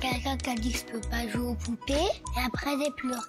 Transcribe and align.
Quelqu'un 0.00 0.36
qui 0.36 0.50
a 0.50 0.54
dit 0.54 0.72
que 0.72 0.78
je 0.78 0.84
peux 0.84 1.08
pas 1.08 1.26
jouer 1.28 1.46
aux 1.46 1.54
poupées 1.54 1.94
et 1.94 2.40
après 2.44 2.70
j'ai 2.78 2.90
pleuré. 2.90 3.20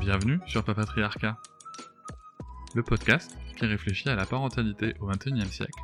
Bienvenue 0.00 0.38
sur 0.46 0.62
Papatriarcat, 0.62 1.36
le 2.74 2.82
podcast 2.84 3.36
qui 3.56 3.66
réfléchit 3.66 4.08
à 4.08 4.14
la 4.14 4.24
parentalité 4.24 4.94
au 5.00 5.06
XXIe 5.06 5.50
siècle 5.50 5.80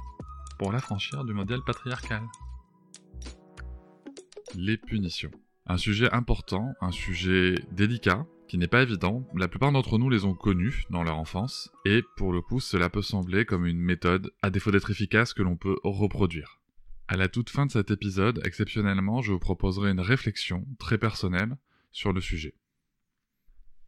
pour 0.59 0.71
l'affranchir 0.71 1.25
du 1.25 1.33
modèle 1.35 1.61
patriarcal. 1.67 2.23
Les 4.55 4.77
punitions. 4.77 5.33
Un 5.67 5.77
sujet 5.77 6.13
important, 6.13 6.73
un 6.81 6.93
sujet 6.93 7.55
délicat, 7.73 8.27
qui 8.49 8.59
n'est 8.59 8.69
pas 8.69 8.83
évident. 8.83 9.27
La 9.35 9.49
plupart 9.49 9.73
d'entre 9.73 9.99
nous 9.99 10.11
les 10.11 10.25
ont 10.25 10.35
connus 10.35 10.85
dans 10.91 11.03
leur 11.03 11.19
enfance, 11.19 11.71
et 11.85 12.03
pour 12.17 12.33
le 12.33 12.43
coup, 12.43 12.61
cela 12.61 12.91
peut 12.91 13.03
sembler 13.03 13.45
comme 13.45 13.67
une 13.67 13.81
méthode, 13.81 14.31
à 14.43 14.51
défaut 14.51 14.71
d'être 14.71 14.91
efficace, 14.91 15.33
que 15.33 15.43
l'on 15.43 15.57
peut 15.57 15.77
reproduire. 15.85 16.62
À 17.13 17.17
la 17.19 17.29
toute 17.29 17.51
fin 17.51 17.67
de 17.67 17.71
cet 17.71 17.91
épisode, 17.91 18.41
exceptionnellement, 18.47 19.21
je 19.21 19.33
vous 19.33 19.39
proposerai 19.39 19.91
une 19.91 20.01
réflexion 20.01 20.67
très 20.79 20.97
personnelle 20.97 21.59
sur 21.91 22.15
le 22.15 22.23
sujet. 22.23 22.55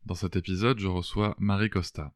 Dans 0.05 0.15
cet 0.15 0.37
épisode, 0.37 0.79
je 0.79 0.89
reçois 0.89 1.35
Marie 1.39 1.71
Costa. 1.71 2.13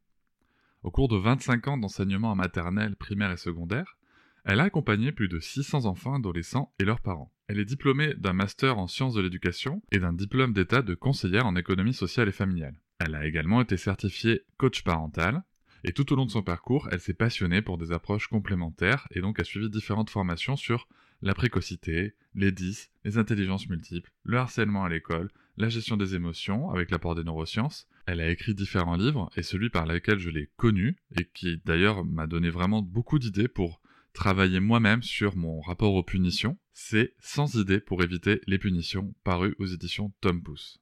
Au 0.83 0.91
cours 0.91 1.07
de 1.07 1.17
25 1.17 1.67
ans 1.67 1.77
d'enseignement 1.79 2.29
en 2.29 2.35
maternelle, 2.35 2.95
primaire 2.95 3.31
et 3.31 3.37
secondaire, 3.37 3.97
elle 4.45 4.59
a 4.59 4.65
accompagné 4.65 5.11
plus 5.11 5.29
de 5.29 5.39
600 5.39 5.85
enfants 5.85 6.13
adolescents 6.13 6.75
et 6.77 6.85
leurs 6.85 7.01
parents. 7.01 7.33
Elle 7.47 7.57
est 7.57 7.65
diplômée 7.65 8.13
d'un 8.13 8.33
master 8.33 8.77
en 8.77 8.85
sciences 8.85 9.15
de 9.15 9.21
l'éducation 9.21 9.81
et 9.91 9.97
d'un 9.97 10.13
diplôme 10.13 10.53
d'état 10.53 10.83
de 10.83 10.93
conseillère 10.93 11.47
en 11.47 11.55
économie 11.55 11.95
sociale 11.95 12.29
et 12.29 12.33
familiale. 12.33 12.79
Elle 12.99 13.15
a 13.15 13.25
également 13.25 13.61
été 13.61 13.77
certifiée 13.77 14.43
coach 14.57 14.83
parental, 14.83 15.41
et 15.83 15.93
tout 15.93 16.11
au 16.11 16.15
long 16.15 16.25
de 16.25 16.31
son 16.31 16.43
parcours, 16.43 16.87
elle 16.91 16.99
s'est 16.99 17.13
passionnée 17.13 17.61
pour 17.61 17.77
des 17.77 17.91
approches 17.91 18.27
complémentaires 18.27 19.07
et 19.11 19.21
donc 19.21 19.39
a 19.39 19.43
suivi 19.43 19.69
différentes 19.69 20.09
formations 20.09 20.55
sur 20.55 20.87
la 21.21 21.33
précocité, 21.33 22.13
les 22.33 22.51
10, 22.51 22.91
les 23.03 23.17
intelligences 23.17 23.67
multiples, 23.67 24.11
le 24.23 24.37
harcèlement 24.37 24.85
à 24.85 24.89
l'école, 24.89 25.29
la 25.57 25.69
gestion 25.69 25.97
des 25.97 26.15
émotions 26.15 26.69
avec 26.69 26.91
l'apport 26.91 27.15
des 27.15 27.23
neurosciences. 27.23 27.87
Elle 28.05 28.21
a 28.21 28.29
écrit 28.29 28.55
différents 28.55 28.95
livres 28.95 29.29
et 29.35 29.43
celui 29.43 29.69
par 29.69 29.85
lequel 29.85 30.19
je 30.19 30.29
l'ai 30.29 30.49
connu 30.55 30.95
et 31.17 31.25
qui 31.25 31.61
d'ailleurs 31.65 32.05
m'a 32.05 32.27
donné 32.27 32.49
vraiment 32.49 32.81
beaucoup 32.81 33.19
d'idées 33.19 33.49
pour 33.49 33.81
travailler 34.13 34.59
moi-même 34.59 35.03
sur 35.03 35.35
mon 35.35 35.61
rapport 35.61 35.93
aux 35.93 36.03
punitions, 36.03 36.57
c'est 36.73 37.13
Sans 37.19 37.55
idées 37.55 37.79
pour 37.79 38.03
éviter 38.03 38.41
les 38.47 38.57
punitions 38.57 39.13
paru 39.23 39.55
aux 39.59 39.65
éditions 39.65 40.13
Tom 40.21 40.41
Pouce. 40.41 40.79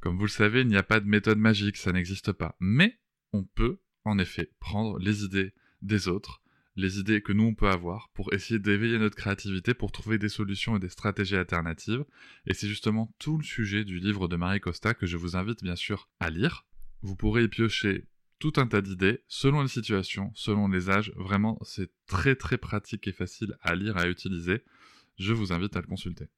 Comme 0.00 0.16
vous 0.16 0.24
le 0.24 0.30
savez, 0.30 0.60
il 0.60 0.68
n'y 0.68 0.76
a 0.76 0.82
pas 0.82 1.00
de 1.00 1.08
méthode 1.08 1.38
magique, 1.38 1.78
ça 1.78 1.92
n'existe 1.92 2.32
pas. 2.32 2.56
Mais 2.60 2.98
on 3.32 3.42
peut, 3.42 3.80
en 4.04 4.18
effet, 4.18 4.50
prendre 4.60 4.98
les 4.98 5.24
idées 5.24 5.52
des 5.82 6.08
autres 6.08 6.42
les 6.76 6.98
idées 6.98 7.22
que 7.22 7.32
nous 7.32 7.44
on 7.44 7.54
peut 7.54 7.68
avoir 7.68 8.08
pour 8.14 8.32
essayer 8.32 8.58
d'éveiller 8.58 8.98
notre 8.98 9.16
créativité 9.16 9.74
pour 9.74 9.92
trouver 9.92 10.18
des 10.18 10.28
solutions 10.28 10.76
et 10.76 10.80
des 10.80 10.88
stratégies 10.88 11.36
alternatives. 11.36 12.04
Et 12.46 12.54
c'est 12.54 12.68
justement 12.68 13.14
tout 13.18 13.38
le 13.38 13.44
sujet 13.44 13.84
du 13.84 14.00
livre 14.00 14.28
de 14.28 14.36
Marie 14.36 14.60
Costa 14.60 14.94
que 14.94 15.06
je 15.06 15.16
vous 15.16 15.36
invite 15.36 15.62
bien 15.62 15.76
sûr 15.76 16.08
à 16.18 16.30
lire. 16.30 16.66
Vous 17.02 17.16
pourrez 17.16 17.44
y 17.44 17.48
piocher 17.48 18.08
tout 18.38 18.52
un 18.56 18.66
tas 18.66 18.82
d'idées 18.82 19.22
selon 19.28 19.62
les 19.62 19.68
situations, 19.68 20.32
selon 20.34 20.68
les 20.68 20.90
âges. 20.90 21.12
Vraiment, 21.16 21.58
c'est 21.62 21.90
très 22.06 22.34
très 22.34 22.58
pratique 22.58 23.06
et 23.06 23.12
facile 23.12 23.56
à 23.60 23.74
lire 23.74 23.96
à 23.96 24.08
utiliser. 24.08 24.62
Je 25.18 25.32
vous 25.32 25.52
invite 25.52 25.76
à 25.76 25.80
le 25.80 25.86
consulter. 25.86 26.28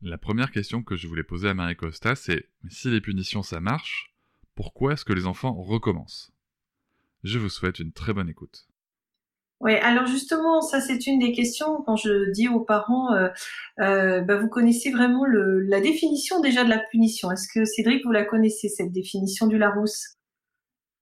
La 0.00 0.16
première 0.16 0.50
question 0.50 0.82
que 0.82 0.96
je 0.96 1.06
voulais 1.06 1.22
poser 1.22 1.48
à 1.48 1.54
Marie 1.54 1.76
Costa, 1.76 2.14
c'est 2.14 2.48
si 2.70 2.88
les 2.90 3.02
punitions 3.02 3.42
ça 3.42 3.60
marche, 3.60 4.14
pourquoi 4.54 4.94
est-ce 4.94 5.04
que 5.04 5.12
les 5.12 5.26
enfants 5.26 5.52
recommencent? 5.52 6.32
Je 7.22 7.38
vous 7.38 7.48
souhaite 7.48 7.78
une 7.78 7.92
très 7.92 8.12
bonne 8.12 8.28
écoute. 8.28 8.66
Oui, 9.60 9.74
alors 9.74 10.06
justement, 10.06 10.62
ça 10.62 10.80
c'est 10.80 11.06
une 11.06 11.18
des 11.18 11.32
questions 11.32 11.82
quand 11.84 11.96
je 11.96 12.30
dis 12.30 12.48
aux 12.48 12.60
parents, 12.60 13.12
euh, 13.12 13.28
euh, 13.80 14.22
bah, 14.22 14.36
vous 14.36 14.48
connaissez 14.48 14.90
vraiment 14.90 15.26
le, 15.26 15.60
la 15.60 15.80
définition 15.80 16.40
déjà 16.40 16.64
de 16.64 16.70
la 16.70 16.78
punition. 16.78 17.30
Est-ce 17.30 17.46
que 17.52 17.66
Cédric, 17.66 18.02
vous 18.06 18.12
la 18.12 18.24
connaissez 18.24 18.70
cette 18.70 18.90
définition 18.90 19.46
du 19.46 19.58
Larousse? 19.58 20.16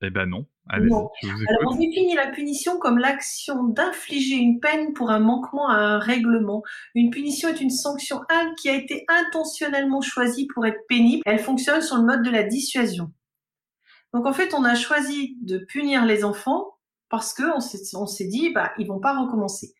Eh 0.02 0.10
ben 0.10 0.26
non. 0.26 0.46
Allez, 0.70 0.90
Alors 0.92 1.72
on 1.72 1.76
définit 1.76 2.14
la 2.14 2.26
punition 2.26 2.78
comme 2.78 2.98
l'action 2.98 3.64
d'infliger 3.64 4.36
une 4.36 4.60
peine 4.60 4.92
pour 4.92 5.10
un 5.10 5.18
manquement 5.18 5.68
à 5.68 5.76
un 5.76 5.98
règlement. 5.98 6.62
Une 6.94 7.10
punition 7.10 7.48
est 7.48 7.60
une 7.60 7.70
sanction 7.70 8.20
qui 8.60 8.68
a 8.68 8.74
été 8.74 9.06
intentionnellement 9.08 10.02
choisie 10.02 10.46
pour 10.52 10.66
être 10.66 10.80
pénible. 10.88 11.22
Elle 11.24 11.38
fonctionne 11.38 11.80
sur 11.80 11.96
le 11.96 12.04
mode 12.04 12.22
de 12.22 12.30
la 12.30 12.42
dissuasion. 12.42 13.12
Donc 14.14 14.26
en 14.26 14.32
fait, 14.32 14.54
on 14.54 14.64
a 14.64 14.74
choisi 14.74 15.36
de 15.42 15.58
punir 15.58 16.04
les 16.06 16.24
enfants 16.24 16.78
parce 17.08 17.34
que 17.34 17.42
on 17.96 18.06
s'est 18.06 18.26
dit 18.26 18.50
bah 18.50 18.72
ils 18.78 18.86
vont 18.86 19.00
pas 19.00 19.18
recommencer. 19.18 19.74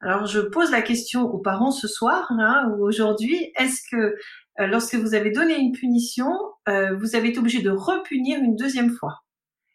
Alors 0.00 0.26
je 0.26 0.40
pose 0.40 0.70
la 0.70 0.82
question 0.82 1.22
aux 1.22 1.38
parents 1.38 1.70
ce 1.70 1.86
soir 1.86 2.26
hein, 2.30 2.72
ou 2.72 2.84
aujourd'hui 2.84 3.52
est-ce 3.56 3.80
que 3.90 3.96
euh, 3.96 4.66
lorsque 4.66 4.96
vous 4.96 5.14
avez 5.14 5.30
donné 5.30 5.56
une 5.56 5.72
punition, 5.72 6.32
euh, 6.68 6.96
vous 6.96 7.14
avez 7.14 7.28
été 7.28 7.38
obligé 7.38 7.62
de 7.62 7.70
repunir 7.70 8.40
une 8.40 8.56
deuxième 8.56 8.90
fois? 8.90 9.20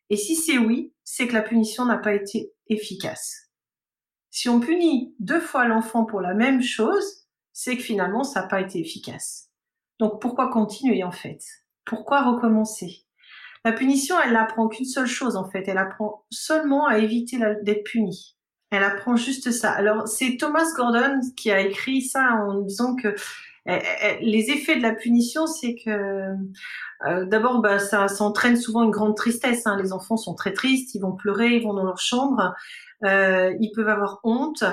Et 0.09 0.17
si 0.17 0.35
c'est 0.35 0.57
oui, 0.57 0.93
c'est 1.03 1.27
que 1.27 1.33
la 1.33 1.41
punition 1.41 1.85
n'a 1.85 1.97
pas 1.97 2.13
été 2.13 2.51
efficace. 2.67 3.47
Si 4.29 4.49
on 4.49 4.59
punit 4.59 5.15
deux 5.19 5.39
fois 5.39 5.65
l'enfant 5.65 6.05
pour 6.05 6.21
la 6.21 6.33
même 6.33 6.61
chose, 6.61 7.25
c'est 7.53 7.77
que 7.77 7.83
finalement 7.83 8.23
ça 8.23 8.41
n'a 8.41 8.47
pas 8.47 8.61
été 8.61 8.79
efficace. 8.79 9.49
Donc 9.99 10.21
pourquoi 10.21 10.49
continuer 10.49 11.03
en 11.03 11.11
fait? 11.11 11.39
Pourquoi 11.85 12.21
recommencer? 12.21 13.06
La 13.67 13.73
punition, 13.73 14.15
elle 14.23 14.31
n'apprend 14.31 14.69
qu'une 14.69 14.85
seule 14.85 15.07
chose 15.07 15.35
en 15.35 15.43
fait. 15.49 15.67
Elle 15.67 15.77
apprend 15.77 16.23
seulement 16.31 16.87
à 16.87 16.99
éviter 16.99 17.37
d'être 17.63 17.83
punie. 17.83 18.37
Elle 18.71 18.83
apprend 18.83 19.17
juste 19.17 19.51
ça. 19.51 19.71
Alors 19.71 20.07
c'est 20.07 20.37
Thomas 20.37 20.65
Gordon 20.77 21.19
qui 21.35 21.51
a 21.51 21.59
écrit 21.59 22.01
ça 22.01 22.45
en 22.47 22.61
disant 22.61 22.95
que 22.95 23.09
eh, 23.65 23.73
eh, 23.73 23.79
eh, 24.03 24.25
les 24.25 24.51
effets 24.51 24.77
de 24.77 24.81
la 24.81 24.93
punition, 24.93 25.47
c'est 25.47 25.75
que 25.75 26.33
euh, 27.05 27.25
d'abord, 27.25 27.59
bah, 27.59 27.79
ça, 27.79 28.07
entraîne 28.21 28.55
souvent 28.55 28.83
une 28.83 28.91
grande 28.91 29.17
tristesse. 29.17 29.67
Hein. 29.67 29.77
Les 29.81 29.91
enfants 29.91 30.15
sont 30.15 30.33
très 30.33 30.53
tristes, 30.53 30.95
ils 30.95 31.01
vont 31.01 31.13
pleurer, 31.13 31.57
ils 31.57 31.63
vont 31.63 31.73
dans 31.73 31.83
leur 31.83 31.99
chambre, 31.99 32.53
euh, 33.03 33.53
ils 33.59 33.71
peuvent 33.73 33.89
avoir 33.89 34.21
honte, 34.23 34.63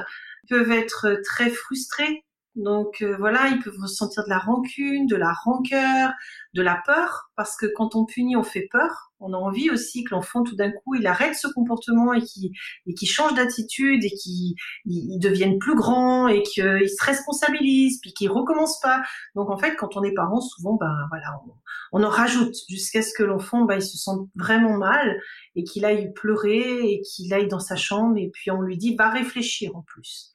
ils 0.44 0.48
peuvent 0.50 0.70
être 0.70 1.20
très 1.24 1.50
frustrés 1.50 2.24
donc 2.56 3.02
euh, 3.02 3.16
voilà, 3.18 3.48
ils 3.48 3.58
peuvent 3.60 3.78
ressentir 3.80 4.24
de 4.24 4.30
la 4.30 4.38
rancune, 4.38 5.06
de 5.06 5.16
la 5.16 5.32
rancœur, 5.32 6.12
de 6.54 6.62
la 6.62 6.80
peur, 6.86 7.30
parce 7.36 7.56
que 7.56 7.66
quand 7.66 7.96
on 7.96 8.04
punit, 8.04 8.36
on 8.36 8.44
fait 8.44 8.68
peur. 8.70 9.10
On 9.18 9.32
a 9.32 9.36
envie 9.36 9.70
aussi 9.70 10.04
que 10.04 10.14
l'enfant, 10.14 10.44
tout 10.44 10.54
d'un 10.54 10.70
coup, 10.70 10.94
il 10.94 11.06
arrête 11.06 11.34
ce 11.34 11.48
comportement 11.48 12.12
et 12.12 12.22
qu'il 12.22 12.52
qui 12.96 13.06
change 13.06 13.34
d'attitude 13.34 14.04
et 14.04 14.10
qu'il 14.10 14.54
il, 14.84 15.18
devienne 15.18 15.58
plus 15.58 15.74
grand 15.74 16.28
et 16.28 16.42
qu'il 16.42 16.88
se 16.88 17.04
responsabilise, 17.04 18.00
puis 18.00 18.12
qu'il 18.12 18.30
recommence 18.30 18.78
pas. 18.80 19.02
Donc 19.34 19.50
en 19.50 19.56
fait, 19.56 19.74
quand 19.76 19.96
on 19.96 20.04
est 20.04 20.12
parent, 20.12 20.40
souvent, 20.40 20.74
ben 20.74 20.94
voilà, 21.08 21.40
on, 21.92 22.02
en 22.02 22.08
rajoute 22.08 22.54
jusqu'à 22.68 23.02
ce 23.02 23.12
que 23.14 23.22
l'enfant, 23.22 23.64
ben, 23.64 23.76
il 23.76 23.82
se 23.82 23.96
sente 23.96 24.28
vraiment 24.36 24.76
mal 24.76 25.18
et 25.56 25.64
qu'il 25.64 25.84
aille 25.84 26.12
pleurer 26.12 26.82
et 26.82 27.00
qu'il 27.00 27.32
aille 27.32 27.48
dans 27.48 27.60
sa 27.60 27.76
chambre 27.76 28.16
et 28.18 28.30
puis 28.32 28.50
on 28.50 28.60
lui 28.60 28.76
dit 28.76 28.94
va 28.94 29.10
réfléchir 29.10 29.74
en 29.74 29.82
plus. 29.82 30.33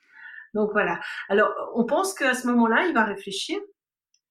Donc 0.54 0.72
voilà. 0.72 1.00
Alors, 1.30 1.50
on 1.76 1.86
pense 1.86 2.14
qu'à 2.14 2.34
ce 2.34 2.48
moment-là, 2.48 2.86
il 2.88 2.94
va 2.94 3.04
réfléchir. 3.04 3.60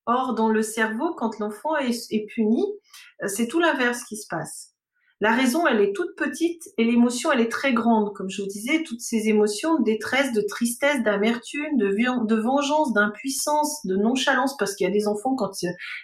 Or, 0.07 0.35
dans 0.35 0.49
le 0.49 0.63
cerveau, 0.63 1.15
quand 1.15 1.39
l'enfant 1.39 1.77
est, 1.77 2.27
puni, 2.35 2.65
euh, 3.23 3.29
c'est 3.29 3.47
tout 3.47 3.61
l'inverse 3.61 4.05
qui 4.05 4.17
se 4.17 4.27
passe. 4.27 4.75
La 5.21 5.33
raison, 5.33 5.67
elle 5.67 5.81
est 5.81 5.93
toute 5.93 6.15
petite 6.17 6.63
et 6.79 6.85
l'émotion, 6.85 7.33
elle 7.33 7.41
est 7.41 7.51
très 7.51 7.75
grande. 7.75 8.15
Comme 8.15 8.31
je 8.31 8.41
vous 8.41 8.47
disais, 8.47 8.85
toutes 8.85 9.01
ces 9.01 9.29
émotions 9.29 9.77
de 9.79 9.83
détresse, 9.83 10.33
de 10.33 10.43
tristesse, 10.43 11.03
d'amertume, 11.03 11.77
de, 11.77 11.89
de 11.89 12.41
vengeance, 12.41 12.93
d'impuissance, 12.93 13.85
de 13.85 13.97
nonchalance, 13.97 14.57
parce 14.57 14.77
qu'il 14.77 14.87
y 14.87 14.91
a 14.91 14.93
des 14.93 15.09
enfants, 15.09 15.35
quand 15.35 15.51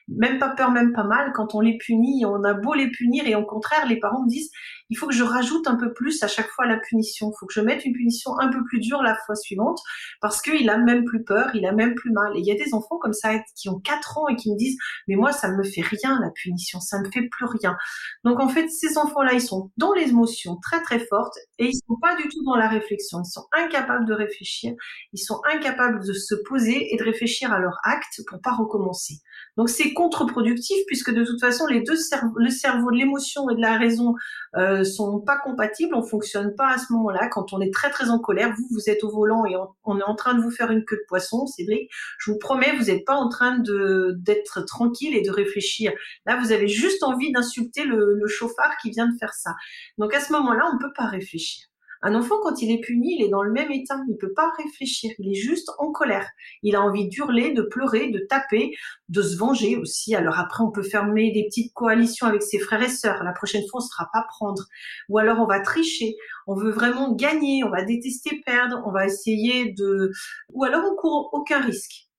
même 0.09 0.41
pas 0.41 0.49
peur, 0.51 0.73
même 0.73 0.93
pas 0.93 1.05
mal, 1.05 1.33
quand 1.33 1.55
on 1.55 1.61
les 1.61 1.79
punit, 1.79 2.27
on 2.27 2.43
a 2.43 2.55
beau 2.55 2.75
les 2.75 2.91
punir 2.91 3.25
et 3.27 3.37
au 3.37 3.47
contraire, 3.47 3.87
les 3.87 4.01
parents 4.01 4.25
me 4.25 4.29
disent, 4.29 4.51
il 4.95 4.97
faut 4.97 5.09
que 5.09 5.15
je 5.15 5.25
rajoute 5.25 5.67
un 5.67 5.75
peu 5.75 5.93
plus 5.93 6.23
à 6.23 6.29
chaque 6.29 6.49
fois 6.51 6.67
la 6.67 6.77
punition. 6.77 7.33
Il 7.33 7.35
faut 7.37 7.47
que 7.47 7.53
je 7.53 7.61
mette 7.61 7.85
une 7.85 7.95
punition 7.95 8.39
un 8.39 8.49
peu 8.49 8.63
plus 8.63 8.79
dure 8.79 9.03
la 9.03 9.17
fois 9.27 9.35
suivante 9.35 9.81
parce 10.21 10.41
qu'il 10.41 10.71
a 10.71 10.79
même 10.79 11.03
plus 11.03 11.25
peur, 11.25 11.51
il 11.53 11.67
a 11.67 11.73
même 11.73 11.97
plus 11.97 12.13
mal. 12.13 12.37
Et 12.37 12.39
il 12.39 12.47
y 12.47 12.53
a 12.53 12.55
des 12.55 12.75
enfants 12.75 12.99
comme 12.99 13.13
ça 13.13 13.33
qui 13.57 13.69
ont 13.69 13.81
4 13.81 14.19
ans 14.19 14.29
et 14.29 14.37
qui 14.37 14.53
me 14.53 14.57
disent 14.57 14.79
mais 15.09 15.17
moi 15.17 15.33
ça 15.33 15.51
me 15.51 15.65
fait 15.65 15.81
rien 15.81 16.21
la 16.21 16.31
punition, 16.31 16.79
ça 16.79 17.01
me 17.01 17.11
fait 17.11 17.29
plus 17.29 17.45
rien. 17.45 17.77
Donc 18.23 18.39
en 18.39 18.49
fait 18.49 18.69
ces 18.69 18.97
enfants-là 18.97 19.33
ils 19.33 19.41
sont 19.41 19.73
dans 19.79 19.93
les 19.95 20.11
émotions 20.11 20.59
très 20.63 20.81
très 20.81 21.01
fortes 21.01 21.37
et 21.59 21.67
ils 21.67 21.81
sont 21.89 21.97
pas 22.01 22.15
du 22.15 22.29
tout 22.29 22.45
dans 22.45 22.55
la 22.55 22.69
réflexion. 22.69 23.21
Ils 23.25 23.33
sont 23.33 23.49
incapables 23.51 24.07
de 24.07 24.15
réfléchir, 24.15 24.75
ils 25.13 25.19
sont 25.19 25.41
incapables 25.53 26.07
de 26.07 26.13
se 26.13 26.37
poser 26.47 26.95
et 26.95 26.97
de 26.97 27.03
réfléchir 27.03 27.53
à 27.53 27.59
leur 27.59 27.81
acte 27.83 28.21
pour 28.29 28.41
pas 28.41 28.53
recommencer. 28.53 29.15
Donc 29.57 29.71
c'est 29.71 29.93
contre-productif 29.93 30.77
puisque 30.87 31.13
de 31.13 31.25
toute 31.25 31.41
façon 31.41 31.67
les 31.67 31.81
deux 31.81 31.97
le 32.37 32.51
cerveau 32.51 32.93
de 32.93 32.97
l'émotion 32.97 33.51
et 33.51 33.57
de 33.57 33.61
la 33.61 33.77
raison 33.77 34.15
euh, 34.57 34.84
sont 34.85 35.21
pas 35.21 35.39
compatibles, 35.39 35.95
on 35.95 36.03
fonctionne 36.03 36.55
pas 36.55 36.75
à 36.75 36.79
ce 36.79 36.93
moment-là. 36.93 37.29
Quand 37.29 37.53
on 37.53 37.61
est 37.61 37.73
très 37.73 37.91
très 37.91 38.11
en 38.11 38.19
colère, 38.19 38.55
vous 38.57 38.67
vous 38.71 38.91
êtes 38.91 39.05
au 39.05 39.11
volant 39.11 39.45
et 39.47 39.57
on, 39.85 39.99
est 39.99 40.05
en 40.05 40.15
train 40.15 40.35
de 40.35 40.43
vous 40.43 40.51
faire 40.51 40.71
une 40.71 40.85
queue 40.85 40.97
de 40.97 41.05
poisson, 41.09 41.45
vrai. 41.67 41.89
Je 42.19 42.31
vous 42.31 42.39
promets, 42.39 42.77
vous 42.77 42.85
n'êtes 42.85 43.05
pas 43.05 43.17
en 43.17 43.29
train 43.29 43.59
de 43.59 44.15
d'être 44.19 44.65
tranquille 44.65 45.17
et 45.17 45.23
de 45.23 45.31
réfléchir. 45.31 45.93
Là, 46.27 46.39
vous 46.41 46.53
avez 46.53 46.69
juste 46.69 47.03
envie 47.03 47.33
d'insulter 47.33 47.85
le, 47.85 48.15
le 48.15 48.27
chauffard 48.27 48.77
qui 48.83 48.91
vient 48.91 49.07
de 49.07 49.17
faire 49.19 49.35
ça. 49.35 49.55
Donc 49.99 50.15
à 50.15 50.21
ce 50.21 50.33
moment-là, 50.33 50.71
on 50.73 50.79
peut 50.79 50.93
pas 50.97 51.07
réfléchir. 51.07 51.65
Un 52.07 52.15
enfant, 52.15 52.35
quand 52.43 52.61
il 52.61 52.71
est 52.71 52.81
puni, 52.81 53.17
il 53.19 53.25
est 53.25 53.31
dans 53.31 53.43
le 53.43 53.51
même 53.51 53.73
état. 53.73 53.99
Il 54.11 54.19
peut 54.19 54.35
pas 54.35 54.53
réfléchir. 54.59 55.11
Il 55.19 55.31
est 55.31 55.41
juste 55.41 55.71
en 55.79 55.91
colère. 55.91 56.29
Il 56.63 56.77
a 56.77 56.83
envie 56.83 57.09
d'hurler, 57.09 57.53
de 57.55 57.63
pleurer, 57.63 58.11
de 58.11 58.19
taper, 58.19 58.73
de 59.09 59.23
se 59.23 59.39
venger 59.39 59.79
aussi. 59.79 60.15
Alors 60.15 60.39
après, 60.39 60.63
on 60.63 60.71
peut 60.71 60.83
fermer 60.83 61.33
des 61.33 61.45
petites 61.45 61.73
coalitions 61.73 62.27
avec 62.27 62.43
ses 62.43 62.59
frères 62.59 62.83
et 62.83 62.91
sœurs. 62.91 63.25
La 63.25 63.33
prochaine 63.33 63.63
fois, 63.71 63.81
on 63.81 63.85
ne 63.85 63.89
sera 63.89 64.09
pas 64.13 64.27
prendre. 64.29 64.65
Ou 65.09 65.19
alors, 65.19 65.41
on 65.41 65.47
va 65.47 65.61
tricher. 65.61 66.15
On 66.47 66.55
veut 66.55 66.71
vraiment 66.71 67.15
gagner. 67.15 67.65
On 67.65 67.71
va 67.71 67.83
détester 67.83 68.43
perdre. 68.45 68.83
On 68.85 68.93
va 68.93 69.07
essayer 69.07 69.73
de, 69.73 70.11
ou 70.53 70.65
alors 70.65 70.85
on 70.85 70.95
court 70.97 71.31
aucun 71.33 71.61
risque. 71.63 72.11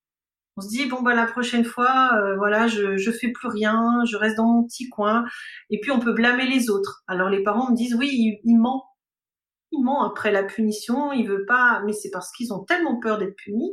On 0.57 0.61
se 0.61 0.69
dit 0.69 0.85
bon 0.85 1.01
bah 1.01 1.13
la 1.13 1.25
prochaine 1.25 1.65
fois, 1.65 2.11
euh, 2.15 2.37
voilà, 2.37 2.67
je 2.67 2.95
je 2.95 3.11
fais 3.11 3.29
plus 3.29 3.49
rien, 3.49 4.01
je 4.09 4.15
reste 4.15 4.37
dans 4.37 4.45
mon 4.45 4.63
petit 4.63 4.87
coin. 4.87 5.25
Et 5.69 5.81
puis 5.81 5.91
on 5.91 5.99
peut 5.99 6.13
blâmer 6.13 6.47
les 6.47 6.69
autres. 6.69 7.03
Alors 7.07 7.29
les 7.29 7.43
parents 7.43 7.71
me 7.71 7.75
disent 7.75 7.93
oui, 7.95 8.09
il, 8.09 8.39
il 8.45 8.57
ment 8.57 8.84
après 10.05 10.31
la 10.31 10.43
punition, 10.43 11.11
il 11.11 11.27
veut 11.27 11.45
pas, 11.45 11.81
mais 11.85 11.93
c'est 11.93 12.11
parce 12.11 12.31
qu'ils 12.31 12.53
ont 12.53 12.63
tellement 12.63 12.99
peur 12.99 13.17
d'être 13.17 13.35
punis 13.35 13.71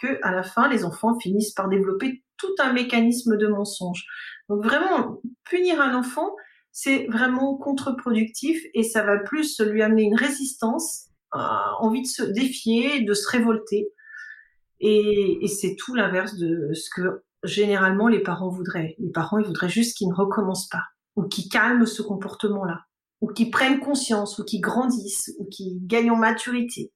que 0.00 0.18
à 0.22 0.32
la 0.32 0.42
fin, 0.42 0.68
les 0.68 0.84
enfants 0.84 1.18
finissent 1.18 1.52
par 1.52 1.68
développer 1.68 2.24
tout 2.36 2.54
un 2.58 2.72
mécanisme 2.72 3.36
de 3.36 3.46
mensonge. 3.46 4.04
Donc 4.48 4.64
vraiment, 4.64 5.20
punir 5.44 5.80
un 5.80 5.94
enfant, 5.94 6.34
c'est 6.72 7.06
vraiment 7.08 7.56
contre-productif 7.56 8.62
et 8.74 8.82
ça 8.82 9.02
va 9.02 9.18
plus 9.18 9.60
lui 9.60 9.82
amener 9.82 10.04
une 10.04 10.16
résistance, 10.16 11.08
euh, 11.34 11.38
envie 11.78 12.02
de 12.02 12.06
se 12.06 12.22
défier, 12.22 13.02
de 13.02 13.14
se 13.14 13.28
révolter. 13.28 13.88
Et, 14.80 15.38
et 15.42 15.48
c'est 15.48 15.76
tout 15.76 15.94
l'inverse 15.94 16.36
de 16.36 16.72
ce 16.72 16.88
que 16.90 17.22
généralement 17.42 18.08
les 18.08 18.20
parents 18.20 18.48
voudraient. 18.48 18.94
Les 18.98 19.10
parents, 19.10 19.38
ils 19.38 19.46
voudraient 19.46 19.68
juste 19.68 19.96
qu'ils 19.96 20.08
ne 20.08 20.14
recommencent 20.14 20.68
pas 20.68 20.84
ou 21.16 21.24
qu'ils 21.24 21.48
calment 21.48 21.86
ce 21.86 22.02
comportement-là 22.02 22.80
ou 23.20 23.32
qui 23.32 23.50
prennent 23.50 23.80
conscience, 23.80 24.38
ou 24.38 24.44
qui 24.44 24.60
grandissent, 24.60 25.34
ou 25.38 25.46
qui 25.46 25.78
gagnent 25.82 26.10
en 26.10 26.16
maturité. 26.16 26.92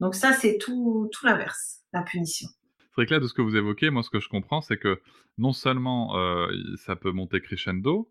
Donc 0.00 0.14
ça, 0.14 0.32
c'est 0.32 0.58
tout, 0.58 1.08
tout 1.12 1.26
l'inverse, 1.26 1.80
la 1.92 2.02
punition. 2.02 2.48
Très 2.92 3.06
clair 3.06 3.20
de 3.20 3.26
ce 3.26 3.34
que 3.34 3.42
vous 3.42 3.56
évoquez, 3.56 3.90
moi 3.90 4.02
ce 4.02 4.10
que 4.10 4.20
je 4.20 4.28
comprends, 4.28 4.60
c'est 4.60 4.78
que 4.78 5.00
non 5.38 5.52
seulement 5.52 6.16
euh, 6.16 6.48
ça 6.76 6.96
peut 6.96 7.12
monter 7.12 7.40
crescendo, 7.40 8.10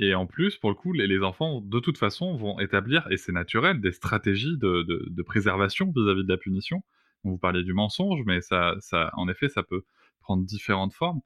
et 0.00 0.14
en 0.14 0.26
plus, 0.26 0.56
pour 0.56 0.70
le 0.70 0.76
coup, 0.76 0.92
les, 0.92 1.22
enfants, 1.22 1.60
de 1.60 1.78
toute 1.78 1.98
façon, 1.98 2.36
vont 2.36 2.58
établir, 2.58 3.06
et 3.10 3.16
c'est 3.16 3.32
naturel, 3.32 3.80
des 3.80 3.92
stratégies 3.92 4.56
de, 4.58 5.22
préservation 5.22 5.92
vis-à-vis 5.94 6.24
de 6.24 6.28
la 6.28 6.36
punition. 6.36 6.82
vous 7.22 7.38
parliez 7.38 7.62
du 7.62 7.74
mensonge, 7.74 8.20
mais 8.26 8.40
ça, 8.40 8.76
en 9.14 9.28
effet, 9.28 9.48
ça 9.48 9.62
peut 9.62 9.84
prendre 10.20 10.44
différentes 10.44 10.92
formes. 10.92 11.20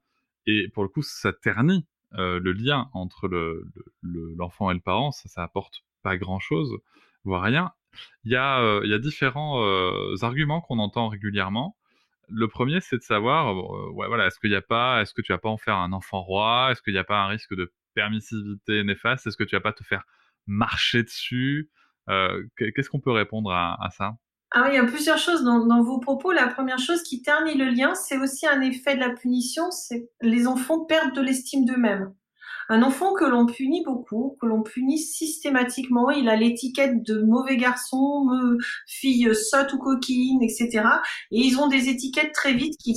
Et 0.45 0.69
pour 0.69 0.83
le 0.83 0.89
coup, 0.89 1.01
ça 1.01 1.33
ternit 1.33 1.85
euh, 2.15 2.39
le 2.39 2.53
lien 2.53 2.89
entre 2.93 3.29
l'enfant 4.01 4.71
et 4.71 4.73
le 4.73 4.79
parent, 4.79 5.11
ça, 5.11 5.29
ça 5.29 5.43
apporte 5.43 5.83
pas 6.03 6.17
grand-chose, 6.17 6.77
voire 7.23 7.43
rien. 7.43 7.71
Il 8.23 8.31
y 8.31 8.35
a, 8.35 8.61
euh, 8.61 8.99
différents 8.99 9.63
euh, 9.63 10.15
arguments 10.21 10.61
qu'on 10.61 10.79
entend 10.79 11.07
régulièrement. 11.09 11.75
Le 12.29 12.47
premier, 12.47 12.81
c'est 12.81 12.97
de 12.97 13.01
savoir, 13.01 13.55
voilà, 13.93 14.27
est-ce 14.27 14.39
qu'il 14.39 14.51
n'y 14.51 14.55
a 14.55 14.61
pas, 14.61 15.01
est-ce 15.01 15.13
que 15.13 15.21
tu 15.21 15.31
vas 15.31 15.39
pas 15.39 15.49
en 15.49 15.57
faire 15.57 15.77
un 15.77 15.93
enfant 15.93 16.21
roi? 16.21 16.69
Est-ce 16.71 16.81
qu'il 16.81 16.93
n'y 16.93 16.99
a 16.99 17.03
pas 17.03 17.23
un 17.23 17.27
risque 17.27 17.55
de 17.55 17.73
permissivité 17.95 18.83
néfaste? 18.83 19.25
Est-ce 19.25 19.37
que 19.37 19.43
tu 19.43 19.55
vas 19.55 19.61
pas 19.61 19.73
te 19.73 19.83
faire 19.83 20.03
marcher 20.45 21.03
dessus? 21.03 21.71
Qu'est-ce 22.55 22.89
qu'on 22.89 22.99
peut 22.99 23.11
répondre 23.11 23.51
à 23.51 23.89
ça? 23.91 24.17
Ah 24.51 24.63
oui, 24.63 24.69
il 24.71 24.75
y 24.75 24.79
a 24.79 24.85
plusieurs 24.85 25.19
choses 25.19 25.43
dans, 25.43 25.83
vos 25.83 25.99
propos. 25.99 26.31
La 26.31 26.47
première 26.47 26.79
chose 26.79 27.03
qui 27.03 27.21
ternit 27.21 27.55
le 27.55 27.65
lien, 27.65 27.93
c'est 27.93 28.17
aussi 28.17 28.47
un 28.47 28.61
effet 28.61 28.95
de 28.95 28.99
la 28.99 29.11
punition, 29.11 29.69
c'est 29.69 30.09
les 30.21 30.47
enfants 30.47 30.85
perdent 30.85 31.13
de 31.13 31.21
l'estime 31.21 31.65
d'eux-mêmes. 31.65 32.13
Un 32.71 32.83
enfant 32.83 33.13
que 33.13 33.25
l'on 33.25 33.47
punit 33.47 33.83
beaucoup, 33.83 34.37
que 34.39 34.45
l'on 34.45 34.61
punit 34.61 34.99
systématiquement, 34.99 36.11
il 36.11 36.29
a 36.29 36.35
l'étiquette 36.35 37.03
de 37.03 37.21
mauvais 37.23 37.57
garçon, 37.57 38.27
fille 38.87 39.33
sotte 39.35 39.73
ou 39.73 39.79
coquine, 39.79 40.41
etc. 40.43 40.83
Et 41.31 41.39
ils 41.39 41.59
ont 41.59 41.67
des 41.67 41.89
étiquettes 41.89 42.31
très 42.31 42.53
vite 42.53 42.75
qui, 42.77 42.95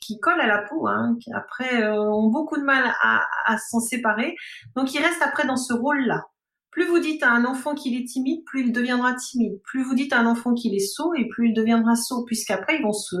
qui 0.00 0.18
collent 0.18 0.40
à 0.40 0.48
la 0.48 0.62
peau, 0.62 0.88
hein, 0.88 1.16
qui 1.20 1.32
après 1.32 1.82
euh, 1.82 2.00
ont 2.00 2.30
beaucoup 2.30 2.56
de 2.56 2.64
mal 2.64 2.92
à, 3.00 3.24
à 3.46 3.58
s'en 3.58 3.80
séparer. 3.80 4.34
Donc 4.76 4.92
ils 4.94 5.00
restent 5.00 5.22
après 5.22 5.46
dans 5.46 5.56
ce 5.56 5.72
rôle-là. 5.72 6.24
Plus 6.72 6.86
vous 6.86 6.98
dites 6.98 7.22
à 7.22 7.30
un 7.30 7.44
enfant 7.44 7.74
qu'il 7.74 7.94
est 8.00 8.06
timide, 8.06 8.44
plus 8.44 8.62
il 8.62 8.72
deviendra 8.72 9.14
timide. 9.14 9.60
Plus 9.62 9.84
vous 9.84 9.94
dites 9.94 10.12
à 10.12 10.20
un 10.20 10.26
enfant 10.26 10.54
qu'il 10.54 10.74
est 10.74 10.86
sot, 10.86 11.14
et 11.14 11.28
plus 11.28 11.50
il 11.50 11.54
deviendra 11.54 11.94
sot, 11.94 12.24
puisqu'après 12.24 12.78
ils 12.78 12.82
vont 12.82 12.94
se 12.94 13.16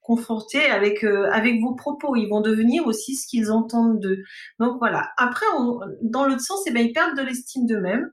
confronter 0.00 0.64
avec 0.64 1.04
euh, 1.04 1.30
avec 1.32 1.60
vos 1.60 1.74
propos. 1.74 2.16
Ils 2.16 2.28
vont 2.28 2.40
devenir 2.40 2.86
aussi 2.86 3.14
ce 3.14 3.26
qu'ils 3.28 3.52
entendent 3.52 4.00
d'eux. 4.00 4.22
Donc 4.58 4.78
voilà. 4.78 5.10
Après, 5.18 5.46
dans 6.02 6.24
l'autre 6.24 6.40
sens, 6.40 6.62
eh 6.66 6.70
ben, 6.72 6.84
ils 6.84 6.92
perdent 6.92 7.16
de 7.16 7.22
l'estime 7.22 7.66
d'eux-mêmes. 7.66 8.10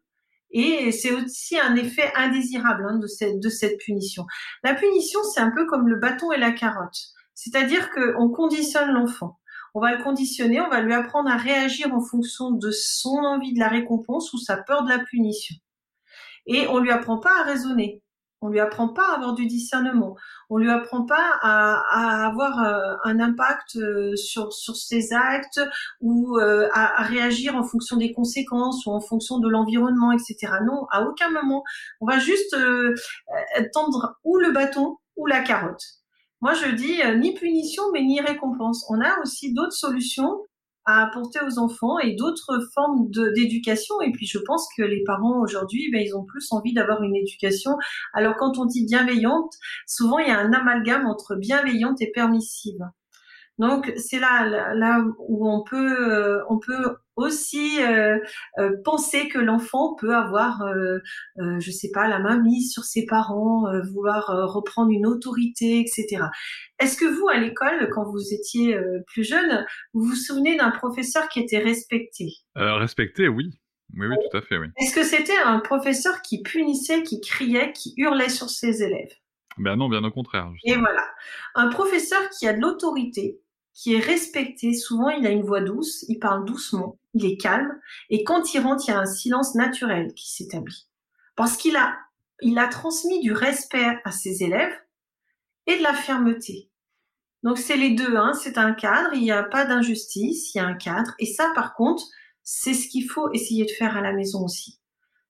Et 0.51 0.91
c'est 0.91 1.11
aussi 1.11 1.59
un 1.59 1.75
effet 1.75 2.11
indésirable 2.15 2.85
hein, 2.89 2.97
de, 2.97 3.07
cette, 3.07 3.39
de 3.39 3.49
cette 3.49 3.77
punition. 3.77 4.25
La 4.63 4.73
punition, 4.73 5.19
c'est 5.23 5.41
un 5.41 5.51
peu 5.51 5.65
comme 5.67 5.87
le 5.87 5.99
bâton 5.99 6.31
et 6.31 6.39
la 6.39 6.51
carotte. 6.51 6.97
C'est-à-dire 7.35 7.89
qu'on 7.91 8.29
conditionne 8.29 8.91
l'enfant 8.91 9.38
on 9.75 9.81
va 9.81 9.95
le 9.95 10.03
conditionner, 10.03 10.61
on 10.61 10.69
va 10.69 10.81
lui 10.81 10.93
apprendre 10.93 11.29
à 11.29 11.37
réagir 11.37 11.93
en 11.93 12.01
fonction 12.01 12.51
de 12.51 12.71
son 12.71 13.17
envie 13.17 13.53
de 13.53 13.59
la 13.59 13.67
récompense 13.67 14.33
ou 14.33 14.37
sa 14.37 14.57
peur 14.57 14.83
de 14.83 14.89
la 14.89 14.99
punition. 14.99 15.55
Et 16.45 16.67
on 16.67 16.79
lui 16.79 16.91
apprend 16.91 17.19
pas 17.19 17.41
à 17.41 17.43
raisonner. 17.43 18.01
On 18.41 18.47
lui 18.47 18.59
apprend 18.59 18.87
pas 18.87 19.11
à 19.11 19.15
avoir 19.15 19.33
du 19.33 19.45
discernement. 19.47 20.15
On 20.49 20.57
lui 20.57 20.69
apprend 20.69 21.05
pas 21.05 21.37
à, 21.41 22.25
avoir 22.25 22.63
euh, 22.63 22.95
un 23.03 23.19
impact 23.19 23.75
euh, 23.75 24.15
sur, 24.15 24.53
sur 24.53 24.77
ses 24.77 25.11
actes 25.13 25.59
ou 25.99 26.37
euh, 26.37 26.69
à, 26.71 27.03
réagir 27.03 27.55
en 27.55 27.63
fonction 27.63 27.97
des 27.97 28.13
conséquences 28.13 28.85
ou 28.85 28.91
en 28.91 29.01
fonction 29.01 29.39
de 29.39 29.49
l'environnement, 29.49 30.13
etc. 30.13 30.53
Non, 30.65 30.85
à 30.91 31.03
aucun 31.03 31.29
moment. 31.29 31.63
On 31.99 32.07
va 32.07 32.19
juste 32.19 32.55
tendre 33.73 34.15
ou 34.23 34.37
le 34.37 34.51
bâton 34.51 34.97
ou 35.17 35.25
la 35.25 35.41
carotte. 35.41 35.98
Moi, 36.41 36.53
je 36.53 36.71
dis 36.71 37.01
euh, 37.03 37.17
ni 37.17 37.33
punition, 37.33 37.83
mais 37.93 38.01
ni 38.01 38.21
récompense. 38.21 38.85
On 38.89 39.01
a 39.01 39.19
aussi 39.21 39.53
d'autres 39.53 39.73
solutions 39.73 40.45
à 40.85 41.03
apporter 41.03 41.39
aux 41.45 41.59
enfants 41.59 41.99
et 41.99 42.15
d'autres 42.15 42.59
formes 42.73 43.09
d'éducation. 43.35 44.01
Et 44.01 44.11
puis, 44.11 44.25
je 44.25 44.39
pense 44.39 44.67
que 44.75 44.83
les 44.83 45.03
parents 45.03 45.41
aujourd'hui, 45.41 45.89
ben, 45.91 46.01
ils 46.01 46.15
ont 46.15 46.25
plus 46.25 46.47
envie 46.51 46.73
d'avoir 46.73 47.03
une 47.03 47.15
éducation. 47.15 47.71
Alors, 48.13 48.35
quand 48.37 48.57
on 48.57 48.65
dit 48.65 48.85
bienveillante, 48.85 49.53
souvent, 49.85 50.19
il 50.19 50.29
y 50.29 50.31
a 50.31 50.39
un 50.39 50.53
amalgame 50.53 51.05
entre 51.05 51.35
bienveillante 51.35 52.01
et 52.01 52.11
permissive. 52.11 52.79
Donc 53.59 53.93
c'est 53.97 54.19
là, 54.19 54.73
là 54.73 55.05
où 55.19 55.49
on 55.49 55.63
peut, 55.63 56.11
euh, 56.11 56.43
on 56.49 56.59
peut 56.59 56.95
aussi 57.19 57.81
euh, 57.83 58.17
euh, 58.57 58.71
penser 58.83 59.27
que 59.27 59.37
l'enfant 59.37 59.95
peut 59.95 60.15
avoir, 60.15 60.61
euh, 60.61 60.99
je 61.59 61.71
sais 61.71 61.91
pas, 61.93 62.07
la 62.07 62.19
main 62.19 62.41
mise 62.41 62.71
sur 62.71 62.83
ses 62.83 63.05
parents, 63.05 63.65
vouloir 63.93 64.27
reprendre 64.51 64.91
une 64.91 65.05
autorité, 65.05 65.79
etc. 65.79 66.23
Est-ce 66.79 66.97
que 66.97 67.05
vous, 67.05 67.27
à 67.27 67.37
l'école, 67.37 67.89
quand 67.93 68.09
vous 68.09 68.33
étiez 68.33 68.79
plus 69.07 69.23
jeune, 69.23 69.65
vous 69.93 70.05
vous 70.05 70.15
souvenez 70.15 70.55
d'un 70.57 70.71
professeur 70.71 71.27
qui 71.29 71.39
était 71.39 71.59
respecté? 71.59 72.31
Respecté, 72.55 73.27
oui. 73.27 73.59
Oui, 73.97 74.05
oui, 74.05 74.15
tout 74.29 74.37
à 74.37 74.41
fait, 74.41 74.57
oui. 74.57 74.67
Est-ce 74.77 74.93
que 74.93 75.03
c'était 75.03 75.37
un 75.43 75.59
professeur 75.59 76.21
qui 76.21 76.43
punissait, 76.43 77.01
qui 77.03 77.19
criait, 77.21 77.73
qui 77.73 77.93
hurlait 77.97 78.29
sur 78.29 78.49
ses 78.49 78.83
élèves? 78.83 79.11
Ben 79.57 79.75
non, 79.75 79.89
bien 79.89 80.03
au 80.03 80.11
contraire. 80.11 80.51
Et 80.63 80.75
voilà. 80.75 81.03
Un 81.55 81.69
professeur 81.69 82.21
qui 82.29 82.47
a 82.47 82.53
de 82.53 82.61
l'autorité, 82.61 83.41
qui 83.79 83.93
est 83.93 83.99
respecté. 83.99 84.73
Souvent, 84.73 85.09
il 85.09 85.25
a 85.25 85.29
une 85.29 85.45
voix 85.45 85.61
douce, 85.61 86.03
il 86.09 86.19
parle 86.19 86.43
doucement, 86.43 86.99
il 87.13 87.25
est 87.25 87.37
calme, 87.37 87.79
et 88.09 88.25
quand 88.25 88.53
il 88.53 88.59
rentre, 88.59 88.83
il 88.85 88.91
y 88.91 88.93
a 88.93 88.99
un 88.99 89.05
silence 89.05 89.55
naturel 89.55 90.13
qui 90.15 90.29
s'établit. 90.29 90.89
Parce 91.37 91.55
qu'il 91.55 91.77
a, 91.77 91.97
il 92.41 92.59
a 92.59 92.67
transmis 92.67 93.21
du 93.21 93.31
respect 93.31 93.97
à 94.03 94.11
ses 94.11 94.43
élèves 94.43 94.77
et 95.65 95.77
de 95.77 95.83
la 95.83 95.93
fermeté. 95.93 96.69
Donc 97.43 97.57
c'est 97.57 97.77
les 97.77 97.91
deux, 97.91 98.17
hein. 98.17 98.33
c'est 98.33 98.57
un 98.57 98.73
cadre, 98.73 99.13
il 99.13 99.21
n'y 99.21 99.31
a 99.31 99.43
pas 99.43 99.63
d'injustice, 99.63 100.53
il 100.53 100.57
y 100.57 100.61
a 100.61 100.65
un 100.65 100.73
cadre. 100.73 101.13
Et 101.17 101.25
ça, 101.25 101.49
par 101.55 101.73
contre, 101.73 102.03
c'est 102.43 102.73
ce 102.73 102.89
qu'il 102.89 103.09
faut 103.09 103.31
essayer 103.31 103.63
de 103.63 103.71
faire 103.71 103.95
à 103.95 104.01
la 104.01 104.11
maison 104.11 104.43
aussi. 104.43 104.81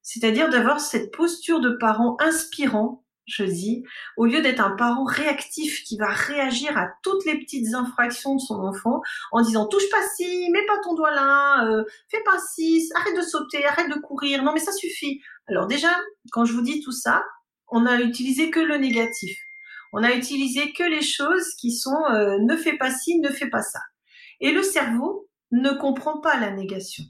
C'est-à-dire 0.01 0.49
d'avoir 0.49 0.79
cette 0.79 1.11
posture 1.11 1.59
de 1.59 1.69
parent 1.69 2.17
inspirant, 2.19 3.05
dis, 3.43 3.83
au 4.17 4.25
lieu 4.25 4.41
d'être 4.41 4.59
un 4.59 4.71
parent 4.71 5.03
réactif 5.03 5.83
qui 5.83 5.98
va 5.98 6.09
réagir 6.09 6.77
à 6.77 6.88
toutes 7.03 7.25
les 7.25 7.38
petites 7.39 7.74
infractions 7.74 8.36
de 8.36 8.39
son 8.39 8.55
enfant 8.55 9.01
en 9.31 9.41
disant 9.41 9.67
touche 9.67 9.89
pas 9.89 10.01
ci, 10.15 10.50
mets 10.51 10.65
pas 10.65 10.79
ton 10.83 10.95
doigt 10.95 11.12
là, 11.12 11.65
euh, 11.67 11.83
fais 12.09 12.21
pas 12.24 12.39
ci, 12.39 12.89
arrête 12.95 13.15
de 13.15 13.21
sauter, 13.21 13.65
arrête 13.65 13.89
de 13.89 14.00
courir, 14.00 14.43
non 14.43 14.53
mais 14.53 14.59
ça 14.59 14.71
suffit. 14.71 15.21
Alors 15.48 15.67
déjà, 15.67 15.89
quand 16.31 16.45
je 16.45 16.53
vous 16.53 16.62
dis 16.62 16.81
tout 16.81 16.91
ça, 16.91 17.24
on 17.67 17.86
a 17.86 18.00
utilisé 18.01 18.50
que 18.50 18.59
le 18.59 18.77
négatif. 18.77 19.38
On 19.93 20.03
a 20.03 20.13
utilisé 20.13 20.71
que 20.74 20.83
les 20.83 21.01
choses 21.01 21.55
qui 21.59 21.71
sont 21.71 22.03
euh, 22.12 22.38
ne 22.39 22.55
fais 22.55 22.77
pas 22.77 22.91
ci, 22.91 23.19
ne 23.19 23.29
fais 23.29 23.50
pas 23.50 23.63
ça. 23.63 23.79
Et 24.39 24.51
le 24.51 24.63
cerveau 24.63 25.27
ne 25.51 25.71
comprend 25.71 26.19
pas 26.19 26.39
la 26.39 26.51
négation. 26.51 27.03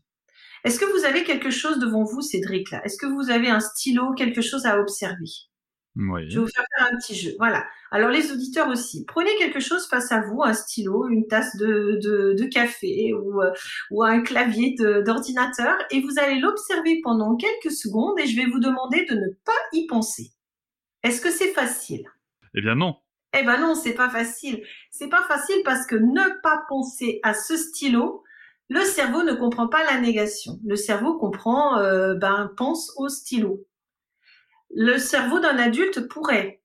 Est-ce 0.64 0.80
que 0.80 0.86
vous 0.86 1.06
avez 1.06 1.24
quelque 1.24 1.52
chose 1.52 1.80
devant 1.80 2.04
vous, 2.04 2.22
Cédric, 2.22 2.72
là? 2.72 2.82
Est-ce 2.84 2.98
que 2.98 3.06
vous 3.06 3.30
avez 3.30 3.50
un 3.50 3.60
stylo, 3.60 4.14
quelque 4.14 4.42
chose 4.42 4.66
à 4.66 4.80
observer? 4.80 5.49
Oui. 5.96 6.30
Je 6.30 6.36
vais 6.40 6.46
vous 6.46 6.52
faire 6.52 6.66
faire 6.78 6.88
un 6.92 6.98
petit 6.98 7.16
jeu. 7.16 7.32
Voilà. 7.40 7.66
Alors 7.92 8.10
les 8.10 8.32
auditeurs 8.32 8.70
aussi, 8.70 9.06
prenez 9.06 9.36
quelque 9.38 9.60
chose 9.60 9.88
face 9.88 10.12
à 10.12 10.22
vous, 10.22 10.44
un 10.44 10.54
stylo, 10.54 11.08
une 11.10 11.28
tasse 11.28 11.56
de, 11.58 12.00
de, 12.02 12.36
de 12.38 12.46
café 12.46 13.14
ou, 13.14 13.42
euh, 13.42 13.52
ou 13.92 14.04
un 14.04 14.22
clavier 14.22 14.76
d'ordinateur, 15.04 15.76
et 15.92 16.02
vous 16.02 16.20
allez 16.20 16.40
l'observer 16.40 17.02
pendant 17.04 17.36
quelques 17.36 17.72
secondes 17.72 18.20
et 18.20 18.28
je 18.28 18.36
vais 18.36 18.46
vous 18.46 18.60
demander 18.60 19.06
de 19.10 19.16
ne 19.16 19.30
pas 19.44 19.52
y 19.74 19.88
penser. 19.88 20.32
Est-ce 21.04 21.22
que 21.22 21.32
c'est 21.32 21.54
facile? 21.54 22.06
Eh 22.54 22.62
bien 22.62 22.76
non. 22.76 22.96
Eh 23.38 23.44
ben 23.44 23.60
non, 23.60 23.76
c'est 23.76 23.94
pas 23.94 24.10
facile. 24.10 24.64
C'est 24.92 25.10
pas 25.10 25.24
facile 25.24 25.62
parce 25.64 25.86
que 25.86 25.96
ne 25.96 26.42
pas 26.42 26.64
penser 26.70 27.20
à 27.24 27.34
ce 27.34 27.58
stylo, 27.58 28.24
le 28.70 28.82
cerveau 28.82 29.24
ne 29.24 29.34
comprend 29.34 29.68
pas 29.68 29.84
la 29.84 30.00
négation. 30.00 30.60
Le 30.66 30.76
cerveau 30.76 31.18
comprend, 31.18 31.78
euh, 31.80 32.14
ben 32.16 32.52
pense 32.58 32.92
au 32.98 33.10
stylo. 33.10 33.66
Le 34.76 34.98
cerveau 34.98 35.40
d'un 35.40 35.58
adulte 35.58 36.08
pourrait 36.08 36.62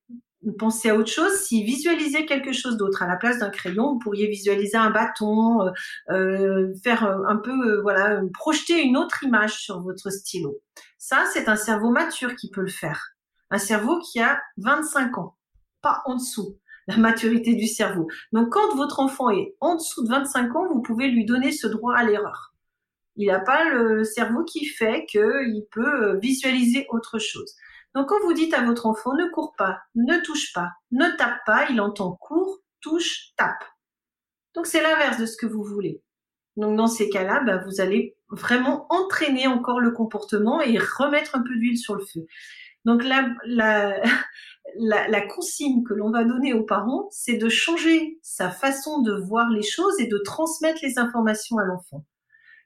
penser 0.58 0.90
à 0.90 0.96
autre 0.96 1.10
chose 1.10 1.32
s'il 1.40 1.64
visualisait 1.64 2.26
quelque 2.26 2.52
chose 2.52 2.76
d'autre. 2.76 3.02
À 3.02 3.06
la 3.06 3.16
place 3.16 3.38
d'un 3.38 3.50
crayon, 3.50 3.94
vous 3.94 3.98
pourriez 3.98 4.26
visualiser 4.26 4.76
un 4.76 4.90
bâton, 4.90 5.62
euh, 5.62 5.70
euh 6.10 6.74
faire 6.82 7.04
un 7.04 7.36
peu, 7.36 7.50
euh, 7.50 7.80
voilà, 7.82 8.20
projeter 8.34 8.82
une 8.82 8.96
autre 8.96 9.22
image 9.24 9.54
sur 9.54 9.80
votre 9.80 10.10
stylo. 10.10 10.60
Ça, 10.98 11.24
c'est 11.32 11.48
un 11.48 11.56
cerveau 11.56 11.90
mature 11.90 12.36
qui 12.36 12.50
peut 12.50 12.60
le 12.60 12.68
faire. 12.68 13.14
Un 13.50 13.58
cerveau 13.58 14.00
qui 14.00 14.20
a 14.20 14.40
25 14.58 15.18
ans, 15.18 15.36
pas 15.80 16.02
en 16.06 16.16
dessous 16.16 16.58
la 16.86 16.96
maturité 16.96 17.54
du 17.54 17.66
cerveau. 17.66 18.08
Donc 18.32 18.50
quand 18.50 18.74
votre 18.76 19.00
enfant 19.00 19.30
est 19.30 19.54
en 19.60 19.76
dessous 19.76 20.04
de 20.04 20.10
25 20.10 20.54
ans, 20.56 20.68
vous 20.68 20.82
pouvez 20.82 21.08
lui 21.08 21.24
donner 21.24 21.52
ce 21.52 21.66
droit 21.66 21.94
à 21.94 22.04
l'erreur. 22.04 22.54
Il 23.16 23.28
n'a 23.28 23.40
pas 23.40 23.70
le 23.70 24.02
cerveau 24.04 24.44
qui 24.44 24.66
fait 24.66 25.06
qu'il 25.06 25.64
peut 25.70 26.04
euh, 26.04 26.18
visualiser 26.18 26.86
autre 26.90 27.18
chose. 27.18 27.54
Donc 27.94 28.08
quand 28.08 28.20
vous 28.22 28.32
dites 28.32 28.54
à 28.54 28.64
votre 28.64 28.86
enfant 28.86 29.14
ne 29.14 29.26
cours 29.26 29.54
pas, 29.56 29.80
ne 29.94 30.18
touche 30.18 30.52
pas, 30.52 30.72
ne 30.90 31.16
tape 31.16 31.44
pas, 31.46 31.68
il 31.70 31.80
entend 31.80 32.12
cours, 32.12 32.58
touche, 32.80 33.32
tape. 33.36 33.64
Donc 34.54 34.66
c'est 34.66 34.82
l'inverse 34.82 35.18
de 35.18 35.26
ce 35.26 35.36
que 35.36 35.46
vous 35.46 35.62
voulez. 35.62 36.02
Donc 36.56 36.76
dans 36.76 36.86
ces 36.86 37.08
cas-là, 37.08 37.40
bah, 37.44 37.58
vous 37.58 37.80
allez 37.80 38.16
vraiment 38.30 38.86
entraîner 38.90 39.46
encore 39.46 39.80
le 39.80 39.90
comportement 39.90 40.60
et 40.60 40.78
remettre 40.78 41.36
un 41.36 41.42
peu 41.42 41.56
d'huile 41.56 41.78
sur 41.78 41.94
le 41.94 42.04
feu. 42.04 42.26
Donc 42.84 43.02
la, 43.02 43.28
la, 43.46 44.02
la, 44.78 45.26
consigne 45.26 45.84
que 45.84 45.94
l'on 45.94 46.10
va 46.10 46.24
donner 46.24 46.52
aux 46.52 46.64
parents, 46.64 47.08
c'est 47.10 47.36
de 47.36 47.48
changer 47.48 48.18
sa 48.22 48.50
façon 48.50 49.02
de 49.02 49.14
voir 49.14 49.50
les 49.50 49.62
choses 49.62 49.98
et 50.00 50.06
de 50.06 50.18
transmettre 50.18 50.80
les 50.82 50.98
informations 50.98 51.58
à 51.58 51.64
l'enfant. 51.64 52.04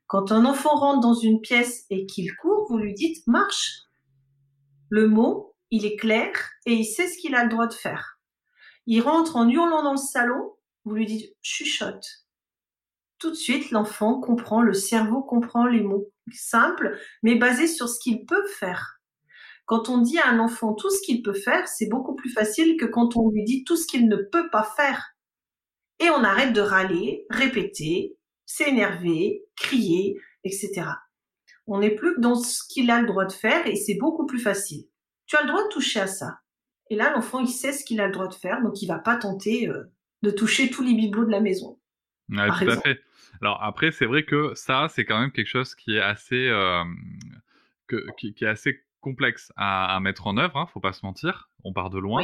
Quand 0.06 0.32
un 0.32 0.44
enfant 0.44 0.74
rentre 0.74 1.00
dans 1.00 1.14
une 1.14 1.40
pièce 1.40 1.84
et 1.90 2.06
qu'il 2.06 2.34
court, 2.36 2.66
vous 2.68 2.78
lui 2.78 2.94
dites 2.94 3.26
marche. 3.26 3.87
Le 4.90 5.06
mot, 5.06 5.54
il 5.70 5.84
est 5.84 5.96
clair 5.96 6.32
et 6.66 6.72
il 6.72 6.84
sait 6.84 7.08
ce 7.08 7.18
qu'il 7.18 7.34
a 7.34 7.44
le 7.44 7.50
droit 7.50 7.66
de 7.66 7.74
faire. 7.74 8.18
Il 8.86 9.02
rentre 9.02 9.36
en 9.36 9.48
hurlant 9.48 9.82
dans 9.82 9.92
le 9.92 9.98
salon, 9.98 10.54
vous 10.84 10.94
lui 10.94 11.06
dites 11.06 11.34
chuchote. 11.42 12.26
Tout 13.18 13.30
de 13.30 13.36
suite, 13.36 13.70
l'enfant 13.70 14.20
comprend, 14.20 14.62
le 14.62 14.72
cerveau 14.72 15.22
comprend 15.22 15.66
les 15.66 15.82
mots 15.82 16.08
simples, 16.32 16.98
mais 17.22 17.34
basés 17.34 17.66
sur 17.66 17.88
ce 17.88 17.98
qu'il 18.00 18.24
peut 18.24 18.46
faire. 18.46 19.00
Quand 19.66 19.90
on 19.90 19.98
dit 19.98 20.18
à 20.18 20.28
un 20.28 20.38
enfant 20.38 20.72
tout 20.72 20.88
ce 20.88 21.02
qu'il 21.02 21.22
peut 21.22 21.34
faire, 21.34 21.68
c'est 21.68 21.88
beaucoup 21.88 22.14
plus 22.14 22.30
facile 22.30 22.76
que 22.78 22.86
quand 22.86 23.16
on 23.16 23.28
lui 23.30 23.44
dit 23.44 23.64
tout 23.64 23.76
ce 23.76 23.86
qu'il 23.86 24.08
ne 24.08 24.16
peut 24.16 24.48
pas 24.50 24.62
faire. 24.76 25.14
Et 26.00 26.08
on 26.10 26.24
arrête 26.24 26.54
de 26.54 26.60
râler, 26.60 27.26
répéter, 27.28 28.16
s'énerver, 28.46 29.44
crier, 29.56 30.16
etc. 30.44 30.84
On 31.68 31.78
n'est 31.80 31.94
plus 31.94 32.14
que 32.14 32.20
dans 32.20 32.34
ce 32.34 32.62
qu'il 32.68 32.90
a 32.90 33.00
le 33.00 33.06
droit 33.06 33.24
de 33.24 33.32
faire 33.32 33.66
et 33.66 33.76
c'est 33.76 33.96
beaucoup 33.96 34.26
plus 34.26 34.40
facile. 34.40 34.84
Tu 35.26 35.36
as 35.36 35.42
le 35.42 35.48
droit 35.48 35.62
de 35.62 35.68
toucher 35.68 36.00
à 36.00 36.06
ça. 36.06 36.38
Et 36.90 36.96
là, 36.96 37.12
l'enfant, 37.12 37.40
il 37.40 37.48
sait 37.48 37.72
ce 37.72 37.84
qu'il 37.84 38.00
a 38.00 38.06
le 38.06 38.12
droit 38.12 38.28
de 38.28 38.34
faire, 38.34 38.62
donc 38.62 38.80
il 38.82 38.86
va 38.86 38.98
pas 38.98 39.16
tenter 39.16 39.68
euh, 39.68 39.84
de 40.22 40.30
toucher 40.30 40.70
tous 40.70 40.82
les 40.82 40.94
bibelots 40.94 41.26
de 41.26 41.30
la 41.30 41.40
maison. 41.40 41.78
tout 42.30 42.38
à 42.38 42.80
fait. 42.80 43.00
Alors 43.42 43.62
après, 43.62 43.92
c'est 43.92 44.06
vrai 44.06 44.24
que 44.24 44.52
ça, 44.54 44.88
c'est 44.88 45.04
quand 45.04 45.20
même 45.20 45.30
quelque 45.30 45.48
chose 45.48 45.74
qui 45.74 45.96
est 45.96 46.00
assez, 46.00 46.48
euh, 46.48 46.82
qui, 48.16 48.34
est 48.40 48.46
assez 48.46 48.82
complexe 49.00 49.52
à, 49.56 49.98
mettre 50.00 50.26
en 50.26 50.36
œuvre, 50.38 50.56
hein, 50.56 50.66
faut 50.72 50.80
pas 50.80 50.92
se 50.92 51.04
mentir, 51.04 51.50
on 51.64 51.72
part 51.72 51.90
de 51.90 51.98
loin. 51.98 52.22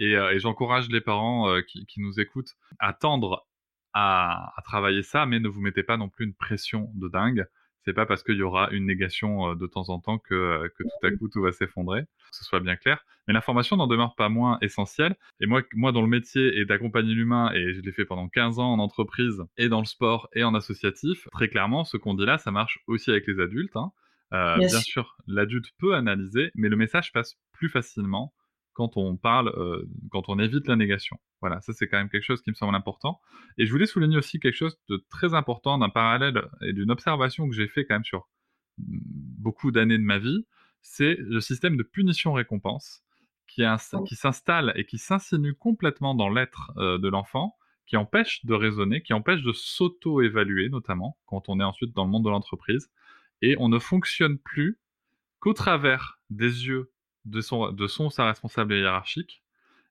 Euh, 0.00 0.30
et, 0.30 0.38
j'encourage 0.38 0.88
les 0.88 1.00
parents 1.00 1.48
euh, 1.48 1.62
qui, 1.62 1.86
nous 1.98 2.20
écoutent 2.20 2.54
à 2.78 2.92
tendre 2.92 3.46
à, 3.94 4.52
travailler 4.64 5.02
ça, 5.02 5.24
mais 5.26 5.40
ne 5.40 5.48
vous 5.48 5.60
mettez 5.60 5.82
pas 5.82 5.96
non 5.96 6.08
plus 6.08 6.26
une 6.26 6.34
pression 6.34 6.90
de 6.94 7.08
dingue. 7.08 7.46
C'est 7.86 7.94
pas 7.94 8.04
parce 8.04 8.24
qu'il 8.24 8.34
y 8.34 8.42
aura 8.42 8.68
une 8.72 8.84
négation 8.84 9.50
euh, 9.50 9.54
de 9.54 9.66
temps 9.66 9.88
en 9.90 10.00
temps 10.00 10.18
que, 10.18 10.68
que 10.76 10.82
tout 10.82 11.06
à 11.06 11.10
coup 11.12 11.28
tout 11.28 11.40
va 11.40 11.52
s'effondrer, 11.52 12.02
que 12.02 12.36
ce 12.36 12.44
soit 12.44 12.58
bien 12.58 12.74
clair. 12.74 13.04
Mais 13.26 13.34
l'information 13.34 13.76
n'en 13.76 13.86
demeure 13.86 14.16
pas 14.16 14.28
moins 14.28 14.58
essentielle. 14.60 15.14
Et 15.40 15.46
moi, 15.46 15.62
moi 15.72 15.92
dans 15.92 16.02
le 16.02 16.08
métier 16.08 16.58
et 16.58 16.64
d'accompagner 16.64 17.14
l'humain, 17.14 17.52
et 17.54 17.74
je 17.74 17.80
l'ai 17.80 17.92
fait 17.92 18.04
pendant 18.04 18.28
15 18.28 18.58
ans 18.58 18.72
en 18.72 18.80
entreprise, 18.80 19.40
et 19.56 19.68
dans 19.68 19.78
le 19.78 19.86
sport, 19.86 20.28
et 20.34 20.42
en 20.42 20.54
associatif, 20.54 21.28
très 21.30 21.48
clairement, 21.48 21.84
ce 21.84 21.96
qu'on 21.96 22.14
dit 22.14 22.26
là, 22.26 22.38
ça 22.38 22.50
marche 22.50 22.80
aussi 22.88 23.10
avec 23.10 23.28
les 23.28 23.40
adultes. 23.40 23.76
Hein. 23.76 23.92
Euh, 24.32 24.56
bien, 24.58 24.80
sûr, 24.80 25.16
l'adulte 25.28 25.70
peut 25.78 25.94
analyser, 25.94 26.50
mais 26.56 26.68
le 26.68 26.76
message 26.76 27.12
passe 27.12 27.36
plus 27.52 27.68
facilement 27.68 28.32
quand 28.76 28.98
on 28.98 29.16
parle, 29.16 29.48
euh, 29.56 29.88
quand 30.10 30.28
on 30.28 30.38
évite 30.38 30.68
la 30.68 30.76
négation. 30.76 31.16
Voilà, 31.40 31.62
ça 31.62 31.72
c'est 31.72 31.88
quand 31.88 31.96
même 31.96 32.10
quelque 32.10 32.22
chose 32.24 32.42
qui 32.42 32.50
me 32.50 32.54
semble 32.54 32.74
important. 32.74 33.22
Et 33.56 33.64
je 33.64 33.72
voulais 33.72 33.86
souligner 33.86 34.18
aussi 34.18 34.38
quelque 34.38 34.54
chose 34.54 34.78
de 34.90 35.02
très 35.08 35.32
important 35.32 35.78
d'un 35.78 35.88
parallèle 35.88 36.42
et 36.60 36.74
d'une 36.74 36.90
observation 36.90 37.48
que 37.48 37.54
j'ai 37.54 37.68
fait 37.68 37.86
quand 37.86 37.94
même 37.94 38.04
sur 38.04 38.28
mm, 38.76 38.98
beaucoup 39.38 39.70
d'années 39.70 39.96
de 39.96 40.02
ma 40.02 40.18
vie, 40.18 40.46
c'est 40.82 41.16
le 41.18 41.40
système 41.40 41.78
de 41.78 41.82
punition-récompense 41.82 43.02
qui, 43.48 43.62
qui 44.06 44.14
s'installe 44.14 44.74
et 44.76 44.84
qui 44.84 44.98
s'insinue 44.98 45.54
complètement 45.54 46.14
dans 46.14 46.28
l'être 46.28 46.72
euh, 46.76 46.98
de 46.98 47.08
l'enfant, 47.08 47.56
qui 47.86 47.96
empêche 47.96 48.44
de 48.44 48.52
raisonner, 48.52 49.00
qui 49.00 49.14
empêche 49.14 49.42
de 49.42 49.54
s'auto-évaluer 49.54 50.68
notamment 50.68 51.16
quand 51.24 51.48
on 51.48 51.60
est 51.60 51.64
ensuite 51.64 51.94
dans 51.94 52.04
le 52.04 52.10
monde 52.10 52.26
de 52.26 52.30
l'entreprise 52.30 52.90
et 53.40 53.56
on 53.58 53.70
ne 53.70 53.78
fonctionne 53.78 54.36
plus 54.36 54.78
qu'au 55.38 55.54
travers 55.54 56.18
des 56.28 56.66
yeux 56.66 56.90
de 57.26 57.40
son, 57.40 57.72
de 57.72 57.86
son 57.86 58.10
sa 58.10 58.26
responsable 58.26 58.74
hiérarchique, 58.74 59.42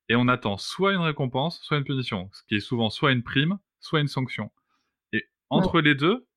et 0.09 0.15
on 0.15 0.27
attend 0.27 0.57
soit 0.57 0.93
une 0.93 1.01
récompense, 1.01 1.59
soit 1.61 1.77
une 1.77 1.83
punition, 1.83 2.29
ce 2.33 2.43
qui 2.43 2.55
est 2.55 2.59
souvent 2.59 2.89
soit 2.89 3.11
une 3.11 3.23
prime, 3.23 3.59
soit 3.79 4.01
une 4.01 4.07
sanction. 4.07 4.51
Et 5.13 5.25
entre 5.49 5.81
les 5.81 5.95
deux, 5.95 6.27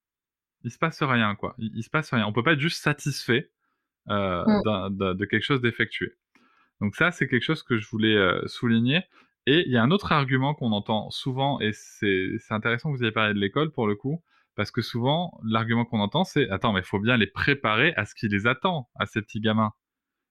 il 0.65 0.71
se 0.71 0.79
passe 0.79 1.03
rien, 1.03 1.35
quoi. 1.35 1.55
Il, 1.59 1.83
se 1.83 1.91
passe 1.91 2.13
rien. 2.13 2.27
On 2.27 2.33
peut 2.33 2.43
pas 2.43 2.53
être 2.55 2.61
juste 2.61 2.83
satisfait 2.83 3.51
euh, 4.09 4.45
de 4.91 5.25
quelque 5.25 5.45
chose 5.45 5.61
d'effectué. 5.61 6.15
Donc 6.81 6.97
ça, 6.97 7.11
c'est 7.11 7.29
quelque 7.29 7.43
chose 7.43 7.63
que 7.63 7.79
je 7.79 7.89
voulais 7.89 8.17
euh, 8.17 8.47
souligner. 8.47 9.03
Et 9.47 9.65
il 9.67 9.73
y 9.73 9.77
a 9.77 9.83
un 9.83 9.91
autre 9.91 10.13
argument 10.13 10.55
qu'on 10.55 10.73
entend 10.73 11.11
souvent, 11.11 11.59
et 11.61 11.73
c'est 11.73 12.39
intéressant 12.51 12.93
que 12.93 12.99
vous 12.99 13.03
ayez 13.03 13.13
parlé 13.13 13.33
de 13.33 13.39
l'école 13.39 13.71
pour 13.71 13.87
le 13.87 13.95
coup, 13.95 14.23
parce 14.57 14.71
que 14.71 14.83
souvent, 14.83 15.41
l'argument 15.43 15.85
qu'on 15.85 16.01
entend, 16.01 16.25
c'est 16.25 16.51
Attends, 16.51 16.73
mais 16.73 16.81
il 16.81 16.87
faut 16.87 16.99
bien 16.99 17.17
les 17.17 17.27
préparer 17.27 17.95
à 17.97 18.05
ce 18.05 18.15
qui 18.15 18.29
les 18.29 18.47
attend, 18.47 18.91
à 18.97 19.07
ces 19.07 19.23
petits 19.23 19.41
gamins. 19.41 19.73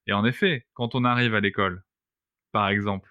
Et 0.08 0.14
en 0.14 0.26
effet, 0.26 0.66
quand 0.74 0.96
on 0.96 1.04
arrive 1.04 1.36
à 1.36 1.40
l'école, 1.40 1.84
par 2.52 2.70
exemple, 2.70 3.10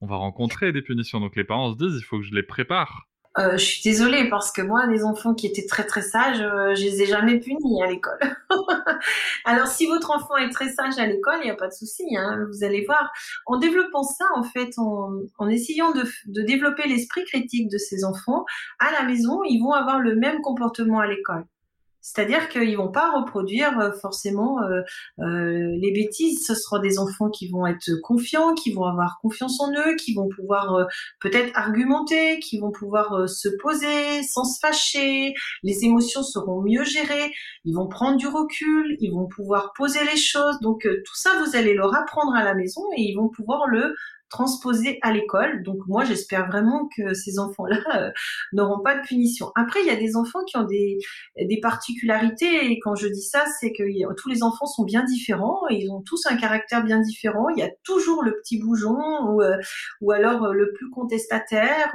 on 0.00 0.06
va 0.06 0.16
rencontrer 0.16 0.72
des 0.72 0.82
punitions. 0.82 1.20
Donc 1.20 1.36
les 1.36 1.44
parents 1.44 1.72
se 1.72 1.78
disent 1.78 1.98
Il 1.98 2.04
faut 2.04 2.18
que 2.18 2.24
je 2.24 2.34
les 2.34 2.42
prépare. 2.42 3.06
Euh, 3.38 3.52
je 3.52 3.64
suis 3.64 3.82
désolée 3.82 4.28
parce 4.28 4.50
que 4.50 4.60
moi, 4.60 4.86
les 4.86 5.04
enfants 5.04 5.34
qui 5.34 5.46
étaient 5.46 5.66
très 5.66 5.86
très 5.86 6.02
sages, 6.02 6.40
euh, 6.40 6.74
je 6.74 6.82
les 6.82 7.02
ai 7.02 7.06
jamais 7.06 7.38
punis 7.38 7.80
à 7.80 7.86
l'école. 7.86 8.18
Alors 9.44 9.68
si 9.68 9.86
votre 9.86 10.10
enfant 10.10 10.36
est 10.36 10.50
très 10.50 10.68
sage 10.72 10.98
à 10.98 11.06
l'école, 11.06 11.38
il 11.42 11.44
n'y 11.44 11.50
a 11.50 11.54
pas 11.54 11.68
de 11.68 11.72
souci, 11.72 12.04
hein, 12.16 12.44
vous 12.50 12.64
allez 12.64 12.84
voir. 12.84 13.12
En 13.46 13.58
développant 13.58 14.02
ça, 14.02 14.24
en 14.34 14.42
fait, 14.42 14.70
en, 14.78 15.48
essayant 15.48 15.92
de, 15.92 16.02
de 16.26 16.42
développer 16.42 16.88
l'esprit 16.88 17.24
critique 17.24 17.70
de 17.70 17.78
ces 17.78 18.04
enfants, 18.04 18.44
à 18.80 18.90
la 18.90 19.04
maison, 19.04 19.42
ils 19.44 19.60
vont 19.60 19.72
avoir 19.72 20.00
le 20.00 20.16
même 20.16 20.40
comportement 20.40 20.98
à 20.98 21.06
l'école. 21.06 21.44
C'est-à-dire 22.02 22.48
qu'ils 22.48 22.76
vont 22.76 22.90
pas 22.90 23.10
reproduire 23.10 23.78
euh, 23.78 23.92
forcément 23.92 24.62
euh, 24.62 24.82
euh, 25.18 25.76
les 25.80 25.92
bêtises. 25.92 26.46
Ce 26.46 26.54
seront 26.54 26.78
des 26.78 26.98
enfants 26.98 27.30
qui 27.30 27.48
vont 27.48 27.66
être 27.66 27.90
confiants, 28.02 28.54
qui 28.54 28.72
vont 28.72 28.84
avoir 28.84 29.18
confiance 29.20 29.60
en 29.60 29.72
eux, 29.72 29.96
qui 29.96 30.14
vont 30.14 30.28
pouvoir 30.28 30.86
peut-être 31.20 31.56
argumenter, 31.56 32.38
qui 32.40 32.58
vont 32.58 32.70
pouvoir 32.70 33.28
se 33.28 33.48
poser 33.60 34.22
sans 34.22 34.44
se 34.44 34.58
fâcher. 34.60 35.34
Les 35.62 35.84
émotions 35.84 36.22
seront 36.22 36.62
mieux 36.62 36.84
gérées. 36.84 37.32
Ils 37.64 37.74
vont 37.74 37.88
prendre 37.88 38.16
du 38.16 38.26
recul. 38.26 38.96
Ils 39.00 39.12
vont 39.12 39.26
pouvoir 39.26 39.72
poser 39.74 40.00
les 40.04 40.16
choses. 40.16 40.58
Donc 40.60 40.82
tout 40.82 41.16
ça, 41.16 41.30
vous 41.44 41.56
allez 41.56 41.74
leur 41.74 41.94
apprendre 41.94 42.34
à 42.34 42.44
la 42.44 42.54
maison 42.54 42.82
et 42.96 43.02
ils 43.02 43.14
vont 43.14 43.28
pouvoir 43.28 43.66
le 43.66 43.94
transposé 44.30 44.98
à 45.02 45.12
l'école. 45.12 45.62
Donc 45.62 45.78
moi, 45.86 46.04
j'espère 46.04 46.46
vraiment 46.46 46.88
que 46.96 47.12
ces 47.14 47.38
enfants-là 47.38 47.80
euh, 47.96 48.10
n'auront 48.52 48.82
pas 48.82 48.96
de 48.96 49.02
punition. 49.02 49.50
Après, 49.56 49.80
il 49.82 49.86
y 49.86 49.90
a 49.90 49.96
des 49.96 50.16
enfants 50.16 50.44
qui 50.46 50.56
ont 50.56 50.64
des, 50.64 50.98
des 51.36 51.60
particularités 51.60 52.70
et 52.70 52.78
quand 52.80 52.94
je 52.94 53.08
dis 53.08 53.22
ça, 53.22 53.44
c'est 53.60 53.72
que 53.72 53.82
tous 54.14 54.28
les 54.28 54.42
enfants 54.42 54.66
sont 54.66 54.84
bien 54.84 55.04
différents 55.04 55.62
et 55.68 55.74
ils 55.74 55.90
ont 55.90 56.02
tous 56.02 56.26
un 56.26 56.36
caractère 56.36 56.84
bien 56.84 57.00
différent. 57.00 57.48
Il 57.50 57.58
y 57.58 57.62
a 57.62 57.70
toujours 57.84 58.22
le 58.22 58.36
petit 58.36 58.58
bougeon 58.58 58.96
ou, 59.28 59.42
euh, 59.42 59.56
ou 60.00 60.12
alors 60.12 60.44
euh, 60.44 60.52
le 60.52 60.72
plus 60.72 60.88
contestataire 60.90 61.92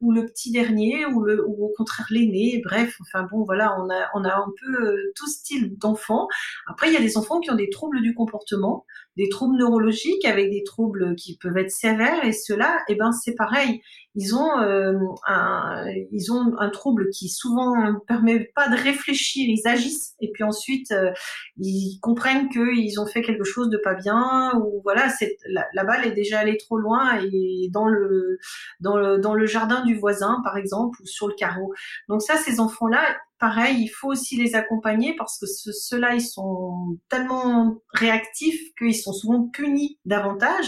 ou 0.00 0.12
le 0.12 0.24
petit 0.24 0.50
dernier 0.50 1.04
ou, 1.06 1.22
le, 1.22 1.44
ou 1.46 1.66
au 1.66 1.72
contraire 1.76 2.06
l'aîné. 2.10 2.62
Bref, 2.64 2.96
enfin 3.02 3.26
bon, 3.30 3.44
voilà, 3.44 3.76
on 3.78 3.90
a, 3.90 4.08
on 4.14 4.24
a 4.24 4.34
un 4.34 4.52
peu 4.62 4.96
tout 5.14 5.26
style 5.26 5.76
d'enfants. 5.78 6.28
Après, 6.66 6.88
il 6.88 6.94
y 6.94 6.96
a 6.96 7.00
des 7.00 7.18
enfants 7.18 7.40
qui 7.40 7.50
ont 7.50 7.56
des 7.56 7.70
troubles 7.70 8.00
du 8.00 8.14
comportement 8.14 8.86
des 9.16 9.28
troubles 9.28 9.56
neurologiques 9.56 10.24
avec 10.24 10.50
des 10.50 10.64
troubles 10.64 11.14
qui 11.16 11.36
peuvent 11.36 11.56
être 11.56 11.70
sévères 11.70 12.24
et 12.24 12.32
ceux-là, 12.32 12.80
eh 12.88 12.94
ben 12.94 13.12
c'est 13.12 13.34
pareil. 13.34 13.80
Ils 14.14 14.34
ont 14.34 14.60
euh, 14.60 14.94
un, 15.26 15.86
ils 16.12 16.32
ont 16.32 16.52
un 16.58 16.70
trouble 16.70 17.08
qui 17.10 17.28
souvent 17.28 17.74
ne 17.76 17.98
permet 18.06 18.50
pas 18.54 18.68
de 18.68 18.76
réfléchir. 18.76 19.46
Ils 19.48 19.68
agissent 19.68 20.14
et 20.20 20.30
puis 20.32 20.44
ensuite 20.44 20.92
euh, 20.92 21.10
ils 21.56 21.98
comprennent 22.00 22.48
qu'ils 22.48 23.00
ont 23.00 23.06
fait 23.06 23.22
quelque 23.22 23.44
chose 23.44 23.70
de 23.70 23.78
pas 23.78 23.94
bien 23.94 24.52
ou 24.60 24.80
voilà, 24.84 25.08
c'est 25.08 25.36
la, 25.48 25.84
balle 25.84 26.06
est 26.06 26.12
déjà 26.12 26.40
allée 26.40 26.56
trop 26.56 26.78
loin 26.78 27.20
et 27.20 27.68
dans 27.72 27.86
le 27.86 28.38
dans 28.80 28.96
le 28.96 29.18
dans 29.18 29.34
le 29.34 29.46
jardin 29.46 29.84
du 29.84 29.96
voisin 29.96 30.40
par 30.44 30.56
exemple 30.56 31.00
ou 31.02 31.06
sur 31.06 31.26
le 31.26 31.34
carreau. 31.34 31.72
Donc 32.08 32.22
ça, 32.22 32.36
ces 32.36 32.60
enfants-là, 32.60 33.02
pareil, 33.38 33.82
il 33.82 33.88
faut 33.88 34.08
aussi 34.08 34.36
les 34.36 34.54
accompagner 34.54 35.14
parce 35.16 35.38
que 35.38 35.46
ceux-là, 35.46 36.14
ils 36.14 36.26
sont 36.26 36.98
tellement 37.08 37.78
réactifs 37.92 38.60
qu'ils 38.78 38.96
sont 38.96 39.12
souvent 39.12 39.48
punis 39.48 39.98
davantage. 40.04 40.66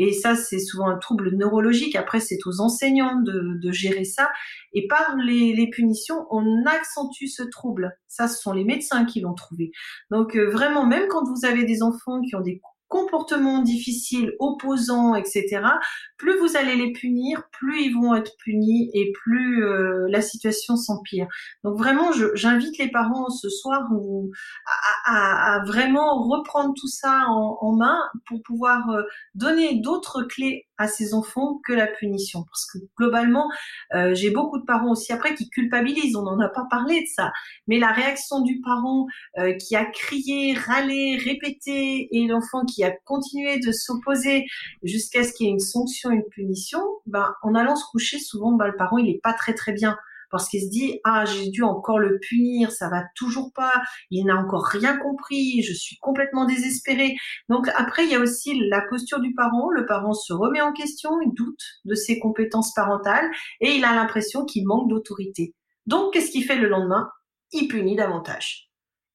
Et 0.00 0.12
ça, 0.12 0.36
c'est 0.36 0.60
souvent 0.60 0.88
un 0.88 0.96
trouble 0.96 1.34
neurologique. 1.34 1.96
Après, 1.96 2.20
c'est 2.20 2.38
aux 2.46 2.60
enseignants 2.60 3.20
de, 3.20 3.72
gérer 3.72 4.04
ça. 4.04 4.30
Et 4.72 4.86
par 4.86 5.16
les, 5.16 5.52
les, 5.54 5.68
punitions, 5.68 6.26
on 6.30 6.64
accentue 6.64 7.26
ce 7.26 7.42
trouble. 7.42 7.92
Ça, 8.06 8.28
ce 8.28 8.40
sont 8.40 8.52
les 8.52 8.64
médecins 8.64 9.04
qui 9.04 9.20
l'ont 9.20 9.34
trouvé. 9.34 9.72
Donc, 10.10 10.36
euh, 10.36 10.48
vraiment, 10.50 10.86
même 10.86 11.08
quand 11.08 11.24
vous 11.24 11.44
avez 11.44 11.64
des 11.64 11.82
enfants 11.82 12.22
qui 12.22 12.36
ont 12.36 12.40
des 12.40 12.60
comportements 12.88 13.62
difficiles, 13.62 14.32
opposants, 14.38 15.14
etc., 15.14 15.62
plus 16.16 16.38
vous 16.38 16.56
allez 16.56 16.74
les 16.74 16.92
punir, 16.92 17.42
plus 17.52 17.82
ils 17.82 17.94
vont 17.94 18.14
être 18.14 18.32
punis 18.38 18.90
et 18.94 19.12
plus 19.12 19.64
euh, 19.64 20.06
la 20.08 20.20
situation 20.20 20.76
s'empire. 20.76 21.26
Donc 21.64 21.78
vraiment, 21.78 22.10
j'invite 22.34 22.78
les 22.78 22.90
parents 22.90 23.28
ce 23.30 23.48
soir 23.48 23.88
à, 25.04 25.54
à, 25.54 25.64
vraiment 25.64 26.22
reprendre 26.22 26.74
tout 26.78 26.88
ça 26.88 27.24
en, 27.28 27.58
en 27.60 27.76
main 27.76 27.98
pour 28.26 28.42
pouvoir 28.42 28.88
euh, 28.90 29.02
donner 29.34 29.80
d'autres 29.80 30.22
clés 30.22 30.67
à 30.78 30.88
ses 30.88 31.14
enfants 31.14 31.60
que 31.64 31.72
la 31.72 31.86
punition. 31.86 32.44
Parce 32.44 32.66
que 32.66 32.78
globalement, 32.96 33.50
euh, 33.94 34.14
j'ai 34.14 34.30
beaucoup 34.30 34.58
de 34.58 34.64
parents 34.64 34.92
aussi 34.92 35.12
après 35.12 35.34
qui 35.34 35.50
culpabilisent. 35.50 36.16
On 36.16 36.22
n'en 36.22 36.40
a 36.40 36.48
pas 36.48 36.66
parlé 36.70 37.00
de 37.02 37.06
ça. 37.14 37.32
Mais 37.66 37.78
la 37.78 37.92
réaction 37.92 38.40
du 38.40 38.60
parent 38.60 39.06
euh, 39.38 39.54
qui 39.54 39.76
a 39.76 39.84
crié, 39.84 40.54
râlé, 40.54 41.18
répété 41.22 42.08
et 42.10 42.26
l'enfant 42.26 42.64
qui 42.64 42.84
a 42.84 42.92
continué 43.04 43.58
de 43.58 43.72
s'opposer 43.72 44.46
jusqu'à 44.82 45.24
ce 45.24 45.32
qu'il 45.32 45.46
y 45.46 45.48
ait 45.50 45.52
une 45.52 45.58
sanction, 45.58 46.10
une 46.10 46.24
punition, 46.24 46.80
ben, 47.06 47.34
en 47.42 47.54
allant 47.54 47.76
se 47.76 47.84
coucher, 47.90 48.18
souvent, 48.18 48.52
ben, 48.52 48.66
le 48.66 48.76
parent, 48.76 48.98
il 48.98 49.08
est 49.10 49.20
pas 49.22 49.32
très 49.32 49.54
très 49.54 49.72
bien 49.72 49.96
parce 50.30 50.48
qu'il 50.48 50.62
se 50.62 50.68
dit 50.68 51.00
ah 51.04 51.24
j'ai 51.24 51.50
dû 51.50 51.62
encore 51.62 51.98
le 51.98 52.18
punir, 52.20 52.70
ça 52.70 52.88
va 52.88 53.04
toujours 53.16 53.52
pas, 53.54 53.72
il 54.10 54.24
n'a 54.24 54.36
encore 54.36 54.64
rien 54.64 54.96
compris, 54.96 55.62
je 55.62 55.72
suis 55.72 55.96
complètement 55.98 56.44
désespérée. 56.44 57.16
Donc 57.48 57.68
après 57.74 58.04
il 58.04 58.10
y 58.10 58.14
a 58.14 58.20
aussi 58.20 58.58
la 58.68 58.82
posture 58.88 59.20
du 59.20 59.34
parent, 59.34 59.70
le 59.70 59.86
parent 59.86 60.12
se 60.12 60.32
remet 60.32 60.60
en 60.60 60.72
question, 60.72 61.20
il 61.20 61.32
doute 61.34 61.62
de 61.84 61.94
ses 61.94 62.18
compétences 62.18 62.74
parentales 62.74 63.30
et 63.60 63.72
il 63.76 63.84
a 63.84 63.94
l'impression 63.94 64.44
qu'il 64.44 64.66
manque 64.66 64.88
d'autorité. 64.88 65.54
Donc 65.86 66.12
qu'est-ce 66.12 66.30
qu'il 66.30 66.44
fait 66.44 66.56
le 66.56 66.68
lendemain? 66.68 67.10
Il 67.52 67.68
punit 67.68 67.96
davantage. 67.96 68.68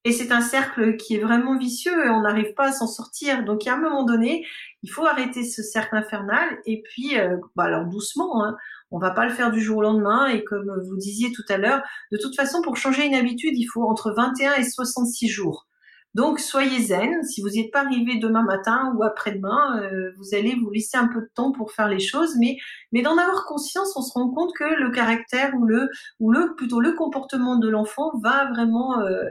Et 0.05 0.11
c'est 0.11 0.33
un 0.33 0.41
cercle 0.41 0.97
qui 0.97 1.15
est 1.15 1.19
vraiment 1.19 1.57
vicieux 1.57 2.05
et 2.05 2.09
on 2.09 2.21
n'arrive 2.21 2.53
pas 2.55 2.69
à 2.69 2.71
s'en 2.73 2.87
sortir. 2.87 3.45
Donc, 3.45 3.65
à 3.67 3.75
un 3.75 3.77
moment 3.77 4.03
donné, 4.03 4.45
il 4.81 4.91
faut 4.91 5.05
arrêter 5.05 5.45
ce 5.45 5.63
cercle 5.63 5.95
infernal 5.95 6.59
et 6.65 6.81
puis, 6.81 7.17
euh, 7.17 7.37
bah 7.55 7.63
alors 7.63 7.85
doucement, 7.85 8.43
hein, 8.43 8.57
on 8.93 8.99
va 8.99 9.11
pas 9.11 9.25
le 9.25 9.33
faire 9.33 9.51
du 9.51 9.59
jour 9.59 9.77
au 9.77 9.81
lendemain. 9.81 10.27
Et 10.27 10.43
comme 10.43 10.71
vous 10.87 10.95
disiez 10.97 11.31
tout 11.33 11.43
à 11.49 11.57
l'heure, 11.57 11.81
de 12.11 12.17
toute 12.17 12.35
façon, 12.35 12.61
pour 12.61 12.77
changer 12.77 13.05
une 13.05 13.15
habitude, 13.15 13.57
il 13.57 13.65
faut 13.65 13.83
entre 13.83 14.11
21 14.11 14.53
et 14.53 14.63
66 14.63 15.27
jours. 15.27 15.67
Donc 16.13 16.39
soyez 16.39 16.79
zen. 16.79 17.23
Si 17.23 17.41
vous 17.41 17.49
n'êtes 17.49 17.71
pas 17.71 17.81
arrivé 17.81 18.17
demain 18.19 18.43
matin 18.43 18.93
ou 18.95 19.03
après-demain, 19.03 19.81
euh, 19.81 20.11
vous 20.17 20.35
allez 20.35 20.55
vous 20.55 20.69
laisser 20.69 20.95
un 20.95 21.07
peu 21.07 21.21
de 21.21 21.29
temps 21.33 21.51
pour 21.51 21.71
faire 21.71 21.87
les 21.87 21.99
choses, 21.99 22.35
mais 22.37 22.57
mais 22.91 23.01
d'en 23.01 23.17
avoir 23.17 23.45
conscience, 23.45 23.93
on 23.95 24.01
se 24.01 24.13
rend 24.13 24.29
compte 24.29 24.51
que 24.55 24.63
le 24.63 24.91
caractère 24.91 25.53
ou 25.55 25.65
le 25.65 25.89
ou 26.19 26.31
le 26.31 26.53
plutôt 26.55 26.79
le 26.81 26.93
comportement 26.93 27.55
de 27.57 27.67
l'enfant 27.67 28.11
va 28.21 28.47
vraiment 28.51 28.99
euh, 28.99 29.23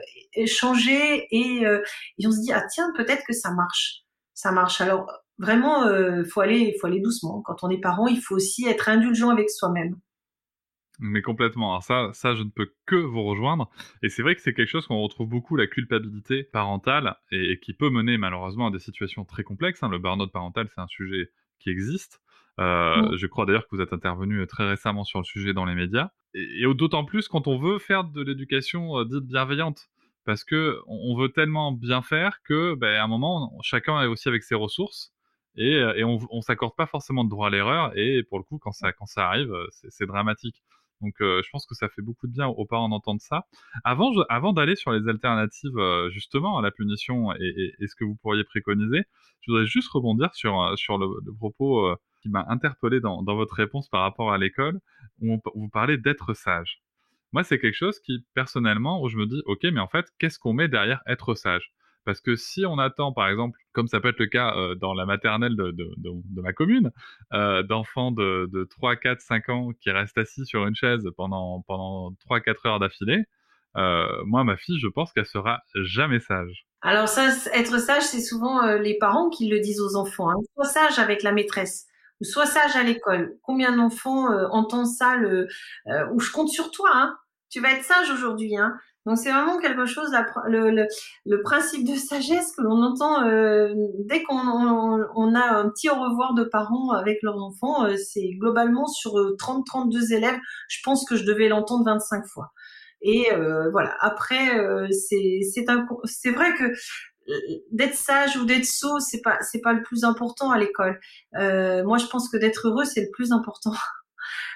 changer 0.46 1.28
et, 1.30 1.64
euh, 1.66 1.80
et 2.18 2.26
on 2.26 2.32
se 2.32 2.40
dit 2.40 2.52
ah 2.52 2.64
tiens 2.72 2.90
peut-être 2.96 3.22
que 3.28 3.32
ça 3.32 3.52
marche, 3.52 4.02
ça 4.34 4.50
marche. 4.50 4.80
Alors 4.80 5.06
vraiment, 5.42 5.86
euh, 5.86 6.24
faut 6.24 6.40
aller, 6.40 6.74
faut 6.80 6.86
aller 6.86 7.00
doucement. 7.00 7.42
Quand 7.42 7.62
on 7.62 7.68
est 7.68 7.80
parent, 7.80 8.06
il 8.06 8.20
faut 8.20 8.36
aussi 8.36 8.66
être 8.66 8.88
indulgent 8.88 9.28
avec 9.28 9.50
soi-même. 9.50 9.96
Mais 11.00 11.20
complètement. 11.20 11.72
Alors 11.72 11.82
ça, 11.82 12.10
ça, 12.12 12.34
je 12.34 12.44
ne 12.44 12.50
peux 12.50 12.72
que 12.86 12.94
vous 12.94 13.24
rejoindre. 13.24 13.68
Et 14.02 14.08
c'est 14.08 14.22
vrai 14.22 14.36
que 14.36 14.40
c'est 14.40 14.54
quelque 14.54 14.68
chose 14.68 14.86
qu'on 14.86 15.00
retrouve 15.00 15.28
beaucoup, 15.28 15.56
la 15.56 15.66
culpabilité 15.66 16.44
parentale, 16.44 17.16
et, 17.32 17.58
qui 17.60 17.74
peut 17.74 17.90
mener 17.90 18.18
malheureusement 18.18 18.68
à 18.68 18.70
des 18.70 18.78
situations 18.78 19.24
très 19.24 19.42
complexes. 19.42 19.82
Hein. 19.82 19.88
Le 19.88 19.98
burn-out 19.98 20.30
parental, 20.30 20.68
c'est 20.72 20.80
un 20.80 20.86
sujet 20.86 21.30
qui 21.58 21.70
existe. 21.70 22.20
Euh, 22.60 23.12
mm. 23.12 23.16
Je 23.16 23.26
crois 23.26 23.46
d'ailleurs 23.46 23.66
que 23.66 23.74
vous 23.74 23.82
êtes 23.82 23.92
intervenu 23.92 24.46
très 24.46 24.68
récemment 24.68 25.02
sur 25.02 25.18
le 25.18 25.24
sujet 25.24 25.52
dans 25.52 25.64
les 25.64 25.74
médias. 25.74 26.10
Et, 26.34 26.62
d'autant 26.74 27.04
plus 27.04 27.26
quand 27.26 27.48
on 27.48 27.58
veut 27.58 27.78
faire 27.80 28.04
de 28.04 28.22
l'éducation 28.22 28.98
euh, 28.98 29.04
dite 29.04 29.24
bienveillante. 29.24 29.88
Parce 30.24 30.44
que 30.44 30.78
on, 30.86 31.16
veut 31.16 31.30
tellement 31.30 31.72
bien 31.72 32.00
faire 32.00 32.42
que, 32.44 32.76
ben, 32.76 32.94
à 32.94 33.02
un 33.02 33.08
moment, 33.08 33.58
chacun 33.62 34.00
est 34.02 34.06
aussi 34.06 34.28
avec 34.28 34.44
ses 34.44 34.54
ressources 34.54 35.11
et, 35.56 35.76
euh, 35.76 35.94
et 35.96 36.04
on, 36.04 36.18
on 36.30 36.40
s'accorde 36.40 36.74
pas 36.76 36.86
forcément 36.86 37.24
de 37.24 37.30
droit 37.30 37.48
à 37.48 37.50
l'erreur. 37.50 37.96
Et 37.96 38.22
pour 38.24 38.38
le 38.38 38.44
coup 38.44 38.58
quand 38.58 38.72
ça 38.72 38.92
quand 38.92 39.06
ça 39.06 39.26
arrive 39.28 39.52
euh, 39.52 39.66
c'est 39.70 40.06
dramatique. 40.06 40.62
Donc 41.00 41.14
euh, 41.20 41.42
je 41.44 41.50
pense 41.50 41.66
que 41.66 41.74
ça 41.74 41.88
fait 41.88 42.02
beaucoup 42.02 42.26
de 42.28 42.32
bien 42.32 42.46
aux 42.46 42.64
parents 42.64 42.88
d'entendre 42.88 43.20
ça. 43.20 43.46
Avant 43.84 44.12
avant 44.28 44.52
d'aller 44.52 44.76
sur 44.76 44.92
les 44.92 45.08
alternatives 45.08 45.78
justement 46.10 46.58
à 46.58 46.62
la 46.62 46.70
punition 46.70 47.32
et, 47.34 47.74
ce 47.86 47.94
que 47.96 48.04
vous 48.04 48.16
pourriez 48.16 48.44
préconiser 48.44 49.04
je 49.40 49.50
voudrais 49.50 49.66
juste 49.66 49.88
rebondir 49.90 50.34
sur 50.34 50.72
sur 50.78 50.98
le, 50.98 51.08
le 51.24 51.32
propos 51.34 51.96
qui 52.22 52.28
m'a 52.28 52.44
interpellé 52.48 53.00
dans, 53.00 53.22
dans 53.22 53.34
votre 53.34 53.54
réponse 53.54 53.88
par 53.88 54.02
rapport 54.02 54.32
à 54.32 54.38
l'école 54.38 54.78
où 55.20 55.40
vous 55.54 55.68
parlez 55.68 55.98
d'être 55.98 56.34
sage. 56.34 56.82
Moi 57.32 57.42
c'est 57.44 57.58
quelque 57.58 57.74
chose 57.74 57.98
qui 58.00 58.24
personnellement 58.34 59.02
où 59.02 59.08
je 59.08 59.16
me 59.16 59.26
dis 59.26 59.42
ok 59.46 59.64
mais 59.64 59.80
en 59.80 59.88
fait 59.88 60.06
qu'est-ce 60.18 60.38
qu'on 60.38 60.52
met 60.52 60.68
derrière 60.68 61.02
être 61.06 61.34
sage? 61.34 61.72
Parce 62.04 62.20
que 62.20 62.36
si 62.36 62.66
on 62.66 62.78
attend, 62.78 63.12
par 63.12 63.28
exemple, 63.28 63.58
comme 63.72 63.86
ça 63.86 64.00
peut 64.00 64.08
être 64.08 64.18
le 64.18 64.26
cas 64.26 64.54
dans 64.80 64.94
la 64.94 65.06
maternelle 65.06 65.56
de, 65.56 65.74
ma 66.40 66.52
commune, 66.52 66.90
d'enfants 67.30 68.10
de, 68.10 68.48
de 68.52 68.64
3, 68.64 68.96
4, 68.96 69.20
5 69.20 69.48
ans 69.48 69.70
qui 69.80 69.90
restent 69.90 70.18
assis 70.18 70.44
sur 70.46 70.66
une 70.66 70.74
chaise 70.74 71.08
pendant, 71.16 71.62
pendant 71.66 72.12
3, 72.20 72.40
4 72.40 72.66
heures 72.66 72.80
d'affilée, 72.80 73.24
moi, 73.74 74.44
ma 74.44 74.56
fille, 74.56 74.78
je 74.78 74.88
pense 74.88 75.12
qu'elle 75.12 75.26
sera 75.26 75.62
jamais 75.74 76.20
sage. 76.20 76.66
Alors 76.82 77.08
ça, 77.08 77.28
être 77.54 77.78
sage, 77.78 78.02
c'est 78.02 78.20
souvent 78.20 78.74
les 78.74 78.98
parents 78.98 79.30
qui 79.30 79.48
le 79.48 79.60
disent 79.60 79.80
aux 79.80 79.94
enfants. 79.96 80.30
Hein. 80.30 80.36
Sois 80.54 80.64
sage 80.64 80.98
avec 80.98 81.22
la 81.22 81.32
maîtresse 81.32 81.86
ou 82.20 82.24
sois 82.24 82.46
sage 82.46 82.76
à 82.76 82.82
l'école. 82.82 83.36
Combien 83.42 83.76
d'enfants 83.76 84.28
entendent 84.50 84.86
ça 84.86 85.16
le, 85.16 85.48
Ou 86.12 86.20
je 86.20 86.32
compte 86.32 86.48
sur 86.48 86.70
toi, 86.70 86.90
hein. 86.92 87.16
tu 87.50 87.60
vas 87.60 87.72
être 87.72 87.84
sage 87.84 88.10
aujourd'hui. 88.10 88.56
Hein. 88.56 88.74
Donc 89.04 89.18
c'est 89.18 89.32
vraiment 89.32 89.58
quelque 89.58 89.84
chose, 89.84 90.10
le, 90.46 90.70
le, 90.70 90.86
le, 91.26 91.42
principe 91.42 91.84
de 91.88 91.96
sagesse 91.96 92.52
que 92.56 92.62
l'on 92.62 92.82
entend 92.82 93.24
euh, 93.24 93.74
dès 93.98 94.22
qu'on 94.22 94.36
on, 94.36 95.34
a 95.34 95.58
un 95.58 95.68
petit 95.70 95.90
au 95.90 95.94
revoir 95.94 96.34
de 96.34 96.44
parents 96.44 96.90
avec 96.90 97.18
leurs 97.22 97.42
enfants, 97.42 97.84
euh, 97.84 97.96
c'est 97.96 98.30
globalement 98.38 98.86
sur 98.86 99.14
30-32 99.14 99.96
euh, 99.96 100.16
élèves, 100.16 100.38
je 100.68 100.78
pense 100.84 101.04
que 101.04 101.16
je 101.16 101.24
devais 101.24 101.48
l'entendre 101.48 101.84
25 101.84 102.26
fois. 102.26 102.52
Et 103.04 103.26
voilà, 103.72 103.96
après, 103.98 104.48
c'est 104.92 105.40
c'est 105.42 106.30
vrai 106.30 106.54
que 106.54 106.72
d'être 107.72 107.96
sage 107.96 108.36
ou 108.36 108.44
d'être 108.44 108.64
sot, 108.64 109.00
c'est 109.00 109.20
pas 109.22 109.38
pas 109.64 109.72
le 109.72 109.82
plus 109.82 110.04
important 110.04 110.52
à 110.52 110.58
l'école. 110.58 111.00
moi, 111.32 111.98
je 111.98 112.06
pense 112.06 112.28
que 112.28 112.36
d'être 112.36 112.68
heureux, 112.68 112.84
c'est 112.84 113.00
le 113.00 113.10
plus 113.12 113.32
important. 113.32 113.72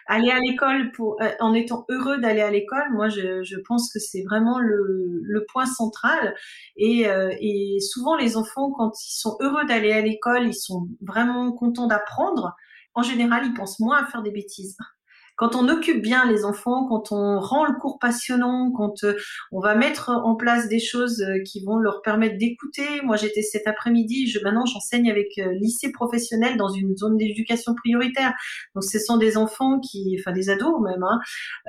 Aller 0.06 0.30
à 0.30 0.38
l'école 0.40 0.92
pour 0.92 1.16
euh, 1.22 1.30
en 1.40 1.54
étant 1.54 1.84
heureux 1.88 2.18
d'aller 2.18 2.40
à 2.42 2.50
l'école 2.50 2.92
moi 2.92 3.08
je, 3.08 3.42
je 3.42 3.56
pense 3.66 3.92
que 3.92 3.98
c'est 3.98 4.22
vraiment 4.22 4.58
le, 4.60 5.20
le 5.22 5.46
point 5.52 5.66
central. 5.66 6.34
Et, 6.76 7.08
euh, 7.08 7.34
et 7.40 7.78
souvent 7.80 8.16
les 8.16 8.36
enfants 8.36 8.70
quand 8.72 8.92
ils 9.04 9.18
sont 9.18 9.36
heureux 9.40 9.64
d'aller 9.66 9.92
à 9.92 10.00
l'école 10.00 10.46
ils 10.46 10.54
sont 10.54 10.88
vraiment 11.02 11.52
contents 11.52 11.86
d'apprendre. 11.86 12.54
En 12.94 13.02
général 13.02 13.44
ils 13.46 13.54
pensent 13.54 13.80
moins 13.80 14.02
à 14.02 14.06
faire 14.06 14.22
des 14.22 14.30
bêtises 14.30 14.76
quand 15.36 15.54
on 15.54 15.68
occupe 15.68 16.02
bien 16.02 16.24
les 16.30 16.44
enfants, 16.44 16.86
quand 16.88 17.12
on 17.12 17.38
rend 17.40 17.66
le 17.66 17.74
cours 17.78 17.98
passionnant, 17.98 18.72
quand 18.74 19.04
euh, 19.04 19.14
on 19.52 19.60
va 19.60 19.74
mettre 19.74 20.08
en 20.10 20.34
place 20.34 20.68
des 20.68 20.80
choses 20.80 21.20
euh, 21.20 21.42
qui 21.44 21.62
vont 21.62 21.76
leur 21.76 22.00
permettre 22.02 22.38
d'écouter. 22.38 23.02
Moi, 23.04 23.16
j'étais 23.16 23.42
cet 23.42 23.66
après-midi, 23.66 24.28
je, 24.28 24.40
maintenant 24.42 24.64
j'enseigne 24.64 25.10
avec 25.10 25.38
euh, 25.38 25.52
lycée 25.60 25.92
professionnel 25.92 26.56
dans 26.56 26.70
une 26.70 26.96
zone 26.96 27.18
d'éducation 27.18 27.74
prioritaire. 27.74 28.32
Donc, 28.74 28.84
ce 28.84 28.98
sont 28.98 29.18
des 29.18 29.36
enfants 29.36 29.78
qui, 29.80 30.16
enfin 30.18 30.32
des 30.32 30.48
ados 30.48 30.80
même, 30.80 31.02
hein, 31.02 31.20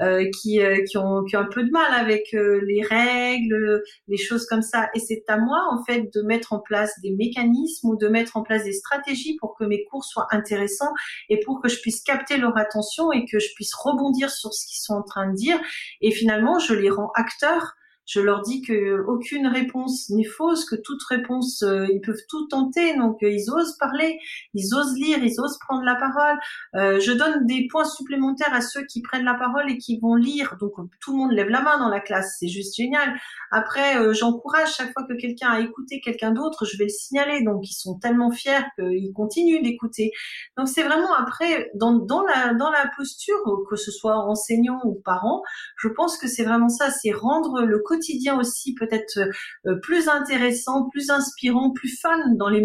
euh, 0.01 0.25
qui, 0.41 0.59
qui, 0.89 0.97
ont, 0.97 1.23
qui 1.25 1.35
ont 1.35 1.41
un 1.41 1.45
peu 1.45 1.63
de 1.63 1.71
mal 1.71 1.93
avec 1.93 2.31
les 2.31 2.81
règles, 2.89 3.83
les 4.07 4.17
choses 4.17 4.45
comme 4.45 4.61
ça. 4.61 4.89
Et 4.95 4.99
c'est 4.99 5.23
à 5.27 5.37
moi, 5.37 5.61
en 5.71 5.83
fait, 5.83 6.09
de 6.13 6.21
mettre 6.21 6.53
en 6.53 6.59
place 6.59 6.91
des 7.03 7.11
mécanismes 7.11 7.89
ou 7.89 7.97
de 7.97 8.07
mettre 8.07 8.37
en 8.37 8.43
place 8.43 8.63
des 8.63 8.73
stratégies 8.73 9.35
pour 9.37 9.55
que 9.55 9.65
mes 9.65 9.83
cours 9.85 10.05
soient 10.05 10.27
intéressants 10.31 10.93
et 11.29 11.39
pour 11.41 11.61
que 11.61 11.69
je 11.69 11.79
puisse 11.81 12.01
capter 12.01 12.37
leur 12.37 12.57
attention 12.57 13.11
et 13.11 13.25
que 13.25 13.39
je 13.39 13.49
puissent 13.57 13.73
rebondir 13.73 14.29
sur 14.29 14.53
ce 14.53 14.67
qu'ils 14.67 14.79
sont 14.79 14.93
en 14.93 15.03
train 15.03 15.27
de 15.27 15.35
dire. 15.35 15.59
Et 16.01 16.11
finalement, 16.11 16.59
je 16.59 16.75
les 16.75 16.91
rends 16.91 17.11
acteurs 17.15 17.73
je 18.07 18.21
leur 18.21 18.41
dis 18.41 18.61
que 18.61 19.03
aucune 19.05 19.47
réponse 19.47 20.09
n'est 20.09 20.23
fausse, 20.23 20.63
que 20.65 20.75
toute 20.75 21.03
réponse, 21.03 21.61
euh, 21.61 21.85
ils 21.91 21.99
peuvent 21.99 22.23
tout 22.29 22.47
tenter, 22.47 22.95
donc 22.95 23.21
euh, 23.21 23.29
ils 23.29 23.51
osent 23.51 23.77
parler, 23.77 24.17
ils 24.53 24.73
osent 24.73 24.95
lire, 24.95 25.17
ils 25.21 25.39
osent 25.41 25.59
prendre 25.59 25.83
la 25.83 25.95
parole. 25.95 26.37
Euh, 26.75 26.99
je 27.01 27.11
donne 27.11 27.45
des 27.45 27.67
points 27.69 27.85
supplémentaires 27.85 28.53
à 28.53 28.61
ceux 28.61 28.85
qui 28.85 29.01
prennent 29.01 29.25
la 29.25 29.33
parole 29.33 29.69
et 29.69 29.77
qui 29.77 29.99
vont 29.99 30.15
lire, 30.15 30.55
donc 30.59 30.71
tout 31.01 31.11
le 31.11 31.17
monde 31.17 31.31
lève 31.33 31.49
la 31.49 31.61
main 31.61 31.77
dans 31.79 31.89
la 31.89 31.99
classe, 31.99 32.37
c'est 32.39 32.47
juste 32.47 32.77
génial. 32.77 33.13
Après, 33.51 34.13
j'encourage 34.13 34.73
chaque 34.75 34.93
fois 34.93 35.03
que 35.03 35.13
quelqu'un 35.13 35.49
a 35.49 35.59
écouté 35.59 35.99
quelqu'un 35.99 36.31
d'autre, 36.31 36.65
je 36.65 36.77
vais 36.77 36.85
le 36.85 36.89
signaler, 36.89 37.43
donc 37.43 37.69
ils 37.69 37.73
sont 37.73 37.99
tellement 37.99 38.31
fiers 38.31 38.63
qu'ils 38.79 39.11
continuent 39.13 39.61
d'écouter. 39.61 40.11
Donc 40.57 40.69
c'est 40.69 40.83
vraiment 40.83 41.13
après, 41.13 41.71
dans, 41.75 41.93
dans, 41.93 42.23
la, 42.23 42.53
dans 42.53 42.69
la 42.69 42.89
posture, 42.95 43.37
que 43.69 43.75
ce 43.75 43.91
soit 43.91 44.17
enseignant 44.17 44.79
ou 44.85 45.01
parent, 45.03 45.41
je 45.77 45.89
pense 45.89 46.17
que 46.17 46.27
c'est 46.27 46.43
vraiment 46.43 46.69
ça, 46.69 46.89
c'est 46.89 47.11
rendre 47.11 47.63
le 47.63 47.79
quotidien 47.79 47.96
quotidien 47.97 48.39
aussi 48.39 48.73
peut-être 48.75 49.19
euh, 49.65 49.75
plus 49.81 50.07
intéressant, 50.07 50.89
plus 50.89 51.09
inspirant, 51.09 51.71
plus 51.71 51.99
fun 51.99 52.17
dans 52.37 52.49
les, 52.49 52.61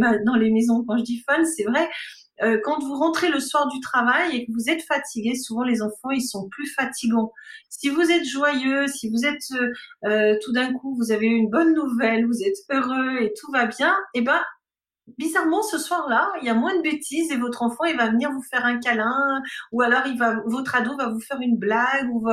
maisons. 0.51 0.85
Quand 0.87 0.99
je 0.99 1.05
dis 1.05 1.23
fun, 1.27 1.45
c'est 1.45 1.65
vrai. 1.65 1.89
Euh, 2.43 2.59
quand 2.65 2.81
vous 2.81 2.95
rentrez 2.95 3.31
le 3.31 3.41
soir 3.41 3.69
du 3.69 3.79
travail 3.81 4.37
et 4.37 4.47
que 4.47 4.53
vous 4.53 4.69
êtes 4.69 4.83
fatigué, 4.83 5.35
souvent 5.37 5.63
les 5.63 5.83
enfants 5.83 6.11
ils 6.11 6.23
sont 6.23 6.49
plus 6.49 6.67
fatigants. 6.75 7.31
Si 7.69 7.89
vous 7.89 8.11
êtes 8.11 8.25
joyeux, 8.25 8.87
si 8.89 9.11
vous 9.11 9.25
êtes 9.25 9.45
euh, 10.05 10.37
tout 10.43 10.53
d'un 10.53 10.73
coup 10.73 10.97
vous 10.97 11.13
avez 11.13 11.27
une 11.27 11.51
bonne 11.51 11.75
nouvelle, 11.75 12.27
vous 12.27 12.43
êtes 12.43 12.57
heureux 12.71 13.21
et 13.21 13.33
tout 13.39 13.53
va 13.53 13.67
bien, 13.67 13.95
eh 14.15 14.23
ben 14.23 14.41
bizarrement 15.19 15.63
ce 15.63 15.79
soir-là, 15.79 16.33
il 16.41 16.47
y 16.47 16.51
a 16.51 16.55
moins 16.55 16.77
de 16.77 16.83
bêtises 16.83 17.31
et 17.33 17.37
votre 17.37 17.63
enfant 17.63 17.85
il 17.85 17.97
va 17.97 18.09
venir 18.09 18.31
vous 18.31 18.43
faire 18.43 18.65
un 18.65 18.79
câlin 18.79 19.43
ou 19.73 19.83
alors 19.83 20.07
il 20.07 20.17
va 20.19 20.37
votre 20.47 20.75
ado 20.75 20.97
va 20.97 21.09
vous 21.09 21.21
faire 21.21 21.41
une 21.41 21.57
blague 21.57 22.09
ou 22.13 22.29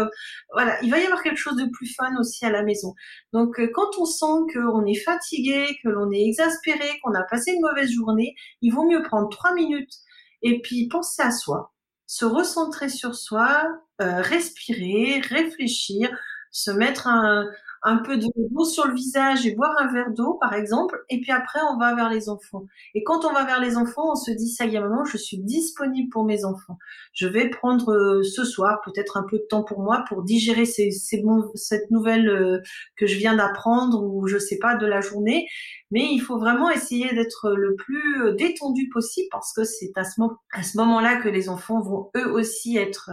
voilà, 0.54 0.82
il 0.84 0.92
va 0.92 1.00
y 1.00 1.06
avoir 1.06 1.24
quelque 1.24 1.38
chose 1.38 1.56
de 1.56 1.70
plus 1.72 1.94
fun 1.96 2.16
aussi 2.20 2.46
à 2.46 2.52
la 2.52 2.64
maison. 2.64 2.94
Donc 3.34 3.60
euh, 3.60 3.70
quand 3.74 3.98
on 3.98 4.06
sent 4.06 4.54
qu'on 4.54 4.86
est 4.86 5.00
fatigué, 5.04 5.78
que 5.84 5.90
l'on 5.90 6.12
est 6.12 6.24
exaspéré, 6.24 7.00
qu'on 7.04 7.14
a 7.14 7.24
passé 7.24 7.52
une 7.52 7.62
mauvaise 7.62 7.92
journée, 7.92 8.36
il 8.62 8.72
vaut 8.72 8.88
mieux 8.88 9.02
prendre 9.04 9.30
trois 9.30 9.54
minutes 9.54 9.94
et 10.42 10.62
puis 10.62 10.88
penser 10.88 11.22
à 11.22 11.32
soi, 11.32 11.74
se 12.06 12.26
recentrer 12.26 12.90
sur 12.90 13.16
soi, 13.16 13.64
euh, 14.02 14.22
respirer, 14.22 15.22
réfléchir, 15.22 16.10
se 16.52 16.72
mettre 16.72 17.08
un, 17.08 17.46
un 17.84 17.98
peu 17.98 18.18
de 18.18 18.28
d'eau 18.36 18.66
sur 18.66 18.88
le 18.88 18.94
visage 18.94 19.46
et 19.46 19.56
boire 19.56 19.76
un 19.80 19.92
verre 19.92 20.12
d'eau, 20.12 20.38
par 20.42 20.54
exemple, 20.54 21.04
et 21.10 21.22
puis 21.22 21.32
après, 21.32 21.60
on 21.72 21.78
va 21.78 21.96
vers 21.96 22.10
les 22.10 22.30
enfants. 22.30 22.66
Et 22.94 23.04
quand 23.04 23.26
on 23.26 23.34
va 23.34 23.46
vers 23.46 23.60
les 23.62 23.78
enfants, 23.78 24.12
on 24.12 24.16
se 24.16 24.32
dit, 24.32 24.50
ça 24.50 24.66
y 24.66 24.76
est, 24.76 24.80
maman, 24.80 25.06
je 25.06 25.18
suis 25.18 25.38
disponible 25.38 26.10
pour 26.10 26.26
mes 26.26 26.46
enfants. 26.46 26.78
Je 27.14 27.28
vais 27.28 27.50
prendre 27.50 27.94
euh, 27.94 28.24
ce 28.24 28.44
soir 28.44 28.82
peut-être 28.84 29.18
un 29.18 29.24
peu 29.24 29.38
de 29.38 29.46
temps 29.50 29.64
pour 29.64 29.82
moi 29.82 30.04
pour 30.08 30.24
digérer 30.24 30.66
ces, 30.66 30.92
ces 30.92 31.24
cette 31.56 31.90
nouvelle 31.92 32.30
euh, 32.30 32.62
que 32.98 33.08
je 33.08 33.18
viens 33.18 33.36
d'apprendre 33.36 34.04
ou 34.04 34.28
je 34.28 34.38
sais 34.38 34.58
pas 34.58 34.76
de 34.76 34.86
la 34.86 35.02
journée. 35.02 35.48
Mais 35.92 36.08
il 36.12 36.20
faut 36.20 36.38
vraiment 36.38 36.70
essayer 36.70 37.14
d'être 37.14 37.52
le 37.52 37.76
plus 37.76 38.24
euh, 38.24 38.34
détendu 38.36 38.90
possible 38.90 39.28
parce 39.32 39.54
que 39.54 39.64
c'est 39.64 39.92
à 39.96 40.04
ce, 40.04 40.22
ce 40.64 40.78
moment-là 40.78 41.18
que 41.18 41.30
les 41.30 41.50
enfants 41.50 41.82
vont 41.82 42.12
eux 42.18 42.32
aussi 42.32 42.78
être, 42.78 43.10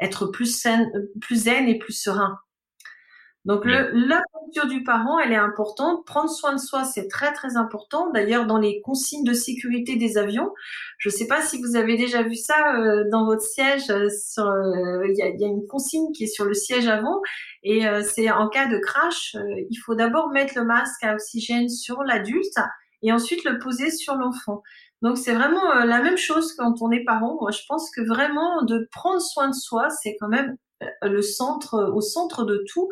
être 0.00 0.26
plus, 0.26 0.54
saines, 0.54 0.90
plus 1.20 1.44
zen 1.44 1.68
et 1.68 1.78
plus 1.78 1.94
sereins. 1.94 2.38
Donc 3.48 3.64
le, 3.64 3.90
la 3.94 4.22
posture 4.30 4.66
du 4.66 4.84
parent, 4.84 5.18
elle 5.18 5.32
est 5.32 5.36
importante. 5.36 6.04
Prendre 6.04 6.28
soin 6.28 6.52
de 6.52 6.60
soi, 6.60 6.84
c'est 6.84 7.08
très 7.08 7.32
très 7.32 7.56
important. 7.56 8.10
D'ailleurs, 8.10 8.44
dans 8.44 8.58
les 8.58 8.82
consignes 8.82 9.24
de 9.24 9.32
sécurité 9.32 9.96
des 9.96 10.18
avions, 10.18 10.52
je 10.98 11.08
ne 11.08 11.14
sais 11.14 11.26
pas 11.26 11.40
si 11.40 11.58
vous 11.62 11.74
avez 11.74 11.96
déjà 11.96 12.22
vu 12.22 12.34
ça 12.34 12.76
euh, 12.76 13.04
dans 13.10 13.24
votre 13.24 13.40
siège. 13.40 13.88
Euh, 13.88 14.08
euh, 14.38 15.08
il 15.08 15.16
y, 15.16 15.22
a, 15.22 15.30
y, 15.30 15.44
a, 15.46 15.48
une 15.48 15.66
consigne 15.66 16.12
qui 16.12 16.24
est 16.24 16.26
sur 16.26 16.44
le 16.44 16.52
siège 16.52 16.88
avant, 16.88 17.22
et 17.62 17.84
c'est 18.02 18.30
en 18.30 18.48
cas 18.48 18.66
de 18.66 18.78
crash, 18.78 19.34
il 19.70 19.76
faut 19.76 19.94
d'abord 19.94 20.28
mettre 20.28 20.52
le 20.56 20.64
masque 20.64 21.02
à 21.02 21.14
oxygène 21.14 21.68
sur 21.68 22.02
l'adulte 22.02 22.58
et 23.02 23.12
ensuite 23.12 23.44
le 23.44 23.58
poser 23.58 23.90
sur 23.90 24.14
l'enfant. 24.14 24.62
Donc 25.00 25.16
c'est 25.16 25.34
vraiment 25.34 25.74
la 25.84 26.02
même 26.02 26.18
chose 26.18 26.54
quand 26.54 26.82
on 26.82 26.90
est 26.90 27.04
parent. 27.04 27.38
Moi, 27.40 27.50
je 27.50 27.62
pense 27.66 27.90
que 27.90 28.02
vraiment 28.02 28.62
de 28.62 28.88
prendre 28.92 29.20
soin 29.20 29.48
de 29.48 29.54
soi, 29.54 29.88
c'est 29.90 30.16
quand 30.20 30.28
même 30.28 30.56
le 31.02 31.22
centre, 31.22 31.92
au 31.94 32.00
centre 32.00 32.44
de 32.44 32.64
tout, 32.68 32.88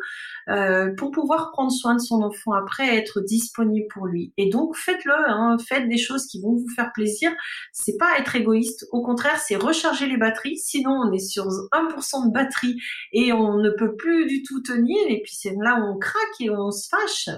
euh, 0.49 0.93
pour 0.95 1.11
pouvoir 1.11 1.51
prendre 1.51 1.71
soin 1.71 1.95
de 1.95 2.01
son 2.01 2.21
enfant 2.21 2.53
après, 2.53 2.95
être 2.95 3.21
disponible 3.21 3.87
pour 3.89 4.05
lui. 4.05 4.33
Et 4.37 4.49
donc 4.49 4.75
faites-le, 4.75 5.13
hein, 5.13 5.57
faites 5.67 5.87
des 5.87 5.97
choses 5.97 6.25
qui 6.27 6.41
vont 6.41 6.55
vous 6.55 6.69
faire 6.75 6.91
plaisir. 6.93 7.31
C'est 7.71 7.97
pas 7.97 8.17
être 8.19 8.35
égoïste, 8.35 8.87
au 8.91 9.01
contraire, 9.01 9.39
c'est 9.39 9.55
recharger 9.55 10.07
les 10.07 10.17
batteries. 10.17 10.57
Sinon, 10.57 10.91
on 10.91 11.11
est 11.11 11.19
sur 11.19 11.45
1% 11.45 12.27
de 12.27 12.33
batterie 12.33 12.77
et 13.13 13.33
on 13.33 13.57
ne 13.57 13.69
peut 13.69 13.95
plus 13.95 14.25
du 14.25 14.43
tout 14.43 14.61
tenir. 14.61 14.97
Et 15.09 15.21
puis 15.21 15.35
c'est 15.35 15.55
là 15.61 15.79
où 15.79 15.95
on 15.95 15.97
craque 15.97 16.41
et 16.41 16.49
on 16.49 16.71
se 16.71 16.87
fâche. 16.89 17.29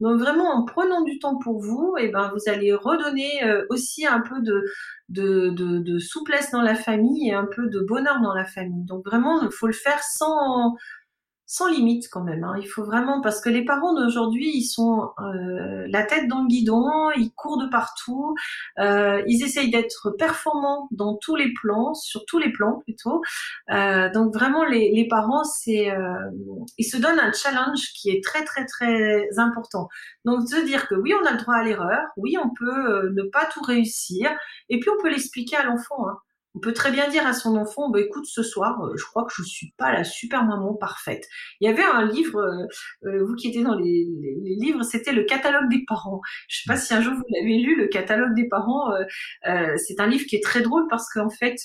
Donc 0.00 0.20
vraiment, 0.20 0.50
en 0.50 0.64
prenant 0.64 1.02
du 1.02 1.18
temps 1.18 1.38
pour 1.38 1.60
vous, 1.60 1.94
et 1.98 2.06
eh 2.06 2.08
ben 2.08 2.30
vous 2.34 2.50
allez 2.50 2.74
redonner 2.74 3.42
euh, 3.44 3.64
aussi 3.70 4.06
un 4.06 4.20
peu 4.20 4.40
de 4.42 4.64
de, 5.08 5.50
de, 5.50 5.98
souplesse 5.98 6.50
dans 6.50 6.62
la 6.62 6.74
famille 6.74 7.28
et 7.28 7.34
un 7.34 7.46
peu 7.46 7.68
de 7.68 7.80
bonheur 7.80 8.20
dans 8.20 8.34
la 8.34 8.44
famille. 8.44 8.84
Donc 8.84 9.04
vraiment, 9.04 9.42
il 9.42 9.50
faut 9.50 9.66
le 9.66 9.72
faire 9.72 10.02
sans, 10.02 10.76
sans 11.46 11.68
limite 11.68 12.08
quand 12.10 12.24
même. 12.24 12.42
Hein. 12.42 12.54
Il 12.60 12.66
faut 12.66 12.84
vraiment 12.84 13.20
parce 13.20 13.40
que 13.40 13.48
les 13.48 13.64
parents 13.64 13.94
d'aujourd'hui, 13.94 14.50
ils 14.52 14.64
sont 14.64 15.10
euh, 15.20 15.86
la 15.88 16.02
tête 16.02 16.26
dans 16.28 16.42
le 16.42 16.48
guidon, 16.48 17.10
ils 17.16 17.32
courent 17.32 17.62
de 17.62 17.68
partout, 17.68 18.34
euh, 18.78 19.22
ils 19.26 19.44
essayent 19.44 19.70
d'être 19.70 20.10
performants 20.18 20.88
dans 20.90 21.16
tous 21.16 21.36
les 21.36 21.52
plans, 21.54 21.94
sur 21.94 22.24
tous 22.26 22.38
les 22.38 22.52
plans 22.52 22.80
plutôt. 22.84 23.22
Euh, 23.70 24.10
donc 24.12 24.34
vraiment, 24.34 24.64
les, 24.64 24.92
les 24.92 25.06
parents, 25.06 25.44
c'est 25.44 25.90
euh, 25.90 26.14
ils 26.78 26.84
se 26.84 26.96
donnent 26.96 27.20
un 27.20 27.32
challenge 27.32 27.92
qui 27.94 28.10
est 28.10 28.22
très 28.24 28.44
très 28.44 28.66
très 28.66 29.28
important. 29.38 29.88
Donc 30.24 30.40
de 30.50 30.66
dire 30.66 30.88
que 30.88 30.96
oui, 30.96 31.14
on 31.14 31.26
a 31.26 31.32
le 31.32 31.38
droit 31.38 31.54
à 31.54 31.62
l'erreur, 31.62 32.00
oui, 32.16 32.36
on 32.42 32.50
peut 32.50 32.90
euh, 32.90 33.12
ne 33.14 33.22
pas 33.22 33.46
tout 33.52 33.62
réussir, 33.62 34.30
et 34.68 34.80
puis 34.80 34.90
on 34.90 35.00
peut 35.00 35.10
l'expliquer 35.10 35.56
à 35.56 35.64
l'enfant. 35.64 36.08
Hein. 36.08 36.18
On 36.56 36.60
peut 36.60 36.72
très 36.72 36.90
bien 36.90 37.08
dire 37.10 37.26
à 37.26 37.34
son 37.34 37.54
enfant, 37.56 37.90
bah, 37.90 38.00
écoute, 38.00 38.24
ce 38.24 38.42
soir, 38.42 38.82
euh, 38.82 38.96
je 38.96 39.04
crois 39.04 39.24
que 39.24 39.32
je 39.36 39.42
suis 39.42 39.74
pas 39.76 39.92
la 39.92 40.04
super 40.04 40.44
maman 40.44 40.74
parfaite. 40.74 41.28
Il 41.60 41.68
y 41.68 41.70
avait 41.70 41.84
un 41.84 42.06
livre, 42.06 42.38
euh, 42.38 43.08
euh, 43.08 43.24
vous 43.26 43.34
qui 43.34 43.48
étiez 43.48 43.62
dans 43.62 43.74
les, 43.74 44.06
livres, 44.58 44.82
c'était 44.82 45.12
le 45.12 45.24
catalogue 45.24 45.68
des 45.68 45.84
parents. 45.86 46.22
Je 46.48 46.62
sais 46.62 46.66
pas 46.66 46.78
si 46.78 46.94
un 46.94 47.02
jour 47.02 47.12
vous 47.12 47.24
l'avez 47.28 47.58
lu, 47.58 47.76
le 47.76 47.88
catalogue 47.88 48.34
des 48.34 48.48
parents. 48.48 48.90
c'est 49.76 50.00
un 50.00 50.06
livre 50.06 50.24
qui 50.26 50.36
est 50.36 50.42
très 50.42 50.62
drôle 50.62 50.86
parce 50.88 51.12
qu'en 51.12 51.28
fait, 51.28 51.56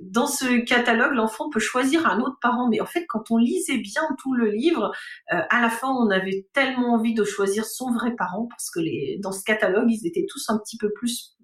dans 0.00 0.26
ce 0.26 0.64
catalogue, 0.64 1.14
l'enfant 1.14 1.50
peut 1.50 1.60
choisir 1.60 2.06
un 2.06 2.20
autre 2.20 2.38
parent. 2.40 2.68
Mais 2.68 2.80
en 2.80 2.86
fait, 2.86 3.06
quand 3.08 3.30
on 3.30 3.36
lisait 3.36 3.78
bien 3.78 4.02
tout 4.22 4.34
le 4.34 4.50
livre, 4.50 4.92
à 5.28 5.60
la 5.60 5.70
fin, 5.70 5.88
on 5.88 6.10
avait 6.10 6.46
tellement 6.52 6.94
envie 6.94 7.14
de 7.14 7.24
choisir 7.24 7.64
son 7.64 7.92
vrai 7.92 8.14
parent 8.16 8.46
parce 8.48 8.70
que 8.70 8.80
les, 8.80 9.18
dans 9.20 9.32
ce 9.32 9.42
catalogue, 9.44 9.90
ils 9.90 10.06
étaient 10.06 10.26
tous 10.28 10.48
un 10.50 10.58
petit 10.58 10.76
peu 10.76 10.92
plus 10.92 11.34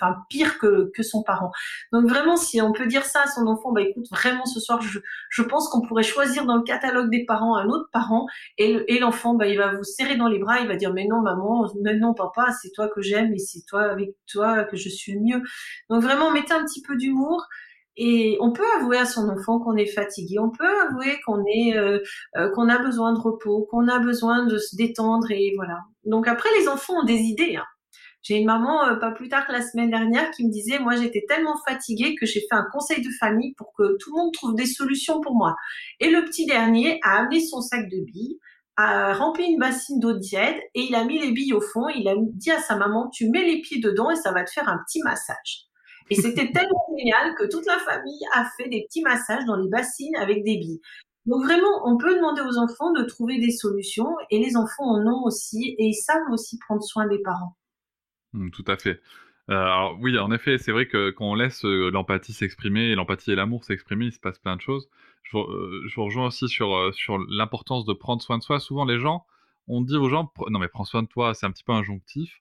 enfin 0.00 0.16
pire 0.28 0.58
que, 0.58 0.90
que 0.94 1.02
son 1.02 1.22
parent. 1.22 1.50
Donc 1.92 2.08
vraiment, 2.08 2.36
si 2.36 2.60
on 2.60 2.72
peut 2.72 2.86
dire 2.86 3.04
ça 3.04 3.22
à 3.22 3.26
son 3.26 3.46
enfant, 3.46 3.72
bah 3.72 3.82
écoute, 3.82 4.06
vraiment 4.10 4.46
ce 4.46 4.60
soir, 4.60 4.80
je, 4.82 5.42
pense 5.42 5.68
qu'on 5.68 5.80
pourrait 5.80 6.02
choisir 6.02 6.44
dans 6.44 6.56
le 6.56 6.62
catalogue 6.62 7.10
des 7.10 7.24
parents 7.24 7.56
un 7.56 7.68
autre 7.68 7.88
parent 7.92 8.26
et, 8.58 8.98
l'enfant, 8.98 9.34
bah, 9.34 9.46
il 9.46 9.56
va 9.56 9.74
vous 9.74 9.84
serrer 9.84 10.16
dans 10.16 10.28
les 10.28 10.38
bras, 10.38 10.60
il 10.60 10.68
va 10.68 10.76
dire 10.76 10.92
mais 10.92 11.06
non 11.06 11.20
maman, 11.20 11.70
mais 11.82 11.94
non 11.96 12.14
papa, 12.14 12.48
c'est 12.60 12.70
toi 12.74 12.88
que 12.88 13.00
j'aime 13.00 13.32
et 13.32 13.38
c'est 13.38 13.62
toi 13.66 13.82
avec 13.82 14.10
toi 14.30 14.64
que 14.64 14.76
je 14.76 14.88
suis 14.88 15.18
mieux. 15.18 15.42
Donc 15.90 16.02
vraiment, 16.02 16.30
mettez 16.30 16.52
un 16.54 16.64
petit 16.64 16.82
peu 16.82 16.96
d'humour. 16.96 17.46
Et 18.00 18.38
on 18.40 18.52
peut 18.52 18.64
avouer 18.76 18.96
à 18.96 19.06
son 19.06 19.28
enfant 19.28 19.58
qu'on 19.58 19.74
est 19.74 19.86
fatigué, 19.86 20.38
on 20.38 20.50
peut 20.50 20.82
avouer 20.82 21.18
qu'on 21.26 21.44
est 21.46 21.76
euh, 21.76 21.98
euh, 22.36 22.48
qu'on 22.50 22.68
a 22.68 22.78
besoin 22.78 23.12
de 23.12 23.18
repos, 23.18 23.66
qu'on 23.68 23.88
a 23.88 23.98
besoin 23.98 24.46
de 24.46 24.56
se 24.56 24.76
détendre 24.76 25.28
et 25.32 25.52
voilà. 25.56 25.80
Donc 26.04 26.28
après 26.28 26.48
les 26.60 26.68
enfants 26.68 27.00
ont 27.02 27.04
des 27.04 27.18
idées. 27.18 27.56
Hein. 27.56 27.64
J'ai 28.28 28.36
une 28.36 28.44
maman, 28.44 28.84
euh, 28.84 28.96
pas 28.96 29.10
plus 29.10 29.30
tard 29.30 29.46
que 29.46 29.52
la 29.52 29.62
semaine 29.62 29.88
dernière, 29.88 30.30
qui 30.32 30.44
me 30.44 30.52
disait, 30.52 30.78
moi 30.78 30.96
j'étais 30.96 31.24
tellement 31.26 31.56
fatiguée 31.66 32.14
que 32.14 32.26
j'ai 32.26 32.40
fait 32.40 32.56
un 32.56 32.66
conseil 32.70 33.00
de 33.00 33.08
famille 33.18 33.54
pour 33.54 33.72
que 33.72 33.96
tout 33.96 34.14
le 34.14 34.20
monde 34.20 34.34
trouve 34.34 34.54
des 34.54 34.66
solutions 34.66 35.22
pour 35.22 35.34
moi. 35.34 35.56
Et 35.98 36.10
le 36.10 36.22
petit 36.26 36.44
dernier 36.44 37.00
a 37.02 37.20
amené 37.20 37.40
son 37.40 37.62
sac 37.62 37.88
de 37.88 38.04
billes, 38.04 38.38
a 38.76 39.14
rempli 39.14 39.46
une 39.46 39.58
bassine 39.58 39.98
d'eau 39.98 40.18
tiède 40.18 40.58
et 40.74 40.82
il 40.82 40.94
a 40.94 41.04
mis 41.04 41.18
les 41.18 41.32
billes 41.32 41.54
au 41.54 41.62
fond. 41.62 41.88
Il 41.88 42.06
a 42.06 42.16
dit 42.18 42.50
à 42.50 42.60
sa 42.60 42.76
maman, 42.76 43.08
tu 43.08 43.30
mets 43.30 43.46
les 43.46 43.62
pieds 43.62 43.80
dedans 43.80 44.10
et 44.10 44.16
ça 44.16 44.30
va 44.30 44.44
te 44.44 44.50
faire 44.50 44.68
un 44.68 44.78
petit 44.86 45.00
massage. 45.04 45.64
Et 46.10 46.14
c'était 46.14 46.50
tellement 46.52 46.86
génial 46.98 47.34
que 47.34 47.48
toute 47.48 47.64
la 47.64 47.78
famille 47.78 48.20
a 48.34 48.44
fait 48.58 48.68
des 48.68 48.84
petits 48.84 49.00
massages 49.00 49.46
dans 49.46 49.56
les 49.56 49.70
bassines 49.70 50.16
avec 50.16 50.44
des 50.44 50.58
billes. 50.58 50.82
Donc 51.24 51.44
vraiment, 51.44 51.80
on 51.86 51.96
peut 51.96 52.14
demander 52.14 52.42
aux 52.42 52.58
enfants 52.58 52.92
de 52.92 53.04
trouver 53.04 53.38
des 53.38 53.52
solutions 53.52 54.14
et 54.30 54.38
les 54.38 54.54
enfants 54.54 54.84
en 54.84 55.06
ont 55.06 55.24
aussi 55.24 55.76
et 55.78 55.86
ils 55.86 56.02
savent 56.02 56.30
aussi 56.30 56.58
prendre 56.58 56.82
soin 56.82 57.06
des 57.06 57.20
parents. 57.20 57.57
Mmh, 58.32 58.50
tout 58.50 58.64
à 58.66 58.76
fait. 58.76 59.00
Euh, 59.50 59.54
alors 59.54 59.98
oui, 60.00 60.18
en 60.18 60.30
effet, 60.30 60.58
c'est 60.58 60.72
vrai 60.72 60.86
que 60.86 61.10
quand 61.10 61.30
on 61.30 61.34
laisse 61.34 61.64
euh, 61.64 61.90
l'empathie 61.90 62.34
s'exprimer 62.34 62.94
l'empathie 62.94 63.32
et 63.32 63.34
l'amour 63.34 63.64
s'exprimer, 63.64 64.06
il 64.06 64.12
se 64.12 64.20
passe 64.20 64.38
plein 64.38 64.56
de 64.56 64.60
choses. 64.60 64.88
Je, 65.22 65.36
vous 65.36 65.44
euh, 65.44 65.90
rejoins 65.96 66.26
aussi 66.26 66.48
sur, 66.48 66.94
sur 66.94 67.18
l'importance 67.30 67.84
de 67.86 67.94
prendre 67.94 68.22
soin 68.22 68.38
de 68.38 68.42
soi. 68.42 68.60
Souvent, 68.60 68.84
les 68.84 68.98
gens, 68.98 69.24
on 69.66 69.80
dit 69.82 69.96
aux 69.96 70.08
gens, 70.08 70.32
non 70.50 70.58
mais 70.58 70.68
prends 70.68 70.84
soin 70.84 71.02
de 71.02 71.08
toi, 71.08 71.34
c'est 71.34 71.46
un 71.46 71.50
petit 71.50 71.64
peu 71.64 71.72
injonctif. 71.72 72.40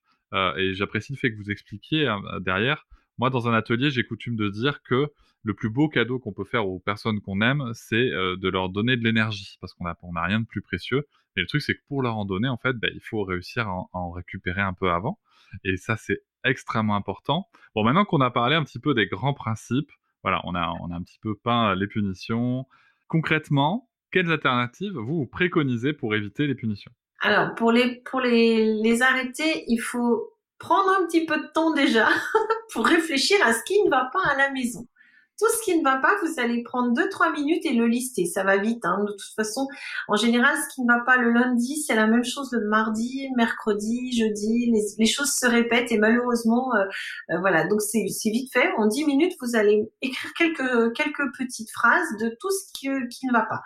et 0.58 0.73
j'apprécie 0.73 1.13
le 1.13 1.17
fait 1.17 1.32
que 1.32 1.38
vous 1.38 1.52
expliquiez 1.52 2.08
hein, 2.08 2.21
derrière. 2.41 2.86
Moi, 3.17 3.30
dans 3.30 3.47
un 3.47 3.54
atelier, 3.54 3.89
j'ai 3.91 4.04
coutume 4.04 4.36
de 4.36 4.50
dire 4.50 4.82
que 4.84 5.12
le 5.48 5.54
plus 5.54 5.70
beau 5.70 5.88
cadeau 5.88 6.20
qu'on 6.20 6.34
peut 6.34 6.44
faire 6.44 6.68
aux 6.68 6.80
personnes 6.80 7.22
qu'on 7.22 7.40
aime, 7.40 7.72
c'est 7.74 8.10
de 8.10 8.50
leur 8.50 8.68
donner 8.68 8.98
de 8.98 9.04
l'énergie, 9.04 9.58
parce 9.62 9.74
qu'on 9.74 9.86
n'a 9.86 9.96
on 10.02 10.16
a 10.16 10.22
rien 10.22 10.42
de 10.42 10.46
plus 10.46 10.62
précieux. 10.62 11.08
Et 11.38 11.40
le 11.40 11.48
truc, 11.48 11.62
c'est 11.62 11.76
que 11.76 11.82
pour 11.88 12.02
leur 12.02 12.18
en 12.18 12.26
donner, 12.26 12.50
en 12.50 12.58
fait, 12.58 12.74
ben, 12.74 12.92
il 12.94 13.00
faut 13.00 13.24
réussir 13.24 13.68
à 13.70 13.86
en 13.94 14.12
récupérer 14.12 14.62
un 14.62 14.74
peu 14.74 14.92
avant. 14.92 15.20
Et 15.64 15.78
ça, 15.78 15.96
c'est 15.96 16.22
extrêmement 16.44 16.96
important. 16.98 17.48
Bon, 17.76 17.84
maintenant 17.86 18.04
qu'on 18.04 18.20
a 18.20 18.30
parlé 18.30 18.56
un 18.56 18.64
petit 18.64 18.80
peu 18.80 18.94
des 18.94 19.08
grands 19.08 19.34
principes, 19.34 19.92
voilà, 20.22 20.42
on 20.44 20.54
a, 20.54 20.74
on 20.82 20.92
a 20.92 20.96
un 20.96 21.02
petit 21.02 21.20
peu 21.22 21.36
peint 21.36 21.76
les 21.76 21.88
punitions. 21.88 22.66
Concrètement, 23.08 23.90
quelles 24.12 24.30
alternatives 24.30 24.94
vous, 24.98 25.20
vous 25.20 25.28
préconisez 25.28 25.94
pour 25.94 26.14
éviter 26.14 26.46
les 26.46 26.56
punitions? 26.56 26.92
Alors, 27.22 27.56
pour 27.56 27.72
les, 27.72 28.02
pour 28.02 28.20
les, 28.20 28.74
les 28.82 29.02
arrêter, 29.02 29.64
il 29.68 29.80
faut 29.80 30.34
prendre 30.60 30.90
un 31.00 31.06
petit 31.06 31.26
peu 31.26 31.40
de 31.40 31.48
temps 31.54 31.72
déjà 31.72 32.10
pour 32.74 32.86
réfléchir 32.86 33.38
à 33.46 33.54
ce 33.54 33.64
qui 33.64 33.82
ne 33.84 33.90
va 33.90 34.10
pas 34.12 34.30
à 34.30 34.36
la 34.36 34.52
maison 34.52 34.86
tout 35.38 35.47
ce 35.50 35.63
qui 35.63 35.78
ne 35.78 35.84
va 35.84 35.97
pas, 35.97 36.15
vous 36.23 36.39
allez 36.39 36.63
prendre 36.63 36.93
deux 36.93 37.10
trois 37.10 37.32
minutes 37.32 37.65
et 37.65 37.73
le 37.73 37.88
lister. 37.88 38.26
Ça 38.26 38.43
va 38.43 38.58
vite. 38.58 38.84
Hein. 38.86 39.04
De 39.08 39.12
toute 39.12 39.36
façon, 39.36 39.67
en 40.08 40.15
général, 40.15 40.56
ce 40.58 40.73
qui 40.73 40.82
ne 40.82 40.88
va 40.88 41.00
pas 41.06 41.17
le 41.17 41.32
lundi, 41.32 41.82
c'est 41.82 41.95
la 41.95 42.08
même 42.08 42.23
chose 42.23 42.50
le 42.52 42.67
mardi, 42.67 43.28
mercredi, 43.36 44.12
jeudi. 44.17 44.71
Les, 44.97 45.06
choses 45.06 45.32
se 45.32 45.45
répètent 45.45 45.91
et 45.91 45.97
malheureusement, 45.97 46.73
euh, 46.76 46.86
euh, 47.32 47.39
voilà. 47.39 47.67
Donc 47.67 47.82
c'est 47.82 48.06
vite 48.26 48.52
fait. 48.52 48.71
En 48.78 48.88
dix 48.88 49.06
minutes, 49.06 49.34
vous 49.41 49.56
allez 49.56 49.89
écrire 50.02 50.34
quelques 50.34 50.93
quelques 50.95 51.38
petites 51.38 51.71
phrases 51.71 52.17
de 52.19 52.36
tout 52.39 52.50
ce 52.52 52.71
qui, 52.73 52.89
qui 53.10 53.28
ne 53.28 53.34
va 53.34 53.45
pas. 53.45 53.62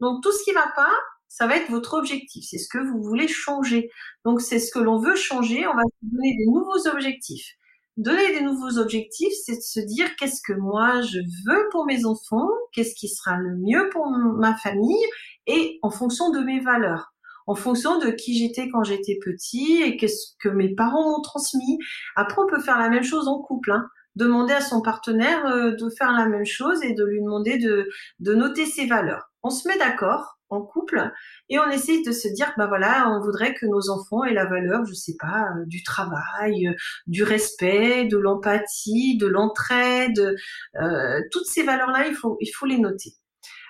Donc 0.00 0.22
tout 0.22 0.32
ce 0.32 0.44
qui 0.44 0.50
ne 0.50 0.56
va 0.56 0.68
pas, 0.74 0.92
ça 1.28 1.46
va 1.46 1.56
être 1.56 1.70
votre 1.70 1.94
objectif. 1.94 2.44
C'est 2.48 2.58
ce 2.58 2.68
que 2.68 2.78
vous 2.78 3.02
voulez 3.02 3.28
changer. 3.28 3.90
Donc 4.24 4.40
c'est 4.40 4.58
ce 4.58 4.70
que 4.72 4.78
l'on 4.78 4.98
veut 4.98 5.16
changer. 5.16 5.66
On 5.66 5.74
va 5.74 5.82
vous 5.82 6.08
donner 6.10 6.36
des 6.36 6.46
nouveaux 6.46 6.88
objectifs. 6.88 7.56
Donner 7.96 8.38
des 8.38 8.42
nouveaux 8.42 8.78
objectifs, 8.78 9.32
c'est 9.44 9.56
de 9.56 9.62
se 9.62 9.80
dire 9.80 10.14
qu'est-ce 10.16 10.42
que 10.46 10.52
moi 10.52 11.00
je 11.00 11.18
veux 11.46 11.68
pour 11.70 11.86
mes 11.86 12.04
enfants, 12.04 12.50
qu'est-ce 12.72 12.94
qui 12.94 13.08
sera 13.08 13.38
le 13.38 13.56
mieux 13.56 13.88
pour 13.90 14.06
ma 14.10 14.54
famille 14.58 15.06
et 15.46 15.78
en 15.80 15.90
fonction 15.90 16.30
de 16.30 16.40
mes 16.40 16.60
valeurs, 16.60 17.14
en 17.46 17.54
fonction 17.54 17.98
de 17.98 18.10
qui 18.10 18.36
j'étais 18.36 18.68
quand 18.68 18.84
j'étais 18.84 19.18
petit 19.24 19.80
et 19.82 19.96
qu'est-ce 19.96 20.34
que 20.40 20.50
mes 20.50 20.74
parents 20.74 21.10
m'ont 21.10 21.22
transmis. 21.22 21.78
Après, 22.16 22.42
on 22.42 22.46
peut 22.46 22.60
faire 22.60 22.78
la 22.78 22.90
même 22.90 23.04
chose 23.04 23.28
en 23.28 23.40
couple. 23.40 23.72
Hein. 23.72 23.86
Demander 24.14 24.52
à 24.52 24.60
son 24.60 24.82
partenaire 24.82 25.46
euh, 25.46 25.72
de 25.72 25.88
faire 25.88 26.12
la 26.12 26.26
même 26.26 26.46
chose 26.46 26.82
et 26.82 26.92
de 26.92 27.04
lui 27.04 27.22
demander 27.22 27.58
de, 27.58 27.88
de 28.20 28.34
noter 28.34 28.66
ses 28.66 28.86
valeurs. 28.86 29.30
On 29.42 29.50
se 29.50 29.68
met 29.68 29.78
d'accord, 29.78 30.35
en 30.48 30.62
couple 30.62 31.10
et 31.48 31.58
on 31.58 31.68
essaie 31.70 32.02
de 32.02 32.12
se 32.12 32.28
dire 32.28 32.52
bah 32.56 32.66
voilà 32.66 33.10
on 33.10 33.20
voudrait 33.20 33.54
que 33.54 33.66
nos 33.66 33.90
enfants 33.90 34.24
aient 34.24 34.34
la 34.34 34.46
valeur 34.46 34.84
je 34.84 34.94
sais 34.94 35.16
pas 35.18 35.48
euh, 35.56 35.64
du 35.66 35.82
travail 35.82 36.68
euh, 36.68 36.74
du 37.06 37.22
respect 37.22 38.04
de 38.06 38.16
l'empathie 38.16 39.16
de 39.18 39.26
l'entraide 39.26 40.36
euh, 40.80 41.20
toutes 41.30 41.46
ces 41.46 41.62
valeurs 41.62 41.90
là 41.90 42.06
il 42.06 42.14
faut 42.14 42.36
il 42.40 42.50
faut 42.50 42.66
les 42.66 42.78
noter 42.78 43.14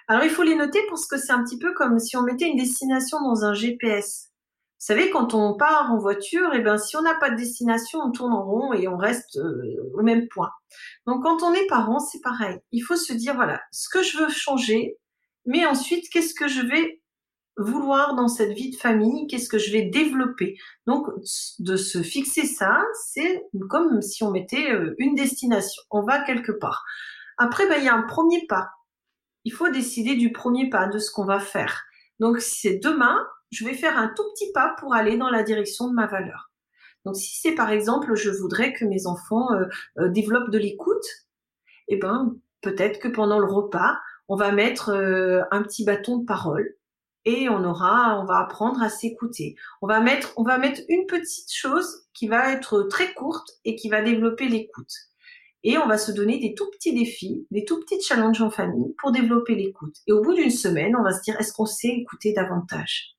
alors 0.08 0.24
il 0.24 0.30
faut 0.30 0.42
les 0.42 0.54
noter 0.54 0.80
parce 0.88 1.06
que 1.06 1.16
c'est 1.16 1.32
un 1.32 1.42
petit 1.42 1.58
peu 1.58 1.72
comme 1.74 1.98
si 1.98 2.16
on 2.16 2.22
mettait 2.22 2.48
une 2.48 2.58
destination 2.58 3.20
dans 3.22 3.44
un 3.44 3.54
GPS 3.54 4.30
vous 4.78 4.94
savez, 4.94 5.08
quand 5.08 5.32
on 5.32 5.56
part 5.56 5.90
en 5.90 5.98
voiture, 5.98 6.52
et 6.52 6.58
eh 6.58 6.60
ben, 6.60 6.76
si 6.76 6.98
on 6.98 7.02
n'a 7.02 7.14
pas 7.14 7.30
de 7.30 7.36
destination, 7.36 7.98
on 8.00 8.12
tourne 8.12 8.34
en 8.34 8.44
rond 8.44 8.74
et 8.74 8.86
on 8.88 8.98
reste 8.98 9.40
au 9.94 10.02
même 10.02 10.28
point. 10.28 10.50
Donc, 11.06 11.22
quand 11.22 11.42
on 11.42 11.54
est 11.54 11.66
parent, 11.66 11.98
c'est 11.98 12.20
pareil. 12.20 12.58
Il 12.72 12.80
faut 12.80 12.94
se 12.94 13.14
dire, 13.14 13.34
voilà, 13.34 13.62
ce 13.72 13.88
que 13.88 14.02
je 14.02 14.18
veux 14.18 14.28
changer, 14.28 14.98
mais 15.46 15.64
ensuite, 15.66 16.08
qu'est-ce 16.10 16.34
que 16.34 16.48
je 16.48 16.60
vais 16.60 17.00
vouloir 17.56 18.14
dans 18.14 18.28
cette 18.28 18.52
vie 18.52 18.70
de 18.70 18.76
famille, 18.76 19.26
qu'est-ce 19.28 19.48
que 19.48 19.58
je 19.58 19.72
vais 19.72 19.84
développer? 19.84 20.58
Donc, 20.86 21.06
de 21.58 21.76
se 21.76 22.02
fixer 22.02 22.44
ça, 22.44 22.84
c'est 23.06 23.44
comme 23.70 24.02
si 24.02 24.22
on 24.24 24.30
mettait 24.30 24.70
euh, 24.70 24.94
une 24.98 25.14
destination. 25.14 25.82
On 25.90 26.02
va 26.02 26.20
quelque 26.20 26.52
part. 26.52 26.84
Après, 27.38 27.66
ben, 27.68 27.76
il 27.78 27.84
y 27.84 27.88
a 27.88 27.94
un 27.94 28.02
premier 28.02 28.46
pas. 28.46 28.70
Il 29.44 29.52
faut 29.52 29.68
décider 29.70 30.16
du 30.16 30.32
premier 30.32 30.68
pas, 30.68 30.88
de 30.88 30.98
ce 30.98 31.10
qu'on 31.10 31.24
va 31.24 31.38
faire. 31.38 31.84
Donc, 32.18 32.40
c'est 32.40 32.78
demain, 32.78 33.26
je 33.50 33.64
vais 33.64 33.74
faire 33.74 33.96
un 33.96 34.08
tout 34.08 34.24
petit 34.34 34.50
pas 34.52 34.74
pour 34.78 34.94
aller 34.94 35.16
dans 35.16 35.30
la 35.30 35.42
direction 35.42 35.88
de 35.88 35.94
ma 35.94 36.06
valeur. 36.06 36.50
Donc, 37.04 37.16
si 37.16 37.40
c'est 37.40 37.54
par 37.54 37.70
exemple, 37.70 38.16
je 38.16 38.30
voudrais 38.30 38.72
que 38.72 38.84
mes 38.84 39.06
enfants 39.06 39.52
euh, 39.52 39.66
euh, 39.98 40.08
développent 40.08 40.50
de 40.50 40.58
l'écoute, 40.58 41.06
eh 41.88 41.96
ben, 41.96 42.34
peut-être 42.62 42.98
que 42.98 43.08
pendant 43.08 43.38
le 43.38 43.46
repas, 43.46 43.96
on 44.28 44.36
va 44.36 44.52
mettre 44.52 44.90
euh, 44.90 45.42
un 45.50 45.62
petit 45.62 45.84
bâton 45.84 46.18
de 46.18 46.24
parole 46.24 46.74
et 47.24 47.48
on 47.48 47.64
aura, 47.64 48.20
on 48.20 48.24
va 48.24 48.38
apprendre 48.38 48.82
à 48.82 48.88
s'écouter. 48.88 49.56
On 49.82 49.86
va 49.86 50.00
mettre, 50.00 50.32
on 50.36 50.44
va 50.44 50.58
mettre 50.58 50.80
une 50.88 51.06
petite 51.06 51.52
chose 51.52 52.06
qui 52.14 52.28
va 52.28 52.52
être 52.52 52.84
très 52.84 53.12
courte 53.14 53.48
et 53.64 53.74
qui 53.74 53.88
va 53.88 54.00
développer 54.00 54.48
l'écoute. 54.48 54.92
Et 55.64 55.76
on 55.78 55.88
va 55.88 55.98
se 55.98 56.12
donner 56.12 56.38
des 56.38 56.54
tout 56.54 56.70
petits 56.70 56.94
défis, 56.94 57.44
des 57.50 57.64
tout 57.64 57.80
petits 57.80 58.00
challenges 58.00 58.40
en 58.40 58.50
famille 58.50 58.94
pour 58.98 59.10
développer 59.10 59.56
l'écoute. 59.56 59.96
Et 60.06 60.12
au 60.12 60.22
bout 60.22 60.34
d'une 60.34 60.50
semaine, 60.50 60.94
on 60.96 61.02
va 61.02 61.12
se 61.12 61.22
dire, 61.22 61.36
est-ce 61.40 61.52
qu'on 61.52 61.66
sait 61.66 61.88
écouter 61.88 62.32
davantage? 62.32 63.16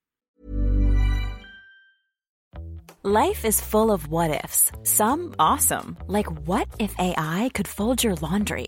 Life 3.03 3.43
is 3.45 3.61
full 3.61 3.91
of 3.91 4.07
what 4.09 4.29
ifs. 4.29 4.71
Some 4.83 5.33
awesome, 5.39 5.97
like 6.07 6.27
what 6.45 6.67
if 6.79 6.93
AI 6.97 7.49
could 7.53 7.67
fold 7.67 8.03
your 8.03 8.15
laundry? 8.21 8.67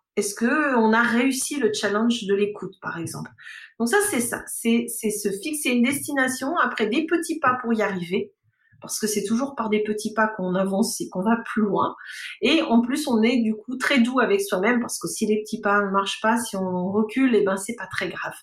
Est-ce 0.17 0.35
que 0.35 0.75
on 0.75 0.91
a 0.93 1.01
réussi 1.01 1.57
le 1.57 1.71
challenge 1.73 2.25
de 2.25 2.35
l'écoute, 2.35 2.75
par 2.81 2.97
exemple? 2.97 3.31
Donc 3.79 3.87
ça, 3.87 3.97
c'est 4.09 4.19
ça. 4.19 4.43
C'est 4.47 4.87
se 4.87 5.29
fixer 5.41 5.69
une 5.69 5.83
destination 5.83 6.57
après 6.57 6.87
des 6.87 7.05
petits 7.05 7.39
pas 7.39 7.57
pour 7.61 7.73
y 7.73 7.81
arriver, 7.81 8.33
parce 8.81 8.99
que 8.99 9.07
c'est 9.07 9.23
toujours 9.23 9.55
par 9.55 9.69
des 9.69 9.83
petits 9.83 10.13
pas 10.13 10.27
qu'on 10.27 10.55
avance 10.55 10.99
et 10.99 11.09
qu'on 11.09 11.21
va 11.21 11.37
plus 11.45 11.61
loin. 11.61 11.95
Et 12.41 12.61
en 12.61 12.81
plus, 12.81 13.07
on 13.07 13.21
est 13.23 13.37
du 13.41 13.55
coup 13.55 13.77
très 13.77 13.99
doux 13.99 14.19
avec 14.19 14.41
soi-même, 14.41 14.81
parce 14.81 14.99
que 14.99 15.07
si 15.07 15.25
les 15.25 15.41
petits 15.41 15.61
pas 15.61 15.81
ne 15.81 15.91
marchent 15.91 16.21
pas, 16.21 16.37
si 16.37 16.57
on 16.57 16.91
recule, 16.91 17.33
eh 17.35 17.43
ben 17.43 17.57
c'est 17.57 17.75
pas 17.75 17.87
très 17.87 18.09
grave. 18.09 18.35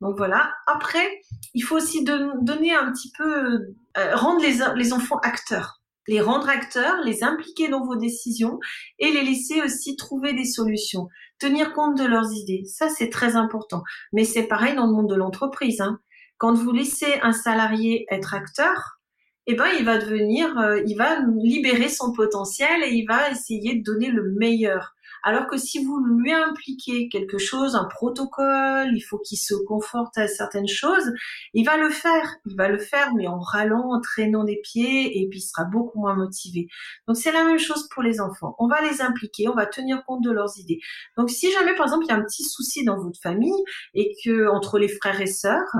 Donc 0.00 0.16
voilà. 0.16 0.52
Après, 0.66 1.20
il 1.54 1.62
faut 1.62 1.76
aussi 1.76 2.04
donner 2.04 2.72
un 2.72 2.92
petit 2.92 3.10
peu, 3.16 3.74
euh, 3.96 4.14
rendre 4.14 4.40
les, 4.40 4.58
les 4.76 4.92
enfants 4.92 5.18
acteurs 5.22 5.77
les 6.08 6.20
rendre 6.20 6.48
acteurs, 6.48 7.02
les 7.04 7.22
impliquer 7.22 7.68
dans 7.68 7.84
vos 7.84 7.94
décisions 7.94 8.58
et 8.98 9.12
les 9.12 9.22
laisser 9.22 9.62
aussi 9.62 9.94
trouver 9.94 10.32
des 10.32 10.46
solutions, 10.46 11.08
tenir 11.38 11.72
compte 11.72 11.96
de 11.96 12.04
leurs 12.04 12.32
idées. 12.32 12.64
Ça, 12.64 12.88
c'est 12.88 13.10
très 13.10 13.36
important. 13.36 13.82
Mais 14.12 14.24
c'est 14.24 14.48
pareil 14.48 14.74
dans 14.74 14.86
le 14.86 14.92
monde 14.92 15.10
de 15.10 15.14
l'entreprise. 15.14 15.80
Hein. 15.80 16.00
Quand 16.38 16.54
vous 16.54 16.72
laissez 16.72 17.20
un 17.22 17.32
salarié 17.32 18.06
être 18.10 18.34
acteur, 18.34 18.98
eh 19.46 19.54
ben, 19.54 19.68
il 19.78 19.84
va 19.84 19.98
devenir, 19.98 20.58
euh, 20.58 20.80
il 20.86 20.96
va 20.96 21.20
libérer 21.42 21.88
son 21.88 22.12
potentiel 22.12 22.82
et 22.84 22.94
il 22.94 23.06
va 23.06 23.30
essayer 23.30 23.76
de 23.76 23.82
donner 23.82 24.10
le 24.10 24.32
meilleur. 24.32 24.94
Alors 25.22 25.46
que 25.46 25.56
si 25.56 25.84
vous 25.84 25.98
lui 26.04 26.32
impliquez 26.32 27.08
quelque 27.08 27.38
chose, 27.38 27.74
un 27.74 27.84
protocole, 27.84 28.90
il 28.94 29.00
faut 29.00 29.18
qu'il 29.18 29.38
se 29.38 29.54
conforte 29.66 30.16
à 30.18 30.28
certaines 30.28 30.68
choses, 30.68 31.12
il 31.54 31.64
va 31.64 31.76
le 31.76 31.90
faire. 31.90 32.36
Il 32.46 32.56
va 32.56 32.68
le 32.68 32.78
faire, 32.78 33.14
mais 33.14 33.26
en 33.26 33.38
râlant, 33.38 33.92
en 33.92 34.00
traînant 34.00 34.44
des 34.44 34.60
pieds, 34.62 35.20
et 35.20 35.28
puis 35.28 35.40
il 35.40 35.42
sera 35.42 35.64
beaucoup 35.64 36.00
moins 36.00 36.14
motivé. 36.14 36.68
Donc 37.06 37.16
c'est 37.16 37.32
la 37.32 37.44
même 37.44 37.58
chose 37.58 37.88
pour 37.92 38.02
les 38.02 38.20
enfants. 38.20 38.54
On 38.58 38.68
va 38.68 38.80
les 38.82 39.02
impliquer, 39.02 39.48
on 39.48 39.54
va 39.54 39.66
tenir 39.66 40.04
compte 40.06 40.22
de 40.22 40.30
leurs 40.30 40.58
idées. 40.58 40.80
Donc 41.16 41.30
si 41.30 41.50
jamais, 41.52 41.74
par 41.74 41.86
exemple, 41.86 42.04
il 42.06 42.08
y 42.08 42.12
a 42.12 42.16
un 42.16 42.24
petit 42.24 42.44
souci 42.44 42.84
dans 42.84 42.98
votre 43.02 43.20
famille 43.20 43.62
et 43.94 44.14
que 44.24 44.48
entre 44.48 44.78
les 44.78 44.88
frères 44.88 45.20
et 45.20 45.26
sœurs, 45.26 45.74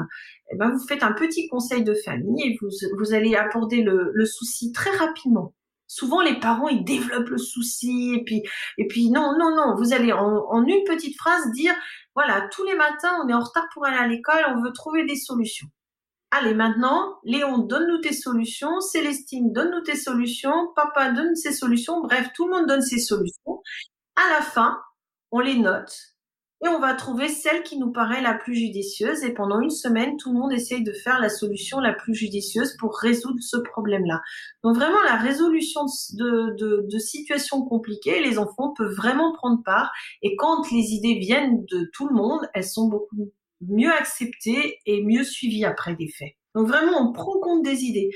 eh 0.50 0.56
ben, 0.56 0.70
vous 0.70 0.86
faites 0.86 1.02
un 1.02 1.12
petit 1.12 1.48
conseil 1.48 1.84
de 1.84 1.94
famille 1.94 2.42
et 2.42 2.58
vous, 2.60 2.68
vous 2.98 3.12
allez 3.12 3.34
aborder 3.34 3.82
le, 3.82 4.10
le 4.12 4.26
souci 4.26 4.72
très 4.72 4.90
rapidement. 4.96 5.54
Souvent, 5.88 6.20
les 6.20 6.38
parents, 6.38 6.68
ils 6.68 6.84
développent 6.84 7.30
le 7.30 7.38
souci 7.38 8.14
et 8.14 8.22
puis, 8.22 8.42
et 8.76 8.86
puis 8.86 9.10
non, 9.10 9.32
non, 9.38 9.56
non, 9.56 9.74
vous 9.74 9.94
allez 9.94 10.12
en, 10.12 10.62
une 10.64 10.84
petite 10.84 11.16
phrase 11.16 11.50
dire, 11.52 11.74
voilà, 12.14 12.46
tous 12.52 12.62
les 12.64 12.76
matins, 12.76 13.18
on 13.24 13.28
est 13.28 13.34
en 13.34 13.40
retard 13.40 13.66
pour 13.72 13.86
aller 13.86 13.96
à 13.96 14.06
l'école, 14.06 14.44
on 14.54 14.62
veut 14.62 14.72
trouver 14.72 15.06
des 15.06 15.16
solutions. 15.16 15.66
Allez, 16.30 16.52
maintenant, 16.52 17.18
Léon, 17.24 17.58
donne-nous 17.58 17.98
tes 17.98 18.12
solutions, 18.12 18.80
Célestine, 18.80 19.50
donne-nous 19.50 19.80
tes 19.80 19.96
solutions, 19.96 20.68
papa, 20.76 21.10
donne 21.12 21.34
ses 21.34 21.52
solutions, 21.52 22.02
bref, 22.02 22.28
tout 22.34 22.46
le 22.46 22.54
monde 22.54 22.68
donne 22.68 22.82
ses 22.82 22.98
solutions. 22.98 23.62
À 24.14 24.28
la 24.28 24.42
fin, 24.42 24.78
on 25.30 25.40
les 25.40 25.58
note 25.58 26.17
et 26.64 26.68
on 26.68 26.80
va 26.80 26.94
trouver 26.94 27.28
celle 27.28 27.62
qui 27.62 27.78
nous 27.78 27.92
paraît 27.92 28.20
la 28.20 28.34
plus 28.34 28.56
judicieuse. 28.56 29.22
Et 29.22 29.32
pendant 29.32 29.60
une 29.60 29.70
semaine, 29.70 30.16
tout 30.16 30.32
le 30.32 30.38
monde 30.38 30.52
essaye 30.52 30.82
de 30.82 30.92
faire 30.92 31.20
la 31.20 31.28
solution 31.28 31.78
la 31.78 31.92
plus 31.92 32.14
judicieuse 32.14 32.76
pour 32.78 32.96
résoudre 32.96 33.40
ce 33.40 33.58
problème-là. 33.58 34.20
Donc 34.64 34.74
vraiment, 34.74 35.00
la 35.04 35.16
résolution 35.16 35.82
de, 36.14 36.98
situations 36.98 37.64
compliquées, 37.64 38.20
les 38.20 38.38
enfants 38.38 38.74
peuvent 38.76 38.94
vraiment 38.94 39.32
prendre 39.34 39.62
part. 39.62 39.92
Et 40.22 40.34
quand 40.36 40.68
les 40.72 40.94
idées 40.94 41.18
viennent 41.20 41.64
de 41.70 41.88
tout 41.92 42.08
le 42.08 42.14
monde, 42.14 42.40
elles 42.54 42.64
sont 42.64 42.88
beaucoup 42.88 43.30
mieux 43.60 43.92
acceptées 43.92 44.78
et 44.84 45.04
mieux 45.04 45.24
suivies 45.24 45.64
après 45.64 45.94
des 45.94 46.08
faits. 46.08 46.34
Donc 46.56 46.66
vraiment, 46.66 47.08
on 47.08 47.12
prend 47.12 47.38
compte 47.40 47.62
des 47.62 47.84
idées. 47.84 48.10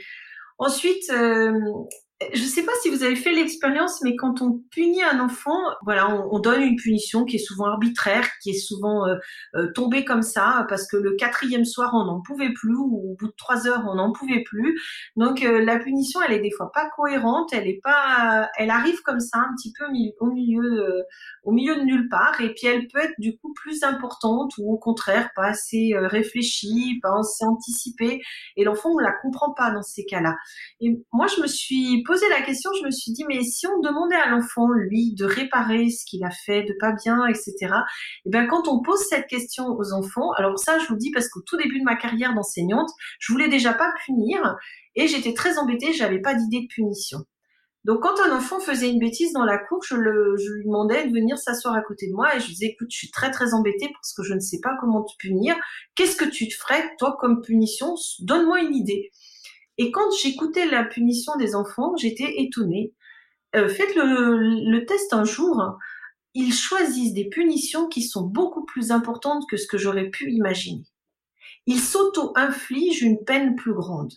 Ensuite, 0.59 1.11
euh, 1.11 1.52
je 2.35 2.42
ne 2.42 2.48
sais 2.48 2.64
pas 2.64 2.72
si 2.82 2.90
vous 2.90 3.02
avez 3.02 3.16
fait 3.16 3.32
l'expérience, 3.32 4.02
mais 4.02 4.16
quand 4.16 4.42
on 4.42 4.61
punit 4.70 5.02
un 5.02 5.20
enfant, 5.20 5.58
voilà, 5.85 6.08
on, 6.14 6.28
on, 6.35 6.38
donne 6.40 6.62
une 6.62 6.76
punition 6.76 7.24
qui 7.24 7.37
est 7.37 7.44
souvent 7.44 7.66
arbitraire, 7.66 8.28
qui 8.42 8.50
est 8.50 8.58
souvent 8.58 9.06
euh, 9.06 9.16
euh, 9.54 9.72
tombée 9.72 10.04
comme 10.04 10.22
ça, 10.22 10.66
parce 10.68 10.87
que 10.87 10.96
le 10.96 11.16
quatrième 11.16 11.64
soir 11.64 11.92
on 11.94 12.04
n'en 12.04 12.20
pouvait 12.20 12.52
plus, 12.52 12.74
ou 12.74 13.12
au 13.12 13.16
bout 13.18 13.28
de 13.28 13.35
trois 13.37 13.66
heures 13.66 13.85
on 13.88 13.94
n'en 13.94 14.12
pouvait 14.12 14.42
plus. 14.42 14.80
Donc 15.16 15.42
euh, 15.42 15.64
la 15.64 15.78
punition, 15.78 16.20
elle 16.22 16.32
est 16.32 16.40
des 16.40 16.50
fois 16.50 16.70
pas 16.72 16.88
cohérente, 16.96 17.52
elle 17.52 17.66
est 17.66 17.80
pas, 17.82 18.48
elle 18.58 18.70
arrive 18.70 19.00
comme 19.02 19.20
ça, 19.20 19.38
un 19.38 19.54
petit 19.56 19.72
peu 19.78 19.85
au 20.20 20.30
milieu, 20.30 21.04
au 21.44 21.52
milieu 21.52 21.76
de 21.76 21.82
nulle 21.82 22.08
part, 22.08 22.40
et 22.40 22.52
puis 22.54 22.66
elle 22.66 22.88
peut 22.88 23.00
être 23.00 23.14
du 23.18 23.37
coup 23.37 23.52
plus 23.54 23.82
importante 23.82 24.52
ou 24.58 24.72
au 24.72 24.78
contraire 24.78 25.30
pas 25.35 25.46
assez 25.46 25.92
réfléchie, 25.96 26.98
pas 27.02 27.18
assez 27.18 27.44
anticipée, 27.44 28.20
et 28.56 28.64
l'enfant 28.64 28.90
on 28.92 28.98
la 28.98 29.12
comprend 29.22 29.52
pas 29.52 29.70
dans 29.70 29.82
ces 29.82 30.04
cas-là. 30.04 30.37
Et 30.80 31.00
moi 31.12 31.26
je 31.26 31.40
me 31.40 31.46
suis 31.46 32.02
la 32.31 32.42
question, 32.42 32.70
je 32.79 32.85
me 32.85 32.90
suis 32.90 33.12
dit, 33.12 33.25
mais 33.29 33.42
si 33.42 33.66
on 33.66 33.81
demandait 33.81 34.16
à 34.16 34.29
l'enfant, 34.29 34.68
lui, 34.68 35.14
de 35.14 35.25
réparer 35.25 35.90
ce 35.90 36.05
qu'il 36.05 36.25
a 36.25 36.31
fait 36.31 36.62
de 36.62 36.75
pas 36.79 36.92
bien, 36.92 37.27
etc., 37.27 37.55
et 37.61 37.68
eh 38.27 38.31
bien 38.31 38.46
quand 38.46 38.68
on 38.68 38.83
pose 38.83 39.01
cette 39.09 39.27
question 39.27 39.66
aux 39.66 39.92
enfants, 39.92 40.33
alors 40.37 40.59
ça, 40.59 40.79
je 40.79 40.87
vous 40.88 40.96
dis 40.96 41.11
parce 41.11 41.29
qu'au 41.29 41.40
tout 41.40 41.57
début 41.57 41.79
de 41.79 41.85
ma 41.85 41.96
carrière 41.96 42.35
d'enseignante, 42.35 42.90
je 43.18 43.33
voulais 43.33 43.48
déjà 43.48 43.72
pas 43.72 43.92
punir 44.07 44.57
et 44.94 45.09
j'étais 45.09 45.35
très 45.35 45.59
embêtée, 45.59 45.92
j'avais 45.92 46.20
pas 46.20 46.35
d'idée 46.35 46.62
de 46.62 46.68
punition. 46.68 47.20
Donc 47.85 48.03
quand 48.03 48.20
un 48.25 48.37
enfant 48.37 48.61
faisait 48.61 48.90
une 48.90 49.01
bêtise 49.01 49.33
dans 49.33 49.44
la 49.44 49.59
cour, 49.59 49.83
je, 49.83 49.96
je 49.96 50.53
lui 50.53 50.64
demandais 50.64 51.07
de 51.09 51.12
venir 51.12 51.37
s'asseoir 51.37 51.75
à 51.75 51.83
côté 51.83 52.07
de 52.07 52.12
moi 52.12 52.35
et 52.35 52.38
je 52.38 52.46
lui 52.46 52.53
disais 52.53 52.66
écoute, 52.66 52.88
je 52.90 52.96
suis 52.96 53.11
très 53.11 53.33
très 53.33 53.55
embêtée 53.55 53.88
parce 53.92 54.14
que 54.14 54.22
je 54.22 54.35
ne 54.35 54.40
sais 54.40 54.61
pas 54.62 54.77
comment 54.81 55.03
te 55.03 55.12
punir. 55.18 55.57
Qu'est-ce 55.96 56.16
que 56.16 56.25
tu 56.25 56.46
te 56.46 56.55
ferais 56.55 56.94
toi 56.98 57.16
comme 57.20 57.42
punition? 57.42 57.96
Donne-moi 58.20 58.61
une 58.61 58.77
idée. 58.77 59.11
Et 59.78 59.90
quand 59.90 60.11
j'écoutais 60.22 60.66
la 60.66 60.85
punition 60.85 61.37
des 61.37 61.54
enfants, 61.54 61.96
j'étais 61.96 62.35
étonnée. 62.38 62.92
Euh, 63.54 63.68
faites 63.68 63.94
le, 63.94 64.85
test 64.87 65.12
un 65.12 65.24
jour. 65.24 65.78
Ils 66.35 66.52
choisissent 66.52 67.14
des 67.14 67.28
punitions 67.28 67.88
qui 67.88 68.02
sont 68.02 68.26
beaucoup 68.26 68.64
plus 68.64 68.90
importantes 68.90 69.44
que 69.50 69.56
ce 69.56 69.66
que 69.66 69.78
j'aurais 69.78 70.08
pu 70.08 70.30
imaginer. 70.30 70.85
Ils 71.66 71.80
s'auto-infligent 71.80 73.02
une 73.02 73.24
peine 73.24 73.56
plus 73.56 73.74
grande. 73.74 74.12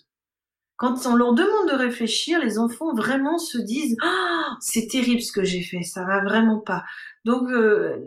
Quand 0.77 1.05
on 1.05 1.15
leur 1.15 1.33
demande 1.33 1.69
de 1.69 1.75
réfléchir, 1.75 2.39
les 2.39 2.59
enfants 2.59 2.93
vraiment 2.93 3.37
se 3.37 3.57
disent 3.57 3.95
oh, 4.03 4.53
c'est 4.59 4.87
terrible 4.87 5.21
ce 5.21 5.31
que 5.31 5.43
j'ai 5.43 5.61
fait, 5.61 5.83
ça 5.83 6.03
va 6.03 6.21
vraiment 6.21 6.59
pas. 6.59 6.83
Donc 7.23 7.49
euh, 7.49 7.97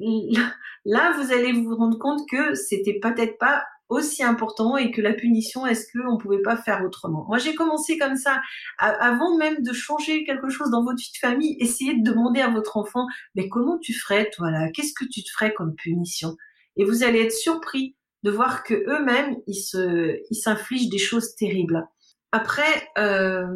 là, 0.84 1.12
vous 1.12 1.32
allez 1.32 1.52
vous 1.52 1.74
rendre 1.76 1.98
compte 1.98 2.28
que 2.28 2.54
c'était 2.54 2.98
peut-être 3.00 3.38
pas 3.38 3.64
aussi 3.88 4.22
important 4.22 4.76
et 4.76 4.90
que 4.90 5.00
la 5.00 5.14
punition, 5.14 5.66
est-ce 5.66 5.86
qu'on 5.92 6.18
pouvait 6.18 6.42
pas 6.42 6.56
faire 6.56 6.84
autrement? 6.84 7.24
Moi, 7.28 7.38
j'ai 7.38 7.54
commencé 7.54 7.98
comme 7.98 8.16
ça. 8.16 8.40
Avant 8.78 9.36
même 9.38 9.62
de 9.62 9.72
changer 9.72 10.24
quelque 10.24 10.48
chose 10.48 10.70
dans 10.70 10.84
votre 10.84 10.98
vie 10.98 11.10
de 11.12 11.18
famille, 11.18 11.56
essayez 11.60 11.94
de 11.94 12.02
demander 12.02 12.40
à 12.40 12.50
votre 12.50 12.76
enfant, 12.76 13.06
mais 13.34 13.48
comment 13.48 13.78
tu 13.78 13.94
ferais, 13.94 14.30
toi 14.30 14.50
là? 14.50 14.70
Qu'est-ce 14.72 14.92
que 14.92 15.04
tu 15.04 15.22
te 15.22 15.30
ferais 15.30 15.54
comme 15.54 15.74
punition? 15.74 16.36
Et 16.76 16.84
vous 16.84 17.02
allez 17.02 17.20
être 17.20 17.32
surpris 17.32 17.96
de 18.22 18.30
voir 18.30 18.62
que 18.62 18.74
eux-mêmes, 18.74 19.36
ils 19.46 20.34
s'infligent 20.34 20.90
des 20.90 20.98
choses 20.98 21.34
terribles. 21.34 21.86
Après, 22.32 22.88
euh, 22.98 23.46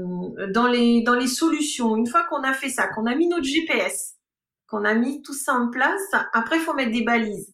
dans 0.55 0.67
les 0.67 1.03
dans 1.03 1.15
les 1.15 1.27
solutions, 1.27 1.95
une 1.97 2.07
fois 2.07 2.25
qu'on 2.25 2.43
a 2.43 2.55
fait 2.55 2.71
ça, 2.71 2.89
qu'on 2.89 3.05
a 3.07 3.15
mis 3.15 3.29
notre 3.29 3.45
GPS, 3.45 4.15
qu'on 4.67 4.85
a 4.85 4.95
mis 4.95 5.21
tout 5.23 5.35
ça 5.35 5.53
en 5.53 5.69
place, 5.69 6.01
après 6.33 6.57
il 6.57 6.63
faut 6.63 6.73
mettre 6.73 6.93
des 6.93 7.05
balises. 7.05 7.52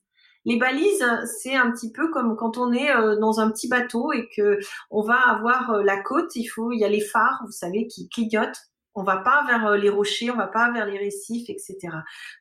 Les 0.48 0.56
balises, 0.56 1.04
c'est 1.26 1.54
un 1.54 1.70
petit 1.70 1.92
peu 1.92 2.10
comme 2.10 2.34
quand 2.34 2.56
on 2.56 2.72
est 2.72 2.90
euh, 2.90 3.16
dans 3.16 3.38
un 3.38 3.50
petit 3.50 3.68
bateau 3.68 4.14
et 4.14 4.30
que 4.34 4.58
on 4.90 5.02
va 5.02 5.18
avoir 5.18 5.72
euh, 5.72 5.82
la 5.82 6.00
côte. 6.00 6.34
Il 6.36 6.46
faut, 6.46 6.72
il 6.72 6.80
y 6.80 6.84
a 6.86 6.88
les 6.88 7.02
phares, 7.02 7.42
vous 7.44 7.52
savez, 7.52 7.86
qui 7.86 8.08
clignotent. 8.08 8.58
On 8.94 9.02
va 9.02 9.18
pas 9.18 9.44
vers 9.46 9.66
euh, 9.66 9.76
les 9.76 9.90
rochers, 9.90 10.30
on 10.30 10.36
va 10.36 10.46
pas 10.46 10.72
vers 10.72 10.86
les 10.86 10.96
récifs, 10.96 11.50
etc. 11.50 11.76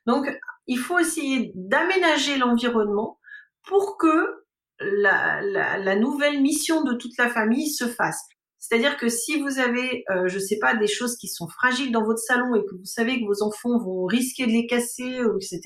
Donc, 0.06 0.26
il 0.66 0.78
faut 0.78 0.98
essayer 0.98 1.52
d'aménager 1.54 2.38
l'environnement 2.38 3.20
pour 3.62 3.98
que 3.98 4.42
la, 4.80 5.96
nouvelle 5.96 6.40
mission 6.40 6.84
de 6.84 6.94
toute 6.94 7.18
la 7.18 7.28
famille 7.28 7.68
se 7.68 7.86
fasse. 7.86 8.24
C'est-à-dire 8.58 8.96
que 8.96 9.08
si 9.08 9.40
vous 9.40 9.58
avez, 9.58 10.04
euh, 10.10 10.28
je 10.28 10.38
sais 10.38 10.58
pas, 10.58 10.74
des 10.74 10.86
choses 10.86 11.16
qui 11.16 11.28
sont 11.28 11.48
fragiles 11.48 11.92
dans 11.92 12.04
votre 12.04 12.18
salon 12.18 12.54
et 12.54 12.64
que 12.64 12.74
vous 12.74 12.84
savez 12.84 13.20
que 13.20 13.26
vos 13.26 13.42
enfants 13.42 13.78
vont 13.78 14.04
risquer 14.04 14.46
de 14.46 14.52
les 14.52 14.66
casser, 14.66 15.20
etc., 15.36 15.60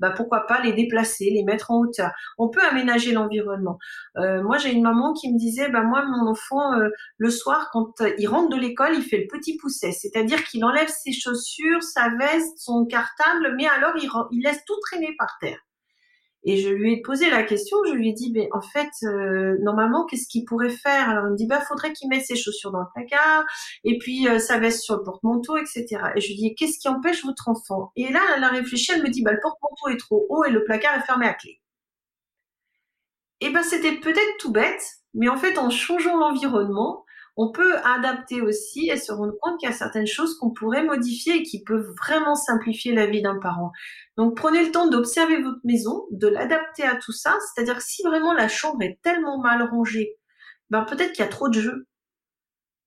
bah 0.00 0.12
pourquoi 0.16 0.46
pas 0.46 0.60
les 0.62 0.72
déplacer, 0.72 1.30
les 1.30 1.44
mettre 1.44 1.70
en 1.70 1.80
hauteur. 1.80 2.10
On 2.38 2.48
peut 2.48 2.62
aménager 2.62 3.12
l'environnement. 3.12 3.78
Euh, 4.16 4.42
moi, 4.42 4.58
j'ai 4.58 4.72
une 4.72 4.82
maman 4.82 5.12
qui 5.12 5.32
me 5.32 5.38
disait, 5.38 5.68
bah 5.68 5.82
moi, 5.82 6.04
mon 6.04 6.30
enfant, 6.30 6.74
euh, 6.74 6.88
le 7.18 7.30
soir, 7.30 7.70
quand 7.72 7.94
il 8.18 8.28
rentre 8.28 8.48
de 8.48 8.60
l'école, 8.60 8.94
il 8.94 9.02
fait 9.02 9.18
le 9.18 9.26
petit 9.26 9.56
pousset, 9.56 9.92
c'est-à-dire 9.92 10.42
qu'il 10.44 10.64
enlève 10.64 10.88
ses 10.88 11.12
chaussures, 11.12 11.82
sa 11.82 12.10
veste, 12.16 12.58
son 12.58 12.86
cartable, 12.86 13.54
mais 13.56 13.66
alors 13.66 13.94
il 14.30 14.42
laisse 14.42 14.64
tout 14.64 14.78
traîner 14.80 15.14
par 15.18 15.36
terre. 15.40 15.58
Et 16.44 16.56
je 16.58 16.68
lui 16.68 16.92
ai 16.94 17.02
posé 17.02 17.28
la 17.30 17.42
question, 17.42 17.76
je 17.86 17.92
lui 17.92 18.10
ai 18.10 18.12
dit, 18.12 18.30
mais 18.32 18.48
en 18.52 18.60
fait, 18.60 18.90
euh, 19.02 19.56
normalement, 19.60 20.06
qu'est-ce 20.06 20.28
qu'il 20.28 20.44
pourrait 20.44 20.70
faire? 20.70 21.10
Alors 21.10 21.26
il 21.26 21.32
me 21.32 21.36
dit, 21.36 21.46
bah, 21.46 21.60
faudrait 21.60 21.92
qu'il 21.92 22.08
mette 22.08 22.24
ses 22.24 22.36
chaussures 22.36 22.70
dans 22.70 22.80
le 22.80 22.86
placard, 22.94 23.44
et 23.84 23.98
puis 23.98 24.28
euh, 24.28 24.38
sa 24.38 24.58
veste 24.58 24.82
sur 24.82 24.96
le 24.96 25.02
porte-manteau, 25.02 25.56
etc. 25.56 25.86
Et 26.14 26.20
je 26.20 26.28
lui 26.28 26.34
ai 26.34 26.36
dit, 26.36 26.54
qu'est-ce 26.54 26.78
qui 26.78 26.88
empêche 26.88 27.24
votre 27.24 27.48
enfant? 27.48 27.92
Et 27.96 28.12
là, 28.12 28.20
elle 28.36 28.44
a 28.44 28.48
réfléchi, 28.48 28.92
elle 28.94 29.02
me 29.02 29.10
dit, 29.10 29.22
bah, 29.22 29.32
le 29.32 29.40
porte-manteau 29.40 29.88
est 29.88 29.98
trop 29.98 30.26
haut 30.28 30.44
et 30.44 30.50
le 30.50 30.64
placard 30.64 30.96
est 30.96 31.06
fermé 31.06 31.26
à 31.26 31.34
clé. 31.34 31.60
Et 33.40 33.50
ben, 33.50 33.62
c'était 33.62 33.96
peut-être 33.96 34.36
tout 34.38 34.52
bête, 34.52 34.82
mais 35.14 35.28
en 35.28 35.36
fait, 35.36 35.58
en 35.58 35.70
changeant 35.70 36.16
l'environnement, 36.16 37.04
on 37.40 37.52
peut 37.52 37.76
adapter 37.84 38.42
aussi 38.42 38.90
et 38.90 38.96
se 38.96 39.12
rendre 39.12 39.32
compte 39.40 39.60
qu'il 39.60 39.68
y 39.68 39.72
a 39.72 39.74
certaines 39.74 40.08
choses 40.08 40.36
qu'on 40.36 40.50
pourrait 40.50 40.82
modifier 40.82 41.36
et 41.36 41.42
qui 41.44 41.62
peuvent 41.62 41.94
vraiment 41.96 42.34
simplifier 42.34 42.92
la 42.92 43.06
vie 43.06 43.22
d'un 43.22 43.38
parent. 43.38 43.70
Donc 44.16 44.36
prenez 44.36 44.64
le 44.64 44.72
temps 44.72 44.88
d'observer 44.88 45.40
votre 45.40 45.60
maison, 45.62 46.06
de 46.10 46.26
l'adapter 46.26 46.82
à 46.82 46.96
tout 46.96 47.12
ça, 47.12 47.38
c'est-à-dire 47.40 47.80
si 47.80 48.02
vraiment 48.02 48.32
la 48.32 48.48
chambre 48.48 48.82
est 48.82 48.98
tellement 49.02 49.40
mal 49.40 49.62
rangée, 49.62 50.16
ben 50.70 50.82
peut-être 50.82 51.12
qu'il 51.12 51.24
y 51.24 51.28
a 51.28 51.30
trop 51.30 51.48
de 51.48 51.60
jeux. 51.60 51.86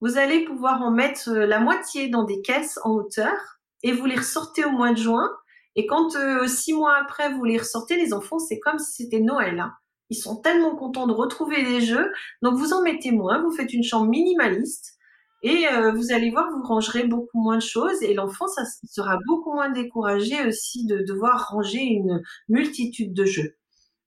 Vous 0.02 0.18
allez 0.18 0.44
pouvoir 0.44 0.82
en 0.82 0.92
mettre 0.92 1.30
euh, 1.30 1.46
la 1.46 1.60
moitié 1.60 2.10
dans 2.10 2.24
des 2.24 2.42
caisses 2.42 2.78
en 2.84 2.92
hauteur 2.92 3.60
et 3.84 3.94
vous 3.94 4.06
les 4.06 4.18
ressortez 4.18 4.66
au 4.66 4.72
mois 4.72 4.92
de 4.92 4.98
juin. 4.98 5.30
Et 5.76 5.86
quand 5.86 6.18
euh, 6.18 6.48
six 6.48 6.74
mois 6.74 6.98
après 6.98 7.32
vous 7.32 7.46
les 7.46 7.58
ressortez, 7.58 7.96
les 7.96 8.12
enfants, 8.14 8.40
c'est 8.40 8.60
comme 8.60 8.80
si 8.80 9.04
c'était 9.04 9.22
Noël. 9.22 9.62
Hein. 9.62 9.74
Ils 10.12 10.18
sont 10.18 10.36
tellement 10.36 10.76
contents 10.76 11.08
de 11.08 11.14
retrouver 11.14 11.64
des 11.64 11.82
jeux. 11.82 12.12
Donc 12.42 12.56
vous 12.56 12.74
en 12.74 12.84
mettez 12.84 13.12
moins, 13.12 13.42
vous 13.42 13.52
faites 13.52 13.74
une 13.74 13.84
chambre 13.84 14.10
minimaliste 14.10 14.98
et 15.42 15.66
euh, 15.72 15.94
vous 15.94 16.12
allez 16.12 16.30
voir, 16.30 16.52
vous 16.52 16.62
rangerez 16.64 17.06
beaucoup 17.08 17.42
moins 17.42 17.56
de 17.56 17.64
choses 17.64 18.04
et 18.04 18.14
l'enfant 18.14 18.48
ça 18.48 18.64
sera 18.90 19.18
beaucoup 19.26 19.54
moins 19.54 19.72
découragé 19.72 20.46
aussi 20.46 20.86
de 20.86 20.98
devoir 21.08 21.48
ranger 21.50 21.82
une 21.82 22.22
multitude 22.50 23.14
de 23.14 23.24
jeux. 23.24 23.56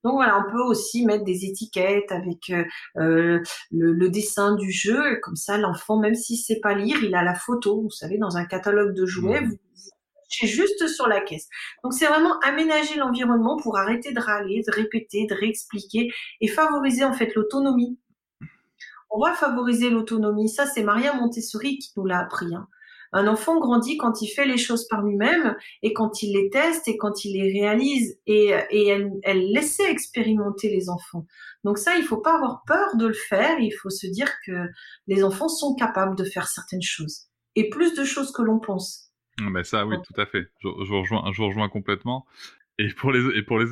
Donc 0.04 0.16
voilà, 0.16 0.38
on 0.38 0.52
peut 0.52 0.62
aussi 0.62 1.06
mettre 1.06 1.24
des 1.24 1.46
étiquettes 1.46 2.12
avec 2.12 2.50
euh, 2.50 2.64
euh 2.98 3.40
le, 3.70 3.94
le, 3.94 4.10
dessin 4.10 4.54
du 4.54 4.70
jeu, 4.70 5.18
comme 5.22 5.36
ça 5.36 5.56
l'enfant, 5.56 5.98
même 5.98 6.14
s'il 6.14 6.36
sait 6.36 6.60
pas 6.60 6.74
lire, 6.74 7.02
il 7.02 7.14
a 7.14 7.24
la 7.24 7.34
photo. 7.34 7.80
Vous 7.80 7.90
savez, 7.90 8.18
dans 8.18 8.36
un 8.36 8.44
catalogue 8.44 8.94
de 8.94 9.06
jouets, 9.06 9.40
mmh. 9.40 9.48
vous, 9.48 9.56
affiché 10.24 10.46
juste 10.46 10.86
sur 10.88 11.06
la 11.06 11.20
caisse. 11.20 11.48
Donc 11.82 11.92
c'est 11.92 12.06
vraiment 12.06 12.38
aménager 12.40 12.96
l'environnement 12.96 13.56
pour 13.56 13.78
arrêter 13.78 14.12
de 14.12 14.20
râler, 14.20 14.62
de 14.66 14.72
répéter, 14.72 15.26
de 15.26 15.34
réexpliquer 15.34 16.10
et 16.40 16.48
favoriser 16.48 17.04
en 17.04 17.12
fait 17.12 17.34
l'autonomie. 17.34 17.98
On 19.10 19.20
va 19.20 19.32
favoriser 19.32 19.90
l'autonomie. 19.90 20.48
Ça, 20.48 20.66
c'est 20.66 20.82
Maria 20.82 21.14
Montessori 21.14 21.78
qui 21.78 21.92
nous 21.96 22.04
l'a 22.04 22.18
appris. 22.18 22.52
Hein. 22.52 22.66
Un 23.12 23.28
enfant 23.28 23.60
grandit 23.60 23.96
quand 23.96 24.22
il 24.22 24.26
fait 24.26 24.44
les 24.44 24.58
choses 24.58 24.88
par 24.88 25.02
lui-même 25.02 25.54
et 25.82 25.92
quand 25.92 26.24
il 26.24 26.32
les 26.32 26.50
teste 26.50 26.88
et 26.88 26.96
quand 26.96 27.24
il 27.24 27.40
les 27.40 27.60
réalise 27.60 28.18
et, 28.26 28.48
elle, 28.48 29.12
elle 29.22 29.52
laissait 29.52 29.88
expérimenter 29.88 30.68
les 30.68 30.88
enfants. 30.88 31.24
Donc 31.62 31.78
ça, 31.78 31.94
il 31.96 32.02
faut 32.02 32.16
pas 32.16 32.34
avoir 32.34 32.64
peur 32.66 32.96
de 32.96 33.06
le 33.06 33.14
faire. 33.14 33.60
Il 33.60 33.70
faut 33.70 33.90
se 33.90 34.08
dire 34.08 34.32
que 34.44 34.66
les 35.06 35.22
enfants 35.22 35.48
sont 35.48 35.76
capables 35.76 36.16
de 36.16 36.24
faire 36.24 36.48
certaines 36.48 36.82
choses 36.82 37.28
et 37.54 37.70
plus 37.70 37.94
de 37.94 38.04
choses 38.04 38.32
que 38.32 38.42
l'on 38.42 38.58
pense. 38.58 39.03
Mais 39.40 39.46
ah 39.46 39.50
ben 39.50 39.64
ça, 39.64 39.86
oui, 39.86 39.96
tout 40.06 40.20
à 40.20 40.26
fait. 40.26 40.48
Je, 40.60 40.68
je, 40.84 40.92
rejoins, 40.92 41.32
je 41.32 41.42
rejoins 41.42 41.68
complètement. 41.68 42.26
Et 42.78 42.88
pour 42.88 43.12
les 43.12 43.38
et 43.38 43.42
pour 43.42 43.58
les 43.58 43.66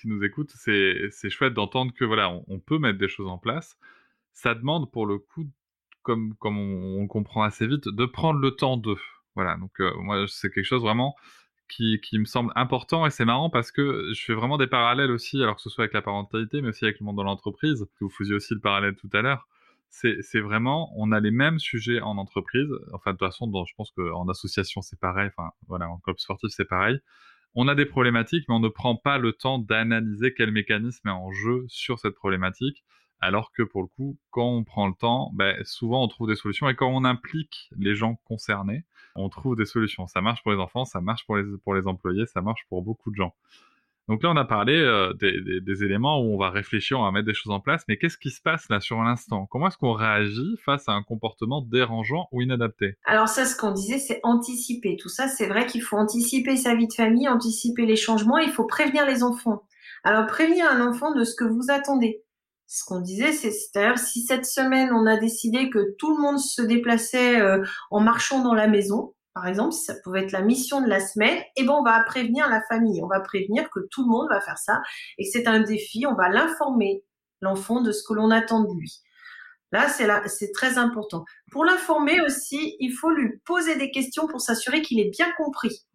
qui 0.00 0.08
nous 0.08 0.22
écoutent, 0.24 0.52
c'est 0.56 1.30
chouette 1.30 1.54
d'entendre 1.54 1.92
que 1.94 2.04
voilà, 2.04 2.30
on, 2.48 2.58
peut 2.58 2.78
mettre 2.78 2.98
des 2.98 3.08
choses 3.08 3.28
en 3.28 3.38
place. 3.38 3.78
Ça 4.32 4.54
demande 4.54 4.90
pour 4.90 5.06
le 5.06 5.18
coup 5.18 5.48
comme, 6.02 6.34
comme 6.36 6.58
on, 6.58 7.06
comprend 7.06 7.42
assez 7.42 7.66
vite, 7.66 7.88
de 7.88 8.06
prendre 8.06 8.40
le 8.40 8.52
temps 8.52 8.76
de. 8.76 8.96
Voilà, 9.36 9.56
donc 9.56 9.72
euh, 9.80 9.92
moi, 9.98 10.24
c'est 10.28 10.50
quelque 10.52 10.64
chose 10.64 10.82
vraiment 10.82 11.14
qui, 11.68 12.00
qui, 12.00 12.18
me 12.18 12.24
semble 12.24 12.52
important 12.56 13.06
et 13.06 13.10
c'est 13.10 13.24
marrant 13.24 13.50
parce 13.50 13.70
que 13.70 14.10
je 14.12 14.24
fais 14.24 14.34
vraiment 14.34 14.58
des 14.58 14.66
parallèles 14.66 15.12
aussi, 15.12 15.40
alors 15.42 15.56
que 15.56 15.62
ce 15.62 15.70
soit 15.70 15.84
avec 15.84 15.94
la 15.94 16.02
parentalité, 16.02 16.60
mais 16.62 16.70
aussi 16.70 16.84
avec 16.84 16.98
le 17.00 17.06
monde 17.06 17.18
de 17.18 17.22
l'entreprise. 17.22 17.86
Vous 18.00 18.10
faisiez 18.10 18.34
aussi 18.34 18.54
le 18.54 18.60
parallèle 18.60 18.96
tout 18.96 19.10
à 19.12 19.22
l'heure. 19.22 19.46
C'est 19.90 20.40
vraiment, 20.40 20.92
on 20.96 21.12
a 21.12 21.20
les 21.20 21.32
mêmes 21.32 21.58
sujets 21.58 22.00
en 22.00 22.16
entreprise. 22.16 22.68
Enfin, 22.92 23.12
de 23.12 23.18
toute 23.18 23.26
façon, 23.26 23.50
je 23.66 23.74
pense 23.76 23.90
qu'en 23.90 24.28
association, 24.28 24.82
c'est 24.82 24.98
pareil. 24.98 25.30
Enfin, 25.36 25.50
voilà, 25.66 25.90
en 25.90 25.98
club 25.98 26.18
sportif, 26.18 26.50
c'est 26.52 26.64
pareil. 26.64 27.00
On 27.54 27.66
a 27.66 27.74
des 27.74 27.86
problématiques, 27.86 28.44
mais 28.48 28.54
on 28.54 28.60
ne 28.60 28.68
prend 28.68 28.94
pas 28.96 29.18
le 29.18 29.32
temps 29.32 29.58
d'analyser 29.58 30.32
quel 30.32 30.52
mécanisme 30.52 31.08
est 31.08 31.12
en 31.12 31.32
jeu 31.32 31.64
sur 31.68 31.98
cette 31.98 32.14
problématique. 32.14 32.84
Alors 33.20 33.52
que 33.52 33.62
pour 33.62 33.82
le 33.82 33.88
coup, 33.88 34.16
quand 34.30 34.48
on 34.48 34.64
prend 34.64 34.86
le 34.86 34.94
temps, 34.94 35.30
ben, 35.34 35.62
souvent 35.64 36.02
on 36.04 36.08
trouve 36.08 36.28
des 36.28 36.36
solutions. 36.36 36.68
Et 36.68 36.74
quand 36.74 36.88
on 36.88 37.04
implique 37.04 37.68
les 37.76 37.94
gens 37.94 38.14
concernés, 38.24 38.84
on 39.14 39.28
trouve 39.28 39.56
des 39.56 39.66
solutions. 39.66 40.06
Ça 40.06 40.22
marche 40.22 40.42
pour 40.42 40.52
les 40.52 40.58
enfants, 40.58 40.84
ça 40.84 41.00
marche 41.00 41.26
pour 41.26 41.36
les, 41.36 41.44
pour 41.64 41.74
les 41.74 41.86
employés, 41.86 42.24
ça 42.26 42.40
marche 42.40 42.64
pour 42.68 42.82
beaucoup 42.82 43.10
de 43.10 43.16
gens. 43.16 43.34
Donc 44.10 44.24
là, 44.24 44.30
on 44.30 44.36
a 44.36 44.44
parlé 44.44 44.74
euh, 44.74 45.12
des, 45.14 45.84
éléments 45.84 46.20
où 46.20 46.34
on 46.34 46.36
va 46.36 46.50
réfléchir, 46.50 46.98
on 46.98 47.04
va 47.04 47.12
mettre 47.12 47.26
des 47.26 47.32
choses 47.32 47.52
en 47.52 47.60
place, 47.60 47.84
mais 47.86 47.96
qu'est-ce 47.96 48.18
qui 48.18 48.30
se 48.30 48.42
passe 48.42 48.68
là 48.68 48.80
sur 48.80 49.00
l'instant? 49.00 49.46
Comment 49.48 49.68
est-ce 49.68 49.78
qu'on 49.78 49.92
réagit 49.92 50.56
face 50.64 50.88
à 50.88 50.92
un 50.92 51.04
comportement 51.04 51.62
dérangeant 51.62 52.26
ou 52.32 52.42
inadapté? 52.42 52.96
Alors 53.04 53.28
ça, 53.28 53.44
ce 53.44 53.56
qu'on 53.56 53.70
disait, 53.70 53.98
c'est 53.98 54.18
anticiper. 54.24 54.96
Tout 54.96 55.08
ça, 55.08 55.28
c'est 55.28 55.46
vrai 55.46 55.64
qu'il 55.66 55.80
faut 55.80 55.96
anticiper 55.96 56.56
sa 56.56 56.74
vie 56.74 56.88
de 56.88 56.92
famille, 56.92 57.28
anticiper 57.28 57.86
les 57.86 57.94
changements, 57.94 58.38
il 58.38 58.50
faut 58.50 58.66
prévenir 58.66 59.06
les 59.06 59.22
enfants. 59.22 59.62
Alors 60.02 60.26
prévenir 60.26 60.66
un 60.68 60.84
enfant 60.84 61.14
de 61.14 61.22
ce 61.22 61.36
que 61.36 61.44
vous 61.44 61.66
attendez 61.68 62.24
ce 62.66 62.84
qu'on 62.84 63.00
disait, 63.00 63.32
c'est 63.32 63.50
c'est-à-dire 63.50 63.98
si 63.98 64.22
cette 64.22 64.46
semaine 64.46 64.90
on 64.92 65.04
a 65.06 65.16
décidé 65.16 65.70
que 65.70 65.96
tout 65.98 66.16
le 66.16 66.22
monde 66.22 66.38
se 66.38 66.62
déplaçait 66.62 67.40
euh, 67.40 67.64
en 67.90 68.00
marchant 68.00 68.44
dans 68.44 68.54
la 68.54 68.68
maison, 68.68 69.12
par 69.34 69.46
exemple, 69.46 69.72
si 69.72 69.84
ça 69.84 69.94
pouvait 70.02 70.24
être 70.24 70.32
la 70.32 70.42
mission 70.42 70.80
de 70.80 70.88
la 70.88 71.00
semaine, 71.00 71.42
eh 71.56 71.64
ben 71.64 71.72
on 71.72 71.82
va 71.82 72.02
prévenir 72.04 72.48
la 72.48 72.62
famille, 72.62 73.00
on 73.02 73.06
va 73.06 73.20
prévenir 73.20 73.70
que 73.70 73.80
tout 73.90 74.02
le 74.02 74.10
monde 74.10 74.28
va 74.28 74.40
faire 74.40 74.58
ça 74.58 74.82
et 75.18 75.24
que 75.24 75.30
c'est 75.30 75.46
un 75.46 75.60
défi, 75.60 76.06
on 76.06 76.14
va 76.14 76.28
l'informer 76.28 77.04
l'enfant 77.40 77.80
de 77.80 77.92
ce 77.92 78.02
que 78.02 78.14
l'on 78.14 78.30
attend 78.30 78.62
de 78.62 78.74
lui. 78.74 79.00
Là, 79.72 79.88
c'est 79.88 80.52
très 80.52 80.78
important. 80.78 81.24
Pour 81.52 81.64
l'informer 81.64 82.20
aussi, 82.22 82.76
il 82.80 82.92
faut 82.92 83.10
lui 83.10 83.38
poser 83.44 83.76
des 83.76 83.92
questions 83.92 84.26
pour 84.26 84.40
s'assurer 84.40 84.82
qu'il 84.82 84.98
est 84.98 85.10
bien 85.10 85.30
compris. 85.36 85.86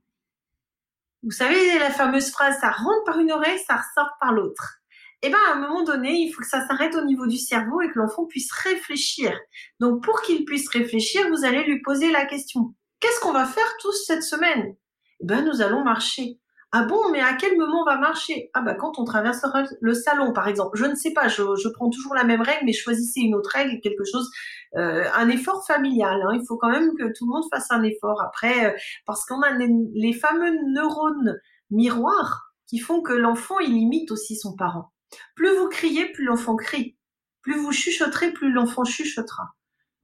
Vous 1.24 1.32
savez 1.32 1.78
la 1.80 1.92
fameuse 1.92 2.32
phrase 2.32 2.58
ça 2.62 2.72
rentre 2.72 3.04
par 3.06 3.20
une 3.20 3.34
oreille, 3.34 3.60
ça 3.68 3.76
ressort 3.76 4.12
par 4.22 4.32
l'autre 4.32 4.80
eh 5.22 5.30
ben, 5.30 5.40
à 5.50 5.54
un 5.54 5.60
moment 5.60 5.84
donné, 5.84 6.14
il 6.14 6.32
faut 6.32 6.42
que 6.42 6.48
ça 6.48 6.68
s'arrête 6.68 6.94
au 6.94 7.04
niveau 7.04 7.26
du 7.26 7.38
cerveau 7.38 7.82
et 7.82 7.90
que 7.90 7.98
l'enfant 7.98 8.26
puisse 8.26 8.52
réfléchir. 8.52 9.36
Donc, 9.80 10.04
pour 10.04 10.22
qu'il 10.22 10.46
puisse 10.46 10.70
réfléchir, 10.70 11.28
vous 11.30 11.44
allez 11.44 11.64
lui 11.64 11.82
poser 11.82 12.12
la 12.12 12.26
question. 12.26 12.76
Qu'est-ce 13.00 13.20
qu'on 13.20 13.34
va 13.34 13.46
faire 13.46 13.78
tous 13.80 14.06
cette 14.06 14.24
semaine? 14.24 14.76
Eh 15.22 15.26
ben, 15.26 15.46
nous 15.46 15.62
allons 15.62 15.84
marcher. 15.84 16.40
Ah 16.72 16.84
bon, 16.84 17.10
mais 17.12 17.22
à 17.22 17.36
quel 17.36 17.58
moment 17.58 17.84
on 17.84 17.86
va 17.86 17.98
marcher? 17.98 18.50
Ah 18.54 18.62
bah 18.62 18.74
quand 18.74 19.00
on 19.00 19.06
traversera 19.06 19.64
le 19.80 19.94
salon, 19.94 20.34
par 20.34 20.48
exemple. 20.50 20.78
Je 20.78 20.84
ne 20.84 20.96
sais 20.96 21.14
pas, 21.14 21.30
je, 21.30 21.70
prends 21.70 21.90
toujours 21.90 22.14
la 22.16 22.26
même 22.26 22.42
règle, 22.42 22.66
mais 22.66 22.74
choisissez 22.74 23.22
une 23.22 23.34
autre 23.34 23.52
règle, 23.54 23.80
quelque 23.82 24.04
chose, 24.04 24.30
euh, 24.76 25.06
un 25.14 25.30
effort 25.30 25.66
familial. 25.66 26.22
Hein. 26.22 26.34
Il 26.34 26.46
faut 26.46 26.58
quand 26.58 26.70
même 26.70 26.92
que 26.98 27.06
tout 27.18 27.26
le 27.28 27.32
monde 27.32 27.46
fasse 27.50 27.72
un 27.72 27.82
effort. 27.84 28.22
Après, 28.22 28.66
euh, 28.66 28.78
parce 29.06 29.26
qu'on 29.26 29.42
a 29.42 29.52
les 29.52 30.14
fameux 30.14 30.52
neurones 30.74 31.40
miroirs 31.70 32.52
qui 32.68 32.80
font 32.80 33.02
que 33.02 33.14
l'enfant 33.14 33.60
il 33.60 33.74
imite 33.74 34.12
aussi 34.12 34.36
son 34.36 34.56
parent. 34.56 34.92
Plus 35.36 35.56
vous 35.56 35.70
criez, 35.70 36.12
plus 36.12 36.26
l'enfant 36.26 36.58
crie. 36.58 36.98
Plus 37.42 37.58
vous 37.58 37.72
chuchoterez, 37.72 38.34
plus 38.34 38.52
l'enfant 38.52 38.84
chuchotera. 38.84 39.56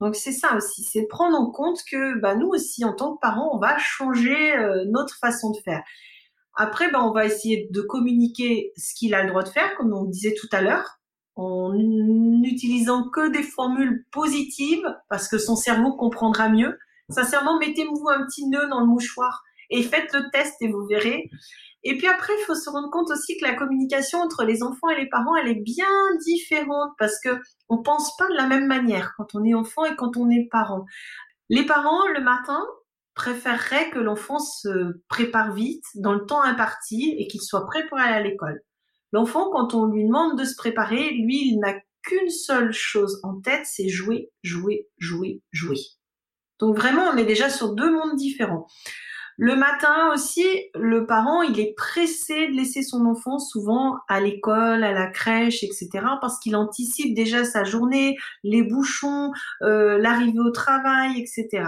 Donc 0.02 0.16
c'est 0.16 0.32
ça 0.32 0.56
aussi, 0.56 0.82
c'est 0.82 1.06
prendre 1.06 1.38
en 1.38 1.52
compte 1.52 1.78
que 1.88 2.18
bah, 2.18 2.34
nous 2.34 2.48
aussi, 2.48 2.84
en 2.84 2.92
tant 2.92 3.14
que 3.14 3.20
parents, 3.20 3.54
on 3.54 3.60
va 3.60 3.78
changer 3.78 4.52
euh, 4.56 4.84
notre 4.88 5.16
façon 5.16 5.52
de 5.52 5.58
faire. 5.58 5.80
Après, 6.54 6.90
bah, 6.90 7.04
on 7.04 7.12
va 7.12 7.24
essayer 7.24 7.68
de 7.70 7.80
communiquer 7.82 8.72
ce 8.76 8.94
qu'il 8.96 9.14
a 9.14 9.22
le 9.22 9.28
droit 9.28 9.44
de 9.44 9.48
faire, 9.48 9.76
comme 9.76 9.92
on 9.92 10.04
disait 10.04 10.34
tout 10.34 10.48
à 10.50 10.60
l'heure, 10.60 10.98
en 11.36 11.72
n'utilisant 11.72 13.10
que 13.10 13.30
des 13.30 13.44
formules 13.44 14.04
positives, 14.10 14.84
parce 15.08 15.28
que 15.28 15.38
son 15.38 15.54
cerveau 15.54 15.92
comprendra 15.96 16.48
mieux. 16.48 16.76
Sincèrement, 17.08 17.60
mettez-vous 17.60 18.08
un 18.08 18.26
petit 18.26 18.48
nœud 18.48 18.68
dans 18.70 18.80
le 18.80 18.86
mouchoir 18.86 19.44
et 19.70 19.84
faites 19.84 20.12
le 20.12 20.28
test 20.32 20.56
et 20.62 20.68
vous 20.68 20.84
verrez. 20.84 21.30
Et 21.84 21.96
puis 21.96 22.06
après, 22.06 22.32
il 22.38 22.44
faut 22.44 22.54
se 22.54 22.70
rendre 22.70 22.90
compte 22.90 23.10
aussi 23.10 23.36
que 23.36 23.44
la 23.44 23.54
communication 23.54 24.20
entre 24.20 24.44
les 24.44 24.62
enfants 24.62 24.88
et 24.88 25.00
les 25.00 25.08
parents, 25.08 25.34
elle 25.36 25.48
est 25.48 25.62
bien 25.62 25.86
différente 26.24 26.92
parce 26.98 27.18
que 27.20 27.40
on 27.68 27.82
pense 27.82 28.16
pas 28.16 28.28
de 28.28 28.34
la 28.34 28.46
même 28.46 28.66
manière 28.66 29.14
quand 29.16 29.34
on 29.34 29.44
est 29.44 29.54
enfant 29.54 29.84
et 29.84 29.96
quand 29.96 30.16
on 30.16 30.30
est 30.30 30.48
parent. 30.50 30.84
Les 31.48 31.66
parents, 31.66 32.06
le 32.08 32.20
matin, 32.20 32.64
préféreraient 33.14 33.90
que 33.90 33.98
l'enfant 33.98 34.38
se 34.38 35.00
prépare 35.08 35.54
vite 35.54 35.84
dans 35.96 36.14
le 36.14 36.24
temps 36.24 36.42
imparti 36.42 37.14
et 37.18 37.26
qu'il 37.26 37.42
soit 37.42 37.66
prêt 37.66 37.86
pour 37.88 37.98
aller 37.98 38.14
à 38.14 38.22
l'école. 38.22 38.60
L'enfant, 39.12 39.50
quand 39.50 39.74
on 39.74 39.86
lui 39.86 40.04
demande 40.04 40.38
de 40.38 40.44
se 40.44 40.56
préparer, 40.56 41.10
lui, 41.10 41.48
il 41.48 41.58
n'a 41.58 41.74
qu'une 42.02 42.30
seule 42.30 42.72
chose 42.72 43.20
en 43.22 43.40
tête, 43.40 43.66
c'est 43.66 43.88
jouer, 43.88 44.30
jouer, 44.42 44.88
jouer, 44.98 45.42
jouer. 45.50 45.78
Donc 46.58 46.76
vraiment, 46.76 47.10
on 47.12 47.16
est 47.16 47.26
déjà 47.26 47.50
sur 47.50 47.74
deux 47.74 47.92
mondes 47.92 48.16
différents. 48.16 48.66
Le 49.38 49.56
matin 49.56 50.12
aussi, 50.12 50.44
le 50.74 51.06
parent, 51.06 51.42
il 51.42 51.58
est 51.58 51.74
pressé 51.74 52.48
de 52.48 52.52
laisser 52.52 52.82
son 52.82 53.06
enfant 53.06 53.38
souvent 53.38 53.98
à 54.08 54.20
l'école, 54.20 54.84
à 54.84 54.92
la 54.92 55.06
crèche, 55.06 55.64
etc. 55.64 55.88
parce 56.20 56.38
qu'il 56.38 56.54
anticipe 56.54 57.14
déjà 57.14 57.44
sa 57.44 57.64
journée, 57.64 58.16
les 58.44 58.62
bouchons, 58.62 59.32
euh, 59.62 59.98
l'arrivée 59.98 60.40
au 60.40 60.50
travail, 60.50 61.18
etc. 61.18 61.64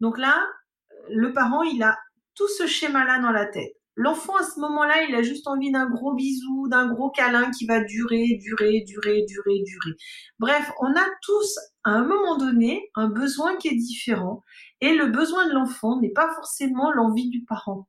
Donc 0.00 0.18
là, 0.18 0.46
le 1.08 1.32
parent, 1.32 1.62
il 1.62 1.82
a 1.82 1.98
tout 2.34 2.48
ce 2.48 2.66
schéma-là 2.66 3.20
dans 3.20 3.32
la 3.32 3.46
tête. 3.46 3.72
L'enfant, 3.98 4.36
à 4.36 4.42
ce 4.42 4.60
moment-là, 4.60 5.04
il 5.08 5.14
a 5.14 5.22
juste 5.22 5.48
envie 5.48 5.72
d'un 5.72 5.88
gros 5.88 6.14
bisou, 6.14 6.68
d'un 6.68 6.86
gros 6.86 7.10
câlin 7.10 7.50
qui 7.50 7.64
va 7.66 7.80
durer, 7.80 8.38
durer, 8.42 8.82
durer, 8.86 9.24
durer, 9.26 9.62
durer. 9.64 9.96
Bref, 10.38 10.70
on 10.80 10.90
a 10.94 11.06
tous, 11.22 11.58
à 11.82 11.92
un 11.92 12.04
moment 12.04 12.36
donné, 12.36 12.90
un 12.94 13.08
besoin 13.08 13.56
qui 13.56 13.68
est 13.68 13.74
différent. 13.74 14.44
Et 14.80 14.94
le 14.94 15.06
besoin 15.06 15.48
de 15.48 15.52
l'enfant 15.52 16.00
n'est 16.00 16.10
pas 16.10 16.32
forcément 16.34 16.92
l'envie 16.92 17.30
du 17.30 17.44
parent. 17.44 17.88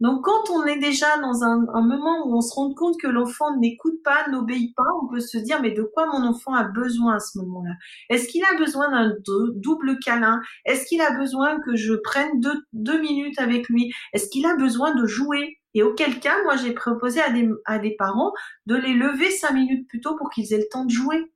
Donc 0.00 0.24
quand 0.24 0.48
on 0.50 0.64
est 0.64 0.78
déjà 0.78 1.18
dans 1.18 1.44
un, 1.44 1.82
moment 1.82 2.26
où 2.26 2.34
on 2.34 2.40
se 2.40 2.54
rend 2.54 2.72
compte 2.72 2.98
que 2.98 3.06
l'enfant 3.06 3.54
n'écoute 3.58 4.02
pas, 4.02 4.26
n'obéit 4.28 4.74
pas, 4.74 4.86
on 5.02 5.08
peut 5.08 5.20
se 5.20 5.36
dire 5.36 5.60
mais 5.60 5.72
de 5.72 5.82
quoi 5.82 6.06
mon 6.06 6.26
enfant 6.26 6.54
a 6.54 6.64
besoin 6.64 7.16
à 7.16 7.20
ce 7.20 7.38
moment-là? 7.38 7.72
Est-ce 8.08 8.26
qu'il 8.28 8.42
a 8.44 8.56
besoin 8.56 8.90
d'un 8.90 9.14
double 9.56 9.98
câlin? 9.98 10.40
Est-ce 10.64 10.86
qu'il 10.86 11.02
a 11.02 11.14
besoin 11.18 11.60
que 11.60 11.76
je 11.76 11.92
prenne 11.92 12.40
deux, 12.72 13.00
minutes 13.00 13.38
avec 13.38 13.68
lui? 13.68 13.92
Est-ce 14.14 14.30
qu'il 14.30 14.46
a 14.46 14.56
besoin 14.56 14.94
de 14.94 15.06
jouer? 15.06 15.58
Et 15.74 15.82
auquel 15.82 16.18
cas, 16.18 16.42
moi, 16.44 16.56
j'ai 16.56 16.72
proposé 16.72 17.20
à 17.20 17.30
des, 17.30 17.48
à 17.66 17.78
des 17.78 17.94
parents 17.96 18.32
de 18.66 18.76
les 18.76 18.94
lever 18.94 19.30
cinq 19.30 19.52
minutes 19.52 19.86
plus 19.86 20.00
tôt 20.00 20.16
pour 20.16 20.30
qu'ils 20.30 20.52
aient 20.54 20.58
le 20.58 20.68
temps 20.70 20.86
de 20.86 20.90
jouer 20.90 21.30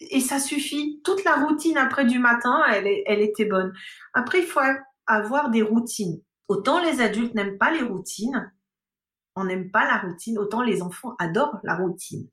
et 0.00 0.20
ça 0.20 0.38
suffit. 0.38 1.00
Toute 1.04 1.24
la 1.24 1.34
routine 1.36 1.76
après 1.76 2.04
du 2.04 2.18
matin, 2.18 2.62
elle, 2.72 2.88
elle 3.06 3.20
était 3.20 3.44
bonne. 3.44 3.72
Après, 4.14 4.40
il 4.40 4.46
faut 4.46 4.60
avoir 5.06 5.50
des 5.50 5.62
routines. 5.62 6.20
Autant 6.48 6.82
les 6.82 7.00
adultes 7.00 7.34
n'aiment 7.34 7.58
pas 7.58 7.70
les 7.70 7.82
routines, 7.82 8.52
on 9.36 9.44
n'aime 9.44 9.70
pas 9.70 9.84
la 9.84 9.98
routine, 9.98 10.38
autant 10.38 10.62
les 10.62 10.82
enfants 10.82 11.14
adorent 11.18 11.60
la 11.62 11.76
routine. 11.76 12.28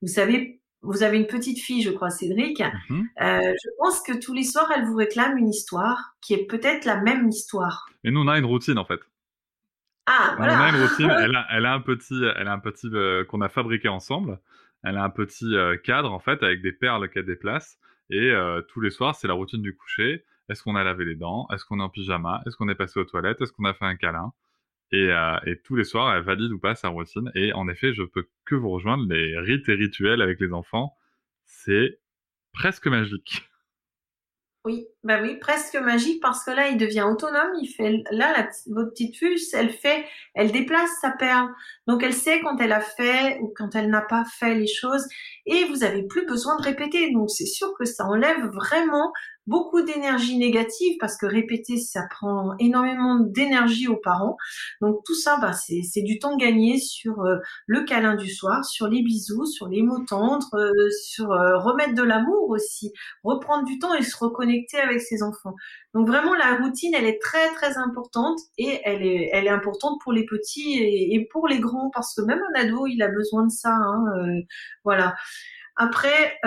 Vous 0.00 0.08
savez, 0.08 0.60
vous 0.82 1.02
avez 1.02 1.18
une 1.18 1.26
petite 1.26 1.58
fille, 1.58 1.82
je 1.82 1.90
crois, 1.90 2.10
Cédric. 2.10 2.62
Mhm. 2.88 3.08
Euh, 3.20 3.40
je 3.40 3.70
pense 3.78 4.02
que 4.02 4.12
tous 4.12 4.34
les 4.34 4.44
soirs, 4.44 4.70
elle 4.74 4.84
vous 4.84 4.96
réclame 4.96 5.38
une 5.38 5.48
histoire 5.48 6.16
qui 6.20 6.34
est 6.34 6.46
peut-être 6.46 6.84
la 6.84 7.00
même 7.00 7.28
histoire. 7.28 7.86
Et 8.04 8.10
nous, 8.10 8.20
on 8.20 8.28
a 8.28 8.38
une 8.38 8.44
routine, 8.44 8.78
en 8.78 8.84
fait. 8.84 9.00
Ah, 10.06 10.34
voilà. 10.36 10.58
On 10.58 10.60
a 10.60 10.68
une 10.70 10.82
routine. 10.82 11.10
elle, 11.18 11.36
a, 11.36 11.46
elle 11.50 11.66
a 11.66 11.74
un 11.74 11.80
petit, 11.80 12.20
elle 12.36 12.48
a 12.48 12.52
un 12.52 12.58
petit 12.58 12.88
euh, 12.92 13.24
qu'on 13.24 13.40
a 13.40 13.48
fabriqué 13.48 13.88
ensemble. 13.88 14.40
Elle 14.82 14.96
a 14.96 15.04
un 15.04 15.10
petit 15.10 15.54
euh, 15.54 15.76
cadre 15.76 16.12
en 16.12 16.18
fait 16.18 16.42
avec 16.42 16.62
des 16.62 16.72
perles 16.72 17.08
qu'elle 17.08 17.26
déplace 17.26 17.78
et 18.10 18.30
euh, 18.30 18.62
tous 18.62 18.80
les 18.80 18.90
soirs 18.90 19.14
c'est 19.14 19.28
la 19.28 19.34
routine 19.34 19.62
du 19.62 19.76
coucher. 19.76 20.24
est-ce 20.48 20.62
qu'on 20.62 20.76
a 20.76 20.84
lavé 20.84 21.04
les 21.04 21.14
dents, 21.14 21.46
est-ce 21.52 21.64
qu'on 21.64 21.80
est 21.80 21.82
en 21.82 21.88
pyjama, 21.88 22.42
est-ce 22.46 22.56
qu'on 22.56 22.68
est 22.68 22.74
passé 22.74 22.98
aux 23.00 23.04
toilettes, 23.04 23.40
est-ce 23.40 23.52
qu'on 23.52 23.64
a 23.64 23.74
fait 23.74 23.84
un 23.84 23.96
câlin? 23.96 24.32
Et, 24.92 25.10
euh, 25.10 25.38
et, 25.46 25.58
tous 25.58 25.74
les 25.74 25.84
soirs, 25.84 26.14
elle 26.14 26.22
valide 26.22 26.52
ou 26.52 26.58
pas 26.58 26.74
sa 26.74 26.88
routine. 26.88 27.30
Et 27.34 27.52
en 27.54 27.66
effet, 27.66 27.94
je 27.94 28.02
peux 28.02 28.28
que 28.44 28.54
vous 28.54 28.68
rejoindre. 28.70 29.06
Les 29.08 29.38
rites 29.38 29.68
et 29.70 29.74
rituels 29.74 30.20
avec 30.20 30.38
les 30.38 30.52
enfants, 30.52 30.94
c'est 31.44 31.98
presque 32.52 32.86
magique. 32.86 33.48
Oui, 34.64 34.86
bah 35.02 35.18
oui, 35.20 35.38
presque 35.40 35.74
magique 35.74 36.22
parce 36.22 36.44
que 36.44 36.52
là, 36.52 36.68
il 36.68 36.78
devient 36.78 37.02
autonome. 37.02 37.50
Il 37.60 37.66
fait 37.66 38.04
là, 38.12 38.48
votre 38.68 38.90
petite 38.90 39.18
puce, 39.18 39.52
elle 39.54 39.70
fait, 39.72 40.04
elle 40.34 40.52
déplace 40.52 40.90
sa 41.00 41.10
perle. 41.10 41.48
Donc, 41.88 42.04
elle 42.04 42.14
sait 42.14 42.40
quand 42.42 42.56
elle 42.60 42.70
a 42.70 42.80
fait 42.80 43.40
ou 43.40 43.52
quand 43.56 43.74
elle 43.74 43.90
n'a 43.90 44.02
pas 44.02 44.24
fait 44.24 44.54
les 44.54 44.68
choses. 44.68 45.04
Et 45.46 45.64
vous 45.64 45.82
avez 45.82 46.04
plus 46.04 46.24
besoin 46.26 46.56
de 46.58 46.62
répéter. 46.62 47.10
Donc, 47.10 47.28
c'est 47.30 47.46
sûr 47.46 47.74
que 47.76 47.84
ça 47.84 48.06
enlève 48.06 48.46
vraiment 48.52 49.12
beaucoup 49.46 49.82
d'énergie 49.82 50.38
négative 50.38 50.96
parce 51.00 51.16
que 51.16 51.26
répéter, 51.26 51.76
ça 51.76 52.02
prend 52.10 52.54
énormément 52.58 53.18
d'énergie 53.18 53.88
aux 53.88 53.96
parents. 53.96 54.36
Donc 54.80 55.04
tout 55.04 55.14
ça, 55.14 55.38
bah, 55.40 55.52
c'est 55.52 56.02
du 56.02 56.18
temps 56.18 56.36
gagné 56.36 56.78
sur 56.78 57.20
euh, 57.22 57.38
le 57.66 57.84
câlin 57.84 58.14
du 58.14 58.30
soir, 58.30 58.64
sur 58.64 58.88
les 58.88 59.02
bisous, 59.02 59.46
sur 59.46 59.68
les 59.68 59.82
mots 59.82 60.04
tendres, 60.06 60.54
euh, 60.54 60.70
sur 61.04 61.32
euh, 61.32 61.58
remettre 61.58 61.94
de 61.94 62.02
l'amour 62.02 62.50
aussi, 62.50 62.92
reprendre 63.24 63.64
du 63.64 63.78
temps 63.78 63.94
et 63.94 64.02
se 64.02 64.16
reconnecter 64.16 64.78
avec 64.78 65.00
ses 65.00 65.22
enfants. 65.22 65.54
Donc 65.94 66.06
vraiment, 66.06 66.34
la 66.34 66.56
routine, 66.56 66.94
elle 66.94 67.06
est 67.06 67.20
très 67.20 67.52
très 67.54 67.76
importante 67.78 68.38
et 68.58 68.80
elle 68.84 69.02
est, 69.02 69.30
elle 69.32 69.46
est 69.46 69.50
importante 69.50 70.00
pour 70.02 70.12
les 70.12 70.24
petits 70.24 70.78
et, 70.78 71.28
pour 71.30 71.48
les 71.48 71.60
grands 71.60 71.90
parce 71.90 72.14
que 72.14 72.22
même 72.22 72.40
un 72.54 72.60
ado, 72.60 72.86
il 72.86 73.02
a 73.02 73.08
besoin 73.08 73.44
de 73.44 73.50
ça. 73.50 73.70
Hein, 73.70 74.04
voilà. 74.84 75.14
Après, 75.76 76.38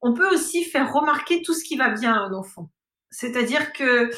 on 0.00 0.14
peut 0.14 0.28
aussi 0.32 0.64
faire 0.64 0.92
remarquer 0.92 1.42
tout 1.42 1.54
ce 1.54 1.64
qui 1.64 1.76
va 1.76 1.90
bien 1.90 2.14
à 2.14 2.18
un 2.18 2.32
enfant. 2.32 2.70
C'est-à-dire 3.10 3.72
que 3.72 4.10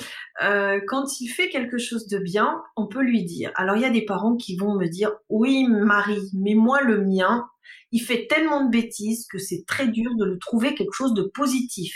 euh, 0.43 0.81
quand 0.89 1.21
il 1.21 1.29
fait 1.29 1.49
quelque 1.49 1.79
chose 1.79 2.09
de 2.09 2.19
bien, 2.19 2.61
on 2.77 2.89
peut 2.89 3.03
lui 3.03 3.25
dire. 3.25 3.53
Alors 3.55 3.77
il 3.77 3.83
y 3.83 3.87
a 3.87 3.91
des 3.91 4.05
parents 4.05 4.37
qui 4.37 4.57
vont 4.57 4.75
me 4.75 4.87
dire 4.87 5.13
oui 5.29 5.67
Marie, 5.69 6.31
mais 6.35 6.55
moi 6.55 6.81
le 6.83 7.05
mien, 7.05 7.47
il 7.93 8.01
fait 8.01 8.27
tellement 8.29 8.65
de 8.65 8.71
bêtises 8.71 9.27
que 9.31 9.39
c'est 9.39 9.65
très 9.67 9.89
dur 9.89 10.11
de 10.17 10.25
le 10.25 10.39
trouver 10.39 10.75
quelque 10.75 10.93
chose 10.93 11.15
de 11.15 11.23
positif. 11.23 11.95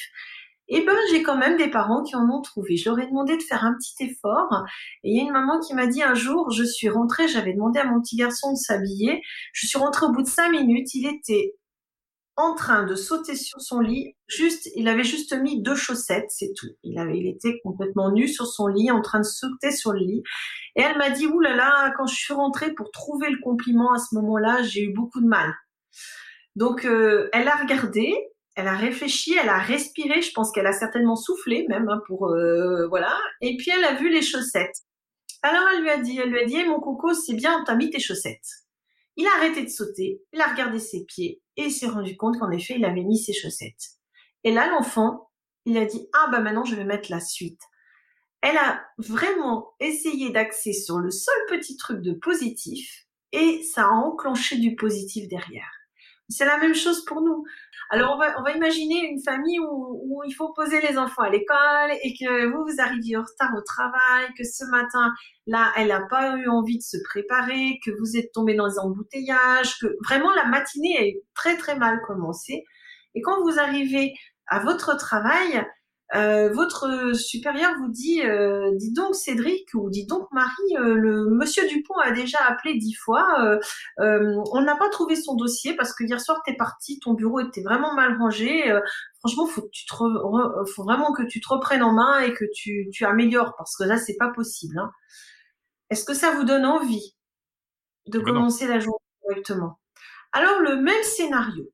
Eh 0.68 0.82
ben 0.82 0.97
j'ai 1.11 1.22
quand 1.22 1.37
même 1.37 1.59
des 1.59 1.68
parents 1.68 2.03
qui 2.05 2.16
en 2.16 2.28
ont 2.30 2.41
trouvé. 2.41 2.76
Je 2.76 2.89
leur 2.89 2.99
ai 2.99 3.07
demandé 3.07 3.37
de 3.37 3.43
faire 3.43 3.64
un 3.64 3.74
petit 3.74 4.05
effort. 4.05 4.64
Et 5.03 5.11
il 5.11 5.16
y 5.16 5.20
a 5.20 5.24
une 5.24 5.32
maman 5.32 5.61
qui 5.61 5.74
m'a 5.74 5.87
dit 5.87 6.03
un 6.03 6.14
jour, 6.14 6.51
je 6.51 6.64
suis 6.64 6.89
rentrée, 6.89 7.28
j'avais 7.28 7.53
demandé 7.53 7.80
à 7.80 7.85
mon 7.85 8.01
petit 8.01 8.16
garçon 8.16 8.53
de 8.53 8.57
s'habiller. 8.57 9.20
Je 9.53 9.66
suis 9.66 9.78
rentrée 9.78 10.07
au 10.07 10.12
bout 10.12 10.22
de 10.22 10.28
cinq 10.28 10.51
minutes, 10.51 10.95
il 10.95 11.07
était 11.07 11.55
en 12.37 12.55
train 12.55 12.85
de 12.85 12.95
sauter 12.97 13.37
sur 13.37 13.61
son 13.61 13.80
lit. 13.80 14.16
Juste, 14.26 14.68
il 14.74 14.89
avait 14.89 15.05
juste 15.05 15.32
mis 15.35 15.62
deux 15.62 15.76
chaussettes, 15.76 16.30
c'est 16.30 16.53
tout. 16.57 16.68
Il 16.82 16.99
avait, 16.99 17.18
il 17.18 17.28
était 17.28 17.61
complètement 17.62 18.11
nu 18.11 18.28
sur 18.28 18.47
son 18.47 18.66
lit, 18.66 18.91
en 18.91 19.01
train 19.01 19.20
de 19.20 19.24
sauter 19.24 19.70
sur 19.70 19.93
le 19.93 20.01
lit. 20.01 20.22
Et 20.76 20.82
elle 20.82 20.99
m'a 20.99 21.11
dit, 21.11 21.26
oulala, 21.26 21.57
là 21.57 21.87
là, 21.87 21.93
quand 21.97 22.07
je 22.07 22.16
suis 22.16 22.35
rentrée 22.35 22.72
pour 22.74 22.91
trouver 22.91 23.30
le 23.30 23.39
compliment 23.43 23.93
à 23.93 23.99
ce 23.99 24.14
moment-là, 24.16 24.62
j'ai 24.62 24.82
eu 24.82 24.93
beaucoup 24.93 25.20
de 25.20 25.28
mal. 25.28 25.55
Donc, 26.57 26.85
euh, 26.85 27.28
elle 27.32 27.49
a 27.49 27.57
regardé, 27.57 28.12
elle 28.57 28.68
a 28.68 28.76
réfléchi, 28.76 29.37
elle 29.41 29.49
a 29.49 29.59
respiré. 29.59 30.22
Je 30.22 30.32
pense 30.32 30.53
qu'elle 30.53 30.66
a 30.66 30.72
certainement 30.72 31.16
soufflé 31.16 31.66
même 31.68 31.89
hein, 31.89 32.01
pour 32.07 32.28
euh, 32.28 32.87
voilà. 32.89 33.16
Et 33.41 33.57
puis 33.57 33.70
elle 33.70 33.85
a 33.85 33.95
vu 33.95 34.09
les 34.11 34.22
chaussettes. 34.22 34.82
Alors 35.43 35.62
elle 35.74 35.82
lui 35.82 35.91
a 35.91 35.99
dit, 35.99 36.18
elle 36.18 36.30
lui 36.30 36.41
a 36.41 36.45
dit, 36.45 36.57
eh, 36.59 36.66
mon 36.66 36.80
coco, 36.80 37.12
c'est 37.12 37.35
bien, 37.35 37.62
t'as 37.66 37.74
mis 37.74 37.91
tes 37.91 38.01
chaussettes. 38.01 38.64
Il 39.17 39.27
a 39.27 39.37
arrêté 39.37 39.62
de 39.62 39.69
sauter, 39.69 40.23
il 40.33 40.41
a 40.41 40.49
regardé 40.49 40.79
ses 40.79 41.05
pieds 41.05 41.41
et 41.57 41.65
il 41.65 41.73
s'est 41.73 41.87
rendu 41.87 42.17
compte 42.17 42.39
qu'en 42.39 42.51
effet, 42.51 42.75
il 42.77 42.85
avait 42.85 43.05
mis 43.05 43.19
ses 43.19 43.33
chaussettes. 43.33 43.93
Et 44.43 44.53
là, 44.53 44.69
l'enfant, 44.69 45.31
il 45.67 45.79
a 45.79 45.85
dit, 45.85 46.09
ah 46.12 46.29
bah 46.31 46.41
maintenant, 46.41 46.65
je 46.65 46.75
vais 46.75 46.85
mettre 46.85 47.11
la 47.11 47.21
suite. 47.21 47.61
Elle 48.41 48.57
a 48.59 48.85
vraiment 48.99 49.75
essayé 49.81 50.31
d'axer 50.31 50.73
sur 50.73 50.99
le 50.99 51.11
seul 51.11 51.35
petit 51.49 51.77
truc 51.77 52.03
de 52.03 52.12
positif 52.12 53.07
et 53.33 53.62
ça 53.62 53.87
a 53.87 53.91
enclenché 53.91 54.59
du 54.59 54.77
positif 54.77 55.29
derrière. 55.29 55.71
C'est 56.29 56.47
la 56.47 56.59
même 56.59 56.75
chose 56.75 57.05
pour 57.05 57.20
nous. 57.20 57.45
Alors 57.91 58.14
on 58.14 58.43
va, 58.43 58.53
imaginer 58.53 59.07
une 59.11 59.22
famille 59.22 59.59
où, 59.61 60.22
il 60.27 60.33
faut 60.33 60.53
poser 60.55 60.81
les 60.81 60.97
enfants 60.97 61.22
à 61.22 61.31
l'école 61.31 61.91
et 62.03 62.14
que 62.14 62.47
vous, 62.47 62.64
vous 62.64 62.81
arriviez 62.81 63.16
en 63.16 63.22
retard 63.22 63.55
au 63.57 63.61
travail, 63.61 64.33
que 64.37 64.45
ce 64.45 64.64
matin, 64.70 65.12
là, 65.47 65.70
elle 65.77 65.89
n'a 65.89 66.07
pas 66.09 66.37
eu 66.37 66.49
envie 66.49 66.79
de 66.79 66.83
se 66.83 66.97
préparer, 67.05 67.79
que 67.85 67.91
vous 67.91 68.16
êtes 68.16 68.33
tombé 68.33 68.55
dans 68.55 68.66
les 68.66 68.79
embouteillages, 68.79 69.79
que 69.79 69.87
vraiment 70.05 70.33
la 70.35 70.47
matinée 70.47 71.09
est 71.09 71.22
très 71.35 71.57
très 71.59 71.77
mal 71.77 72.01
commencée. 72.07 72.64
Et 73.14 73.20
quand 73.20 73.43
vous 73.43 73.59
arrivez 73.59 74.14
à 74.47 74.61
votre 74.61 74.97
travail, 74.97 75.64
euh, 76.15 76.53
votre 76.53 77.15
supérieur 77.15 77.73
vous 77.79 77.89
dit, 77.89 78.23
euh, 78.23 78.71
dis 78.77 78.93
donc 78.93 79.15
Cédric 79.15 79.69
ou 79.75 79.91
dis 79.91 80.07
donc 80.07 80.29
Marie, 80.33 80.77
euh, 80.79 80.95
le 80.95 81.31
Monsieur 81.31 81.67
Dupont 81.67 81.97
a 81.97 82.13
déjà 82.13 82.39
appelé 82.47 82.75
dix 82.79 82.95
fois. 82.95 83.59
on 83.99 84.61
n'a 84.61 84.77
pas 84.77 84.89
trouvé 84.91 85.17
son 85.17 85.35
dossier 85.35 85.75
parce 85.75 85.95
que 85.95 86.05
hier 86.05 86.21
soir 86.21 86.43
t'es 86.45 86.55
parti, 86.55 87.01
ton 87.01 87.15
bureau 87.15 87.41
était 87.41 87.63
vraiment 87.63 87.95
mal 87.95 88.17
rangé. 88.19 88.73
franchement, 89.21 89.47
faut 89.47 89.63
que 89.63 89.71
tu 89.73 89.87
te 89.87 89.95
faut 89.95 90.85
vraiment 90.85 91.13
que 91.13 91.23
tu 91.23 91.41
te 91.41 91.49
reprennes 91.49 91.83
en 91.83 91.93
main 91.93 92.21
et 92.21 92.33
que 92.35 92.45
tu, 92.55 92.89
tu 92.93 93.05
améliores 93.05 93.55
parce 93.57 93.77
que 93.77 93.85
là 93.85 93.97
c'est 93.97 94.17
pas 94.17 94.29
possible. 94.29 94.79
Hein. 94.79 94.93
Est-ce 95.91 96.05
que 96.05 96.15
ça 96.15 96.33
vous 96.33 96.45
donne 96.45 96.67
envie 96.67 97.17
de 98.07 98.19
commencer 98.19 98.67
la 98.67 98.79
journée 98.79 98.99
correctement? 99.23 99.81
Alors 100.33 100.61
le 100.61 100.77
même 100.77 101.03
scénario. 101.03 101.71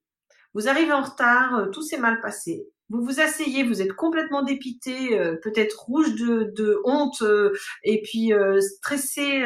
Vous 0.55 0.69
arrivez 0.69 0.93
en 0.93 1.03
retard, 1.03 1.71
tout 1.73 1.83
s'est 1.83 1.99
mal 1.99 2.21
passé 2.21 2.67
vous 2.91 3.05
vous 3.05 3.21
asseyez, 3.21 3.63
vous 3.63 3.81
êtes 3.81 3.95
complètement 3.95 4.43
dépité, 4.43 5.19
euh, 5.19 5.37
peut-être 5.43 5.85
rouge 5.85 6.15
de, 6.17 6.81
honte 6.85 7.23
euh, 7.23 7.53
et 7.85 8.03
puis 8.03 8.33
euh, 8.33 8.61
stressé. 8.61 9.43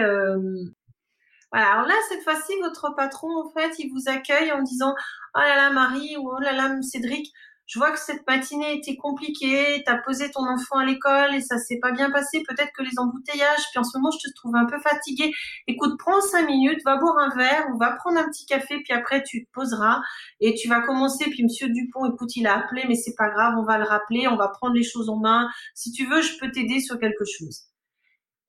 Voilà. 1.52 1.72
Alors 1.72 1.86
là, 1.86 1.94
cette 2.08 2.22
fois-ci, 2.22 2.52
votre 2.62 2.94
patron, 2.96 3.28
en 3.38 3.50
fait, 3.50 3.78
il 3.78 3.92
vous 3.92 4.10
accueille 4.10 4.50
en 4.50 4.62
disant 4.62 4.94
Oh 5.36 5.40
là 5.40 5.54
là, 5.56 5.70
Marie 5.70 6.16
ou 6.16 6.28
Oh 6.28 6.40
là 6.40 6.52
là, 6.52 6.74
Cédric, 6.82 7.32
je 7.66 7.78
vois 7.78 7.92
que 7.92 7.98
cette 7.98 8.26
matinée 8.26 8.76
était 8.76 8.96
compliquée, 8.96 9.82
tu 9.84 9.90
as 9.90 9.96
posé 9.98 10.30
ton 10.30 10.46
enfant 10.46 10.78
à 10.78 10.84
l'école 10.84 11.34
et 11.34 11.40
ça 11.40 11.58
s'est 11.58 11.78
pas 11.80 11.92
bien 11.92 12.10
passé, 12.10 12.42
peut-être 12.46 12.72
que 12.76 12.82
les 12.82 12.98
embouteillages, 12.98 13.64
puis 13.70 13.78
en 13.78 13.84
ce 13.84 13.96
moment 13.96 14.10
je 14.10 14.28
te 14.28 14.34
trouve 14.34 14.54
un 14.56 14.66
peu 14.66 14.78
fatiguée. 14.80 15.32
Écoute, 15.66 15.98
prends 15.98 16.20
cinq 16.20 16.46
minutes, 16.46 16.80
va 16.84 16.96
boire 16.96 17.18
un 17.18 17.34
verre 17.34 17.66
ou 17.72 17.78
va 17.78 17.92
prendre 17.92 18.18
un 18.18 18.28
petit 18.28 18.44
café, 18.46 18.80
puis 18.82 18.92
après 18.92 19.22
tu 19.22 19.46
te 19.46 19.50
poseras 19.52 20.00
et 20.40 20.54
tu 20.54 20.68
vas 20.68 20.82
commencer. 20.82 21.24
Puis 21.30 21.42
Monsieur 21.42 21.68
Dupont, 21.68 22.12
écoute, 22.12 22.36
il 22.36 22.46
a 22.46 22.58
appelé, 22.58 22.84
mais 22.86 22.94
c'est 22.96 23.14
pas 23.16 23.30
grave, 23.30 23.54
on 23.58 23.64
va 23.64 23.78
le 23.78 23.84
rappeler, 23.84 24.28
on 24.28 24.36
va 24.36 24.48
prendre 24.48 24.74
les 24.74 24.84
choses 24.84 25.08
en 25.08 25.18
main. 25.18 25.48
Si 25.74 25.90
tu 25.90 26.06
veux, 26.06 26.20
je 26.20 26.38
peux 26.38 26.50
t'aider 26.50 26.80
sur 26.80 26.98
quelque 26.98 27.24
chose. 27.24 27.62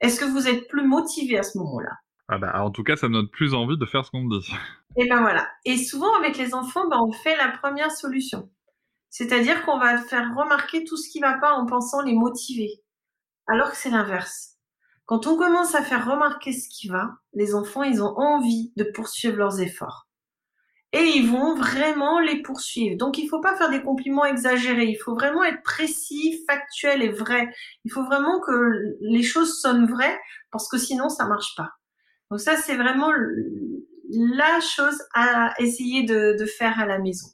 Est-ce 0.01 0.20
que 0.20 0.26
vous 0.26 0.47
êtes 0.47 0.68
plus 0.68 0.86
motivé 0.86 1.38
à 1.38 1.43
ce 1.43 1.57
moment-là? 1.57 1.91
Ah 2.28 2.38
bah, 2.38 2.61
en 2.61 2.72
tout 2.72 2.84
cas, 2.84 2.95
ça 2.95 3.07
me 3.07 3.13
donne 3.13 3.30
plus 3.30 3.53
envie 3.53 3.78
de 3.78 3.86
faire 3.86 4.03
ce 4.03 4.11
qu'on 4.11 4.24
me 4.24 4.39
dit. 4.39 4.51
Et 4.97 5.07
ben 5.07 5.22
voilà. 5.22 5.47
Et 5.63 5.78
souvent 5.78 6.13
avec 6.18 6.38
les 6.38 6.53
enfants, 6.53 6.88
ben, 6.89 6.97
on 6.99 7.11
fait 7.11 7.38
la 7.38 7.49
première 7.49 7.91
solution. 7.91 8.49
C'est-à-dire 9.18 9.63
qu'on 9.63 9.80
va 9.80 9.97
faire 9.97 10.36
remarquer 10.36 10.84
tout 10.84 10.97
ce 10.97 11.07
qui 11.07 11.22
va 11.22 11.38
pas 11.38 11.53
en 11.53 11.66
pensant 11.66 12.01
les 12.01 12.11
motiver. 12.11 12.84
Alors 13.47 13.72
que 13.72 13.78
c'est 13.78 13.89
l'inverse. 13.89 14.57
Quand 15.05 15.26
on 15.26 15.38
commence 15.38 15.74
à 15.74 15.82
faire 15.84 16.05
remarquer 16.05 16.51
ce 16.51 16.68
qui 16.68 16.89
va, 16.89 17.11
les 17.32 17.55
enfants, 17.55 17.84
ils 17.84 18.03
ont 18.03 18.13
envie 18.18 18.74
de 18.76 18.84
poursuivre 18.84 19.38
leurs 19.38 19.61
efforts. 19.61 20.09
Et 20.91 21.13
ils 21.16 21.32
vont 21.32 21.55
vraiment 21.55 22.20
les 22.20 22.41
poursuivre. 22.41 22.97
Donc 22.97 23.18
il 23.18 23.30
faut 23.30 23.39
pas 23.39 23.55
faire 23.55 23.70
des 23.70 23.82
compliments 23.82 24.26
exagérés. 24.26 24.88
Il 24.88 24.97
faut 24.97 25.16
vraiment 25.16 25.45
être 25.45 25.63
précis, 25.63 26.43
factuel 26.45 27.01
et 27.01 27.11
vrai. 27.13 27.47
Il 27.86 27.93
faut 27.93 28.03
vraiment 28.03 28.41
que 28.41 28.97
les 28.99 29.24
choses 29.24 29.61
sonnent 29.61 29.88
vraies 29.88 30.20
parce 30.51 30.68
que 30.68 30.78
sinon 30.78 31.07
ça 31.07 31.26
marche 31.26 31.55
pas. 31.55 31.72
Donc 32.32 32.41
ça, 32.41 32.57
c'est 32.57 32.76
vraiment 32.76 33.13
la 34.09 34.59
chose 34.59 35.01
à 35.13 35.53
essayer 35.59 36.03
de, 36.03 36.36
de 36.38 36.45
faire 36.45 36.82
à 36.82 36.86
la 36.86 36.99
maison. 36.99 37.28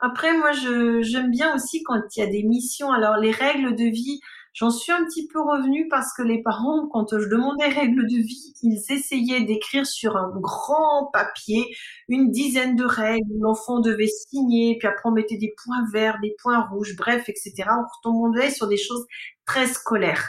Après, 0.00 0.36
moi, 0.36 0.52
j'aime 0.52 1.30
bien 1.30 1.54
aussi 1.54 1.82
quand 1.82 2.00
il 2.16 2.20
y 2.20 2.22
a 2.22 2.26
des 2.26 2.44
missions. 2.44 2.92
Alors, 2.92 3.16
les 3.16 3.32
règles 3.32 3.74
de 3.74 3.84
vie, 3.84 4.20
j'en 4.52 4.70
suis 4.70 4.92
un 4.92 5.04
petit 5.04 5.26
peu 5.26 5.40
revenue 5.40 5.88
parce 5.88 6.14
que 6.16 6.22
les 6.22 6.40
parents, 6.42 6.88
quand 6.92 7.18
je 7.18 7.28
demandais 7.28 7.66
règles 7.68 8.06
de 8.06 8.16
vie, 8.16 8.54
ils 8.62 8.80
essayaient 8.90 9.44
d'écrire 9.44 9.86
sur 9.86 10.16
un 10.16 10.30
grand 10.36 11.10
papier 11.12 11.64
une 12.08 12.30
dizaine 12.30 12.76
de 12.76 12.84
règles. 12.84 13.26
L'enfant 13.40 13.80
devait 13.80 14.06
signer, 14.06 14.76
puis 14.78 14.86
après 14.86 15.08
on 15.08 15.12
mettait 15.12 15.36
des 15.36 15.54
points 15.64 15.84
verts, 15.92 16.18
des 16.22 16.36
points 16.40 16.60
rouges, 16.60 16.94
bref, 16.96 17.28
etc. 17.28 17.54
On 17.68 18.10
retombait 18.10 18.50
sur 18.50 18.68
des 18.68 18.76
choses 18.76 19.04
très 19.46 19.66
scolaires. 19.66 20.28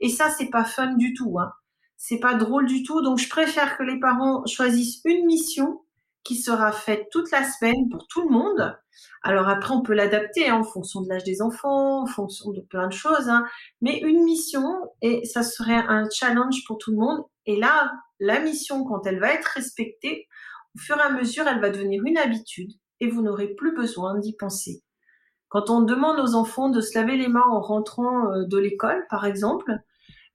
Et 0.00 0.08
ça, 0.08 0.30
c'est 0.30 0.48
pas 0.48 0.64
fun 0.64 0.94
du 0.94 1.12
tout. 1.12 1.38
Hein. 1.38 1.50
C'est 1.98 2.20
pas 2.20 2.34
drôle 2.34 2.66
du 2.66 2.82
tout. 2.82 3.02
Donc, 3.02 3.18
je 3.18 3.28
préfère 3.28 3.76
que 3.76 3.82
les 3.82 4.00
parents 4.00 4.46
choisissent 4.46 5.02
une 5.04 5.26
mission 5.26 5.82
qui 6.24 6.36
sera 6.36 6.72
faite 6.72 7.08
toute 7.10 7.30
la 7.30 7.44
semaine 7.44 7.88
pour 7.90 8.06
tout 8.08 8.22
le 8.22 8.30
monde. 8.30 8.76
Alors 9.22 9.48
après, 9.48 9.74
on 9.74 9.82
peut 9.82 9.94
l'adapter 9.94 10.48
hein, 10.48 10.60
en 10.60 10.64
fonction 10.64 11.00
de 11.00 11.08
l'âge 11.08 11.24
des 11.24 11.42
enfants, 11.42 12.02
en 12.02 12.06
fonction 12.06 12.50
de 12.50 12.60
plein 12.60 12.88
de 12.88 12.92
choses. 12.92 13.28
Hein. 13.28 13.44
Mais 13.80 13.98
une 13.98 14.24
mission, 14.24 14.64
et 15.02 15.24
ça 15.24 15.42
serait 15.42 15.74
un 15.74 16.08
challenge 16.10 16.64
pour 16.66 16.78
tout 16.78 16.90
le 16.90 16.98
monde. 16.98 17.24
Et 17.46 17.56
là, 17.56 17.92
la 18.18 18.40
mission, 18.40 18.84
quand 18.84 19.06
elle 19.06 19.18
va 19.18 19.32
être 19.32 19.48
respectée, 19.54 20.26
au 20.74 20.78
fur 20.78 20.96
et 20.98 21.02
à 21.02 21.10
mesure, 21.10 21.48
elle 21.48 21.60
va 21.60 21.70
devenir 21.70 22.02
une 22.04 22.18
habitude 22.18 22.72
et 23.00 23.08
vous 23.08 23.22
n'aurez 23.22 23.48
plus 23.48 23.74
besoin 23.74 24.18
d'y 24.18 24.36
penser. 24.36 24.82
Quand 25.48 25.68
on 25.68 25.80
demande 25.80 26.20
aux 26.20 26.34
enfants 26.34 26.68
de 26.68 26.80
se 26.80 26.96
laver 26.96 27.16
les 27.16 27.28
mains 27.28 27.48
en 27.50 27.60
rentrant 27.60 28.30
euh, 28.30 28.44
de 28.46 28.58
l'école, 28.58 29.04
par 29.10 29.26
exemple, 29.26 29.72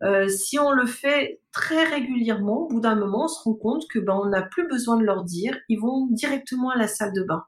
euh, 0.04 0.28
si 0.28 0.60
on 0.60 0.72
le 0.72 0.86
fait 0.86 1.40
très 1.52 1.86
régulièrement, 1.86 2.64
au 2.64 2.68
bout 2.68 2.82
d'un 2.82 2.96
moment, 2.96 3.26
on 3.26 3.28
se 3.28 3.42
rend 3.44 3.54
compte 3.54 3.84
que 3.90 4.00
ben, 4.00 4.14
on 4.14 4.30
n'a 4.30 4.42
plus 4.42 4.68
besoin 4.68 4.98
de 4.98 5.04
leur 5.04 5.24
dire, 5.24 5.58
ils 5.70 5.80
vont 5.80 6.08
directement 6.12 6.72
à 6.72 6.78
la 6.78 6.88
salle 6.88 7.14
de 7.14 7.24
bain. 7.24 7.44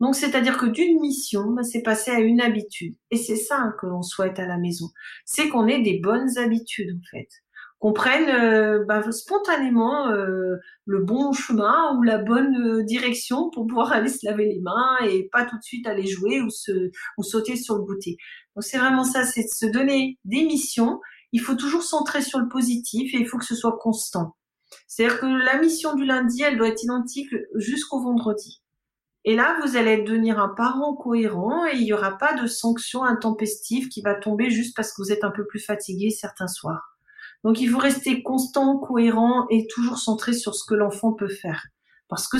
Donc, 0.00 0.14
c'est-à-dire 0.14 0.58
que 0.58 0.66
d'une 0.66 1.00
mission, 1.00 1.50
ben, 1.50 1.62
c'est 1.62 1.82
passé 1.82 2.10
à 2.10 2.20
une 2.20 2.40
habitude. 2.40 2.94
Et 3.10 3.16
c'est 3.16 3.36
ça 3.36 3.72
que 3.80 3.86
l'on 3.86 4.02
souhaite 4.02 4.38
à 4.38 4.46
la 4.46 4.58
maison. 4.58 4.86
C'est 5.24 5.48
qu'on 5.48 5.66
ait 5.66 5.82
des 5.82 5.98
bonnes 5.98 6.36
habitudes, 6.38 6.96
en 6.96 7.04
fait. 7.10 7.28
Qu'on 7.78 7.92
prenne 7.92 8.28
euh, 8.28 8.84
ben, 8.86 9.10
spontanément 9.12 10.08
euh, 10.08 10.56
le 10.86 11.04
bon 11.04 11.32
chemin 11.32 11.96
ou 11.96 12.02
la 12.02 12.18
bonne 12.18 12.56
euh, 12.56 12.82
direction 12.84 13.50
pour 13.50 13.66
pouvoir 13.66 13.92
aller 13.94 14.08
se 14.08 14.26
laver 14.26 14.46
les 14.46 14.60
mains 14.60 14.98
et 15.08 15.28
pas 15.32 15.44
tout 15.44 15.56
de 15.56 15.62
suite 15.62 15.86
aller 15.86 16.06
jouer 16.06 16.40
ou, 16.40 16.50
se, 16.50 16.90
ou 17.18 17.22
sauter 17.22 17.56
sur 17.56 17.76
le 17.76 17.82
goûter. 17.82 18.16
Donc, 18.54 18.64
c'est 18.64 18.78
vraiment 18.78 19.04
ça, 19.04 19.24
c'est 19.24 19.42
de 19.42 19.48
se 19.48 19.66
donner 19.66 20.18
des 20.24 20.44
missions 20.44 21.00
il 21.36 21.40
faut 21.42 21.54
toujours 21.54 21.82
centrer 21.82 22.22
sur 22.22 22.38
le 22.38 22.48
positif 22.48 23.12
et 23.12 23.18
il 23.18 23.28
faut 23.28 23.36
que 23.36 23.44
ce 23.44 23.54
soit 23.54 23.76
constant. 23.76 24.34
C'est-à-dire 24.86 25.20
que 25.20 25.26
la 25.26 25.58
mission 25.58 25.94
du 25.94 26.06
lundi, 26.06 26.42
elle 26.42 26.56
doit 26.56 26.68
être 26.68 26.82
identique 26.82 27.28
jusqu'au 27.56 28.02
vendredi. 28.02 28.62
Et 29.26 29.36
là, 29.36 29.58
vous 29.60 29.76
allez 29.76 30.02
devenir 30.02 30.38
un 30.38 30.48
parent 30.48 30.94
cohérent 30.94 31.66
et 31.66 31.76
il 31.76 31.84
n'y 31.84 31.92
aura 31.92 32.16
pas 32.16 32.32
de 32.32 32.46
sanction 32.46 33.04
intempestive 33.04 33.90
qui 33.90 34.00
va 34.00 34.14
tomber 34.14 34.48
juste 34.48 34.74
parce 34.74 34.94
que 34.94 35.02
vous 35.02 35.12
êtes 35.12 35.24
un 35.24 35.30
peu 35.30 35.46
plus 35.46 35.60
fatigué 35.60 36.08
certains 36.08 36.48
soirs. 36.48 36.96
Donc 37.44 37.60
il 37.60 37.68
faut 37.68 37.80
rester 37.80 38.22
constant, 38.22 38.78
cohérent 38.78 39.46
et 39.50 39.66
toujours 39.66 39.98
centré 39.98 40.32
sur 40.32 40.54
ce 40.54 40.64
que 40.66 40.74
l'enfant 40.74 41.12
peut 41.12 41.28
faire. 41.28 41.66
Parce 42.08 42.28
que, 42.28 42.38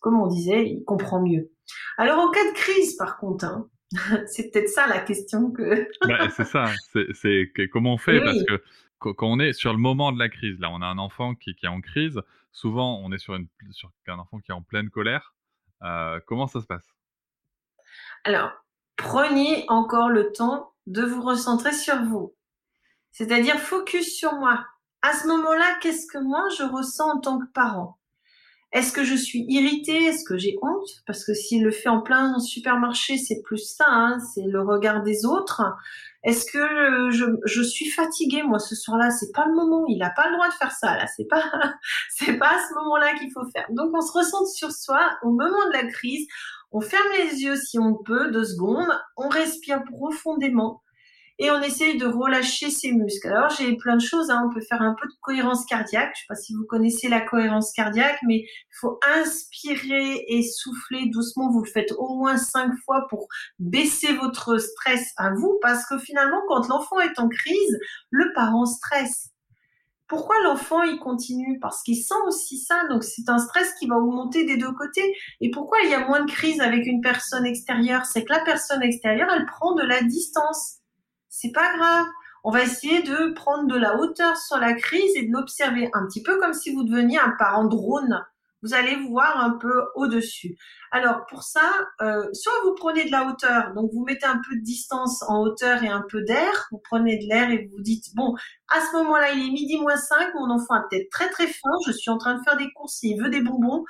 comme 0.00 0.20
on 0.20 0.26
disait, 0.26 0.66
il 0.66 0.82
comprend 0.84 1.22
mieux. 1.22 1.52
Alors 1.98 2.18
en 2.18 2.32
cas 2.32 2.50
de 2.50 2.56
crise, 2.56 2.96
par 2.96 3.16
contre, 3.16 3.44
hein, 3.44 3.68
c'est 4.26 4.50
peut-être 4.50 4.68
ça 4.68 4.86
la 4.86 5.00
question 5.00 5.50
que. 5.50 5.88
Bah, 6.06 6.28
c'est 6.30 6.44
ça. 6.44 6.70
C'est 7.12 7.52
comment 7.72 7.94
on 7.94 7.98
fait? 7.98 8.20
Parce 8.20 8.42
que 8.44 8.62
quand 8.98 9.28
on 9.28 9.38
est 9.38 9.52
sur 9.52 9.72
le 9.72 9.78
moment 9.78 10.12
de 10.12 10.18
la 10.18 10.28
crise, 10.28 10.58
là, 10.60 10.70
on 10.70 10.80
a 10.82 10.86
un 10.86 10.98
enfant 10.98 11.34
qui, 11.34 11.56
est 11.62 11.66
en 11.66 11.80
crise. 11.80 12.20
Souvent, 12.52 13.00
on 13.04 13.12
est 13.12 13.18
sur, 13.18 13.34
une, 13.34 13.48
sur 13.72 13.90
un 14.06 14.18
enfant 14.18 14.38
qui 14.38 14.50
est 14.50 14.54
en 14.54 14.62
pleine 14.62 14.90
colère. 14.90 15.34
Euh, 15.82 16.20
comment 16.26 16.46
ça 16.46 16.60
se 16.60 16.66
passe? 16.66 16.94
Alors, 18.24 18.52
prenez 18.96 19.64
encore 19.68 20.08
le 20.08 20.32
temps 20.32 20.72
de 20.86 21.02
vous 21.02 21.22
recentrer 21.22 21.72
sur 21.72 22.02
vous. 22.04 22.34
C'est-à-dire 23.10 23.58
focus 23.58 24.16
sur 24.16 24.34
moi. 24.34 24.66
À 25.02 25.12
ce 25.12 25.26
moment-là, 25.26 25.78
qu'est-ce 25.82 26.06
que 26.06 26.18
moi 26.18 26.48
je 26.56 26.62
ressens 26.62 27.16
en 27.16 27.20
tant 27.20 27.38
que 27.38 27.50
parent? 27.52 27.98
Est-ce 28.74 28.90
que 28.92 29.04
je 29.04 29.14
suis 29.14 29.44
irritée? 29.48 30.06
Est-ce 30.06 30.24
que 30.24 30.36
j'ai 30.36 30.58
honte? 30.60 30.88
Parce 31.06 31.24
que 31.24 31.32
s'il 31.32 31.62
le 31.62 31.70
fait 31.70 31.88
en 31.88 32.00
plein 32.00 32.40
supermarché, 32.40 33.16
c'est 33.18 33.40
plus 33.40 33.76
ça, 33.76 33.86
hein, 33.88 34.18
c'est 34.34 34.42
le 34.42 34.62
regard 34.62 35.04
des 35.04 35.24
autres. 35.24 35.62
Est-ce 36.24 36.44
que 36.50 37.10
je, 37.12 37.62
suis 37.62 37.88
fatiguée 37.88 38.42
moi 38.42 38.58
ce 38.58 38.74
soir-là? 38.74 39.12
C'est 39.12 39.30
pas 39.32 39.46
le 39.46 39.54
moment. 39.54 39.84
Il 39.86 39.98
n'a 39.98 40.10
pas 40.10 40.28
le 40.28 40.34
droit 40.34 40.48
de 40.48 40.54
faire 40.54 40.72
ça 40.72 40.96
là. 40.96 41.06
C'est 41.06 41.28
pas 41.28 41.44
c'est 42.10 42.36
pas 42.36 42.48
à 42.48 42.58
ce 42.68 42.74
moment-là 42.74 43.14
qu'il 43.14 43.30
faut 43.30 43.48
faire. 43.54 43.66
Donc 43.70 43.92
on 43.94 44.00
se 44.00 44.10
ressent 44.10 44.44
sur 44.46 44.72
soi 44.72 45.08
au 45.22 45.30
moment 45.30 45.68
de 45.68 45.72
la 45.72 45.86
crise. 45.86 46.26
On 46.72 46.80
ferme 46.80 47.06
les 47.16 47.42
yeux 47.42 47.54
si 47.54 47.78
on 47.78 47.94
peut 47.94 48.32
deux 48.32 48.44
secondes. 48.44 48.90
On 49.16 49.28
respire 49.28 49.84
profondément 49.84 50.82
et 51.38 51.50
on 51.50 51.60
essaye 51.60 51.98
de 51.98 52.06
relâcher 52.06 52.70
ses 52.70 52.92
muscles. 52.92 53.28
Alors 53.28 53.50
j'ai 53.50 53.76
plein 53.76 53.96
de 53.96 54.02
choses, 54.02 54.30
hein. 54.30 54.48
on 54.48 54.54
peut 54.54 54.60
faire 54.60 54.82
un 54.82 54.94
peu 55.00 55.06
de 55.06 55.14
cohérence 55.20 55.64
cardiaque, 55.66 56.12
je 56.14 56.20
sais 56.20 56.26
pas 56.28 56.34
si 56.34 56.54
vous 56.54 56.64
connaissez 56.64 57.08
la 57.08 57.20
cohérence 57.20 57.72
cardiaque, 57.72 58.18
mais 58.26 58.36
il 58.36 58.76
faut 58.80 58.98
inspirer 59.16 60.24
et 60.28 60.42
souffler 60.42 61.10
doucement, 61.10 61.50
vous 61.50 61.64
le 61.64 61.70
faites 61.70 61.92
au 61.98 62.16
moins 62.16 62.36
cinq 62.36 62.72
fois 62.84 63.06
pour 63.08 63.26
baisser 63.58 64.14
votre 64.14 64.58
stress 64.58 65.12
à 65.16 65.30
vous, 65.34 65.58
parce 65.60 65.86
que 65.86 65.98
finalement 65.98 66.40
quand 66.48 66.68
l'enfant 66.68 67.00
est 67.00 67.18
en 67.18 67.28
crise, 67.28 67.78
le 68.10 68.32
parent 68.34 68.66
stresse. 68.66 69.30
Pourquoi 70.06 70.36
l'enfant 70.44 70.82
il 70.82 70.98
continue? 70.98 71.58
Parce 71.60 71.82
qu'il 71.82 71.96
sent 71.96 72.14
aussi 72.26 72.58
ça, 72.58 72.86
donc 72.90 73.02
c'est 73.02 73.28
un 73.28 73.38
stress 73.38 73.72
qui 73.80 73.86
va 73.86 73.96
augmenter 73.96 74.44
des 74.44 74.58
deux 74.58 74.72
côtés. 74.72 75.14
Et 75.40 75.50
pourquoi 75.50 75.78
il 75.82 75.90
y 75.90 75.94
a 75.94 76.06
moins 76.06 76.24
de 76.24 76.30
crise 76.30 76.60
avec 76.60 76.86
une 76.86 77.00
personne 77.00 77.46
extérieure? 77.46 78.04
C'est 78.04 78.22
que 78.22 78.32
la 78.32 78.44
personne 78.44 78.82
extérieure, 78.82 79.30
elle 79.34 79.46
prend 79.46 79.74
de 79.74 79.82
la 79.82 80.02
distance 80.02 80.80
c'est 81.34 81.52
pas 81.52 81.76
grave. 81.76 82.06
On 82.44 82.50
va 82.50 82.62
essayer 82.62 83.02
de 83.02 83.32
prendre 83.32 83.66
de 83.66 83.76
la 83.76 83.96
hauteur 83.96 84.36
sur 84.36 84.58
la 84.58 84.74
crise 84.74 85.16
et 85.16 85.26
de 85.26 85.32
l'observer 85.32 85.90
un 85.92 86.06
petit 86.06 86.22
peu 86.22 86.38
comme 86.38 86.52
si 86.54 86.72
vous 86.72 86.84
deveniez 86.84 87.18
un 87.18 87.34
parent 87.38 87.64
drone. 87.64 88.24
Vous 88.62 88.72
allez 88.72 88.96
voir 89.08 89.44
un 89.44 89.58
peu 89.58 89.84
au-dessus. 89.94 90.56
Alors 90.90 91.26
pour 91.28 91.42
ça, 91.42 91.68
euh, 92.00 92.24
soit 92.32 92.52
vous 92.64 92.74
prenez 92.74 93.04
de 93.04 93.10
la 93.10 93.26
hauteur, 93.26 93.74
donc 93.74 93.90
vous 93.92 94.04
mettez 94.04 94.26
un 94.26 94.40
peu 94.48 94.56
de 94.56 94.62
distance 94.62 95.22
en 95.28 95.42
hauteur 95.42 95.82
et 95.82 95.88
un 95.88 96.04
peu 96.08 96.22
d'air, 96.22 96.68
vous 96.70 96.80
prenez 96.82 97.18
de 97.18 97.28
l'air 97.28 97.50
et 97.50 97.68
vous 97.70 97.82
dites, 97.82 98.14
bon, 98.14 98.34
à 98.68 98.80
ce 98.80 98.96
moment-là, 98.96 99.32
il 99.32 99.48
est 99.48 99.50
midi 99.50 99.76
moins 99.78 99.96
5, 99.96 100.34
mon 100.34 100.50
enfant 100.50 100.74
a 100.74 100.84
peut-être 100.88 101.10
très 101.10 101.28
très 101.28 101.46
faim, 101.46 101.76
je 101.86 101.92
suis 101.92 102.10
en 102.10 102.16
train 102.16 102.38
de 102.38 102.42
faire 102.42 102.56
des 102.56 102.72
courses, 102.72 103.02
il 103.02 103.20
veut 103.20 103.28
des 103.28 103.42
bonbons, 103.42 103.84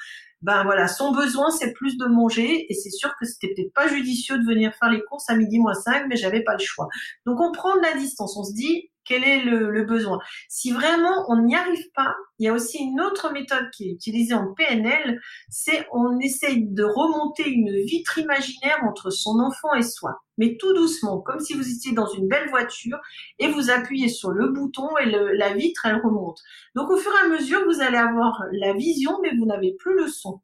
ben 0.44 0.62
voilà, 0.62 0.88
son 0.88 1.12
besoin 1.12 1.50
c'est 1.50 1.72
plus 1.72 1.96
de 1.96 2.04
manger 2.04 2.66
et 2.70 2.74
c'est 2.74 2.90
sûr 2.90 3.10
que 3.18 3.24
c'était 3.24 3.54
peut-être 3.54 3.72
pas 3.72 3.88
judicieux 3.88 4.38
de 4.38 4.44
venir 4.44 4.74
faire 4.74 4.90
les 4.90 5.02
courses 5.02 5.28
à 5.30 5.36
midi 5.36 5.58
moins 5.58 5.72
5, 5.72 6.04
mais 6.06 6.16
j'avais 6.16 6.44
pas 6.44 6.52
le 6.52 6.62
choix. 6.62 6.86
Donc 7.24 7.40
on 7.40 7.50
prend 7.50 7.74
de 7.76 7.80
la 7.80 7.94
distance, 7.94 8.36
on 8.36 8.44
se 8.44 8.52
dit 8.52 8.90
quel 9.04 9.24
est 9.24 9.42
le, 9.42 9.84
besoin. 9.84 10.18
Si 10.48 10.72
vraiment 10.72 11.26
on 11.28 11.42
n'y 11.42 11.54
arrive 11.54 11.90
pas, 11.94 12.14
il 12.38 12.46
y 12.46 12.48
a 12.48 12.52
aussi 12.52 12.78
une 12.78 13.00
autre 13.00 13.32
méthode 13.32 13.70
qui 13.70 13.88
est 13.88 13.92
utilisée 13.92 14.34
en 14.34 14.54
PNL, 14.54 15.20
c'est 15.50 15.86
on 15.92 16.18
essaye 16.20 16.66
de 16.66 16.84
remonter 16.84 17.48
une 17.48 17.70
vitre 17.84 18.18
imaginaire 18.18 18.78
entre 18.84 19.10
son 19.10 19.40
enfant 19.40 19.74
et 19.74 19.82
soi, 19.82 20.22
mais 20.38 20.56
tout 20.58 20.72
doucement, 20.74 21.20
comme 21.20 21.40
si 21.40 21.54
vous 21.54 21.68
étiez 21.68 21.92
dans 21.92 22.08
une 22.08 22.28
belle 22.28 22.48
voiture 22.48 22.98
et 23.38 23.48
vous 23.48 23.70
appuyez 23.70 24.08
sur 24.08 24.30
le 24.30 24.48
bouton 24.48 24.88
et 24.98 25.06
la 25.06 25.54
vitre 25.54 25.86
elle 25.86 26.00
remonte. 26.00 26.40
Donc 26.74 26.90
au 26.90 26.96
fur 26.96 27.12
et 27.12 27.26
à 27.26 27.28
mesure, 27.28 27.64
vous 27.66 27.80
allez 27.80 27.98
avoir 27.98 28.42
la 28.52 28.72
vision, 28.72 29.18
mais 29.22 29.36
vous 29.36 29.46
n'avez 29.46 29.74
plus 29.78 29.96
le 29.96 30.08
son. 30.08 30.40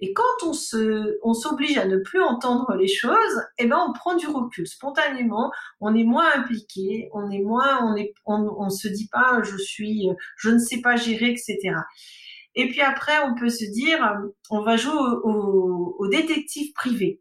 Et 0.00 0.12
quand 0.12 0.44
on 0.44 0.52
se, 0.52 1.18
on 1.22 1.32
s'oblige 1.32 1.78
à 1.78 1.86
ne 1.86 1.96
plus 1.96 2.20
entendre 2.20 2.74
les 2.74 2.88
choses, 2.88 3.42
eh 3.58 3.66
ben 3.66 3.78
on 3.88 3.92
prend 3.92 4.14
du 4.14 4.26
recul 4.26 4.66
spontanément. 4.66 5.50
On 5.80 5.94
est 5.94 6.04
moins 6.04 6.30
impliqué, 6.34 7.08
on 7.12 7.30
est 7.30 7.42
moins, 7.42 7.82
on 7.82 7.96
est, 7.96 8.12
on, 8.26 8.68
se 8.68 8.88
dit 8.88 9.08
pas 9.10 9.42
je 9.42 9.56
suis, 9.56 10.08
je 10.36 10.50
ne 10.50 10.58
sais 10.58 10.80
pas 10.82 10.96
gérer, 10.96 11.30
etc. 11.30 11.58
Et 12.54 12.68
puis 12.68 12.82
après, 12.82 13.18
on 13.24 13.34
peut 13.34 13.48
se 13.48 13.64
dire, 13.64 13.98
on 14.50 14.62
va 14.62 14.76
jouer 14.76 14.92
au, 15.24 15.96
au 15.98 16.08
détective 16.08 16.72
privé. 16.74 17.20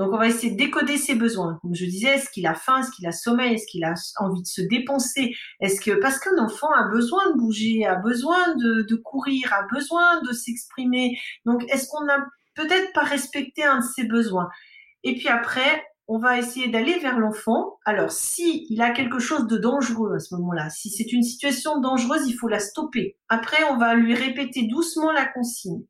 Donc, 0.00 0.14
on 0.14 0.16
va 0.16 0.28
essayer 0.28 0.52
de 0.52 0.56
décoder 0.56 0.96
ses 0.96 1.14
besoins. 1.14 1.58
Comme 1.60 1.74
je 1.74 1.84
disais, 1.84 2.14
est-ce 2.14 2.30
qu'il 2.30 2.46
a 2.46 2.54
faim, 2.54 2.78
est-ce 2.78 2.90
qu'il 2.90 3.06
a 3.06 3.12
sommeil, 3.12 3.52
est-ce 3.52 3.66
qu'il 3.66 3.84
a 3.84 3.92
envie 4.16 4.40
de 4.40 4.46
se 4.46 4.62
dépenser? 4.62 5.34
Est-ce 5.60 5.78
que 5.78 5.90
parce 6.00 6.18
qu'un 6.18 6.38
enfant 6.38 6.72
a 6.72 6.88
besoin 6.88 7.30
de 7.30 7.38
bouger, 7.38 7.84
a 7.84 7.96
besoin 7.96 8.54
de, 8.54 8.94
courir, 8.94 9.52
a 9.52 9.66
besoin 9.70 10.22
de 10.22 10.32
s'exprimer. 10.32 11.18
Donc, 11.44 11.70
est-ce 11.70 11.86
qu'on 11.86 12.06
n'a 12.06 12.16
peut-être 12.54 12.94
pas 12.94 13.02
respecté 13.02 13.62
un 13.62 13.80
de 13.80 13.84
ses 13.84 14.04
besoins? 14.04 14.48
Et 15.04 15.16
puis 15.16 15.28
après, 15.28 15.84
on 16.08 16.18
va 16.18 16.38
essayer 16.38 16.68
d'aller 16.68 16.98
vers 16.98 17.18
l'enfant. 17.18 17.76
Alors, 17.84 18.10
si 18.10 18.66
il 18.70 18.80
a 18.80 18.92
quelque 18.92 19.18
chose 19.18 19.48
de 19.48 19.58
dangereux 19.58 20.14
à 20.14 20.18
ce 20.18 20.34
moment-là, 20.36 20.70
si 20.70 20.88
c'est 20.88 21.12
une 21.12 21.22
situation 21.22 21.78
dangereuse, 21.78 22.26
il 22.26 22.38
faut 22.38 22.48
la 22.48 22.60
stopper. 22.60 23.18
Après, 23.28 23.64
on 23.64 23.76
va 23.76 23.94
lui 23.96 24.14
répéter 24.14 24.66
doucement 24.66 25.12
la 25.12 25.26
consigne. 25.26 25.84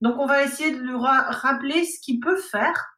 Donc, 0.00 0.16
on 0.18 0.26
va 0.26 0.42
essayer 0.42 0.72
de 0.72 0.80
lui 0.80 0.96
rappeler 0.96 1.84
ce 1.84 2.00
qu'il 2.00 2.18
peut 2.18 2.38
faire 2.38 2.91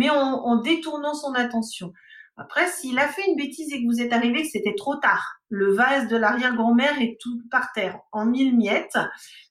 mais 0.00 0.08
en, 0.08 0.56
détournant 0.62 1.12
son 1.12 1.34
attention. 1.34 1.92
Après, 2.38 2.66
s'il 2.68 2.98
a 2.98 3.06
fait 3.06 3.28
une 3.28 3.36
bêtise 3.36 3.70
et 3.70 3.82
que 3.82 3.86
vous 3.86 4.00
êtes 4.00 4.14
arrivé, 4.14 4.44
c'était 4.44 4.74
trop 4.74 4.96
tard, 4.96 5.42
le 5.50 5.74
vase 5.74 6.08
de 6.08 6.16
l'arrière-grand-mère 6.16 6.98
est 7.02 7.18
tout 7.20 7.42
par 7.50 7.70
terre, 7.74 7.98
en 8.10 8.24
mille 8.24 8.56
miettes. 8.56 8.98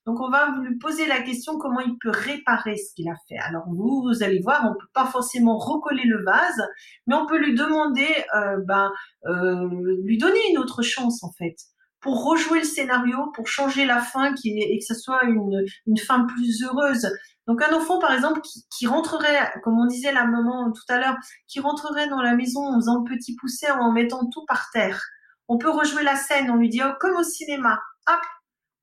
Donc, 0.08 0.20
on 0.22 0.32
va 0.32 0.56
lui 0.64 0.76
poser 0.80 1.06
la 1.06 1.22
question 1.22 1.60
comment 1.60 1.82
il 1.82 2.00
peut 2.00 2.10
réparer 2.10 2.78
ce 2.78 2.96
qu'il 2.96 3.08
a 3.10 3.16
fait. 3.28 3.38
Alors, 3.38 3.66
vous, 3.68 4.02
vous 4.02 4.24
allez 4.24 4.40
voir, 4.40 4.66
on 4.66 4.74
peut 4.74 4.90
pas 4.92 5.06
forcément 5.06 5.60
recoller 5.60 6.06
le 6.06 6.24
vase, 6.24 6.68
mais 7.06 7.14
on 7.14 7.28
peut 7.28 7.38
lui 7.38 7.54
demander, 7.54 8.08
euh, 8.36 8.58
ben, 8.66 8.92
euh, 9.28 9.70
lui 10.04 10.18
donner 10.18 10.40
une 10.50 10.58
autre 10.58 10.82
chance, 10.82 11.24
en 11.24 11.32
fait 11.34 11.58
pour 12.02 12.24
rejouer 12.24 12.60
le 12.60 12.66
scénario, 12.66 13.32
pour 13.34 13.48
changer 13.48 13.86
la 13.86 14.02
fin 14.02 14.34
qui 14.34 14.58
et 14.58 14.80
que 14.80 14.86
ce 14.86 14.94
soit 14.94 15.24
une, 15.26 15.66
une 15.86 15.98
fin 15.98 16.26
plus 16.26 16.64
heureuse. 16.64 17.10
Donc 17.48 17.62
un 17.64 17.74
enfant, 17.74 18.00
par 18.00 18.14
exemple, 18.14 18.42
qui, 18.78 18.88
rentrerait, 18.88 19.52
comme 19.64 19.80
on 19.80 19.88
disait 19.88 20.12
la 20.12 20.26
maman 20.26 20.72
tout 20.72 20.94
à 20.94 21.00
l'heure, 21.00 21.16
qui 21.48 21.60
rentrerait 21.60 22.08
dans 22.08 22.22
la 22.22 22.36
maison 22.36 22.62
en 22.62 22.76
faisant 22.76 23.04
petit 23.04 23.36
pousset, 23.36 23.72
en 23.72 23.92
mettant 23.92 24.30
tout 24.30 24.46
par 24.48 24.70
terre. 24.72 25.02
On 25.48 25.58
peut 25.58 25.72
rejouer 25.72 26.04
la 26.04 26.16
scène, 26.16 26.52
on 26.52 26.58
lui 26.58 26.70
dit, 26.70 26.82
oh, 26.84 26.92
comme 27.00 27.16
au 27.16 27.24
cinéma, 27.24 27.82
hop, 28.08 28.22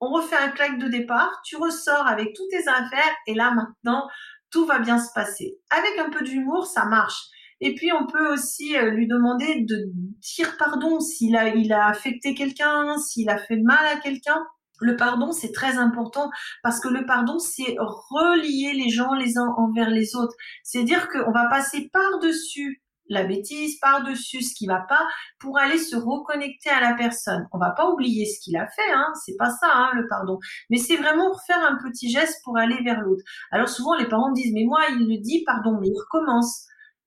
on 0.00 0.10
refait 0.10 0.36
un 0.36 0.48
claque 0.48 0.78
de 0.78 0.88
départ, 0.88 1.40
tu 1.44 1.56
ressors 1.56 2.06
avec 2.06 2.34
tous 2.34 2.46
tes 2.50 2.68
affaires, 2.68 3.14
et 3.26 3.34
là 3.34 3.52
maintenant, 3.52 4.08
tout 4.50 4.66
va 4.66 4.80
bien 4.80 4.98
se 4.98 5.12
passer. 5.14 5.58
Avec 5.70 5.98
un 5.98 6.10
peu 6.10 6.24
d'humour, 6.24 6.66
ça 6.66 6.84
marche. 6.86 7.22
Et 7.61 7.74
puis 7.74 7.90
on 7.92 8.07
peut 8.07 8.32
aussi 8.32 8.76
euh, 8.76 8.90
lui 8.90 9.07
demander 9.07 9.62
de 9.62 9.90
dire 10.20 10.57
pardon 10.59 11.00
s'il 11.00 11.36
a, 11.36 11.86
affecté 11.86 12.34
quelqu'un, 12.34 12.98
s'il 12.98 13.30
a 13.30 13.38
fait 13.38 13.57
mal 13.57 13.86
à 13.86 13.96
quelqu'un. 13.96 14.44
Le 14.80 14.94
pardon, 14.94 15.32
c'est 15.32 15.52
très 15.52 15.78
important 15.78 16.30
parce 16.62 16.80
que 16.80 16.88
le 16.88 17.07
pardon, 17.07 17.38
c'est 17.38 17.76
relier 17.78 18.72
les 18.74 18.90
gens 18.90 19.14
les 19.14 19.38
uns 19.38 19.54
envers 19.57 19.88
les 19.88 20.14
autres. 20.16 20.34
C'est 20.64 20.84
dire 20.84 21.09
qu'on 21.09 21.32
va 21.32 21.48
passer 21.48 21.88
par-dessus 21.90 22.82
la 23.09 23.24
bêtise, 23.24 23.78
par-dessus 23.78 24.42
ce 24.42 24.54
qui 24.54 24.66
va 24.66 24.84
pas, 24.88 25.07
pour 25.38 25.59
aller 25.59 25.78
se 25.78 25.96
reconnecter 25.96 26.70
à 26.70 26.80
la 26.80 26.94
personne. 26.94 27.46
On 27.52 27.59
va 27.59 27.70
pas 27.70 27.88
oublier 27.90 28.26
ce 28.26 28.40
qu'il 28.40 28.57
a 28.57 28.66
fait, 28.68 28.92
hein, 28.92 29.12
c'est 29.24 29.36
pas 29.36 29.50
ça, 29.50 29.70
hein, 29.72 29.90
le 29.94 30.07
pardon. 30.09 30.38
Mais 30.70 30.78
c'est 30.78 30.96
vraiment 30.96 31.32
faire 31.46 31.62
un 31.62 31.76
petit 31.76 32.11
geste 32.11 32.40
pour 32.44 32.59
aller 32.59 32.82
vers 32.84 33.00
l'autre. 33.00 33.22
Alors 33.50 33.68
souvent, 33.68 33.94
les 33.94 34.09
parents 34.09 34.32
disent, 34.32 34.52
mais 34.52 34.64
moi, 34.64 34.80
il 34.90 35.09
le 35.09 35.18
dit, 35.20 35.42
pardon, 35.44 35.78
mais 35.80 35.88
il 35.88 35.96
recommence. 35.96 36.66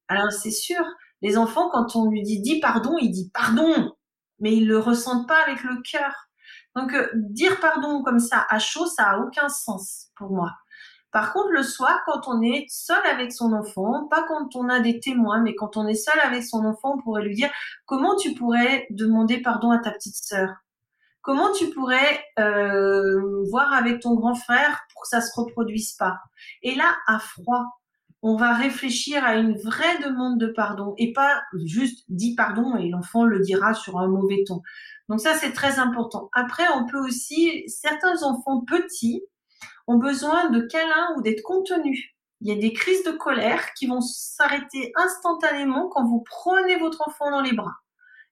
Alors 0.09 0.31
c'est 0.31 0.51
sûr, 0.51 0.83
les 1.21 1.37
enfants, 1.37 1.69
quand 1.69 1.95
on 1.95 2.09
lui 2.09 2.23
dit, 2.23 2.41
dis 2.41 2.59
pardon, 2.59 2.97
il 2.99 3.11
dit 3.11 3.31
pardon, 3.33 3.93
mais 4.39 4.55
ils 4.55 4.67
le 4.67 4.79
ressentent 4.79 5.27
pas 5.27 5.41
avec 5.43 5.63
le 5.63 5.81
cœur. 5.81 6.13
Donc, 6.75 6.93
euh, 6.93 7.07
dire 7.13 7.59
pardon 7.59 8.03
comme 8.03 8.19
ça 8.19 8.45
à 8.49 8.59
chaud, 8.59 8.85
ça 8.85 9.11
a 9.11 9.17
aucun 9.19 9.49
sens 9.49 10.07
pour 10.15 10.31
moi. 10.31 10.51
Par 11.11 11.33
contre, 11.33 11.49
le 11.49 11.63
soir, 11.63 12.01
quand 12.05 12.27
on 12.27 12.41
est 12.41 12.65
seul 12.69 13.03
avec 13.07 13.31
son 13.33 13.53
enfant, 13.53 14.07
pas 14.09 14.23
quand 14.27 14.55
on 14.55 14.69
a 14.69 14.79
des 14.79 14.99
témoins, 14.99 15.41
mais 15.41 15.55
quand 15.55 15.75
on 15.75 15.87
est 15.87 15.95
seul 15.95 16.19
avec 16.19 16.43
son 16.43 16.65
enfant, 16.65 16.95
on 16.95 17.01
pourrait 17.01 17.23
lui 17.23 17.35
dire 17.35 17.49
comment 17.85 18.15
tu 18.15 18.33
pourrais 18.35 18.85
demander 18.91 19.41
pardon 19.41 19.71
à 19.71 19.79
ta 19.79 19.91
petite 19.91 20.15
sœur? 20.15 20.49
Comment 21.21 21.51
tu 21.51 21.69
pourrais 21.71 22.23
euh, 22.37 23.43
voir 23.49 23.73
avec 23.73 23.99
ton 24.01 24.15
grand 24.15 24.35
frère 24.35 24.81
pour 24.93 25.03
que 25.03 25.07
ça 25.09 25.21
se 25.21 25.31
reproduise 25.39 25.93
pas? 25.93 26.19
Et 26.61 26.75
là, 26.75 26.95
à 27.07 27.19
froid, 27.19 27.65
on 28.21 28.35
va 28.35 28.53
réfléchir 28.53 29.23
à 29.23 29.35
une 29.35 29.57
vraie 29.57 29.97
demande 29.99 30.39
de 30.39 30.47
pardon 30.47 30.93
et 30.97 31.13
pas 31.13 31.41
juste 31.65 32.03
dit 32.09 32.35
pardon 32.35 32.75
et 32.75 32.89
l'enfant 32.89 33.23
le 33.23 33.39
dira 33.39 33.73
sur 33.73 33.97
un 33.97 34.07
mauvais 34.07 34.43
ton. 34.45 34.61
Donc 35.07 35.21
ça, 35.21 35.35
c'est 35.35 35.53
très 35.53 35.79
important. 35.79 36.29
Après, 36.33 36.65
on 36.75 36.85
peut 36.85 36.99
aussi, 36.99 37.63
certains 37.67 38.23
enfants 38.23 38.63
petits 38.65 39.23
ont 39.87 39.97
besoin 39.97 40.49
de 40.49 40.61
câlins 40.61 41.15
ou 41.17 41.21
d'être 41.21 41.41
contenus. 41.41 42.13
Il 42.41 42.47
y 42.47 42.51
a 42.51 42.59
des 42.59 42.73
crises 42.73 43.03
de 43.03 43.11
colère 43.11 43.73
qui 43.73 43.87
vont 43.87 44.01
s'arrêter 44.01 44.91
instantanément 44.95 45.89
quand 45.89 46.05
vous 46.05 46.23
prenez 46.25 46.77
votre 46.77 47.07
enfant 47.07 47.31
dans 47.31 47.41
les 47.41 47.53
bras, 47.53 47.75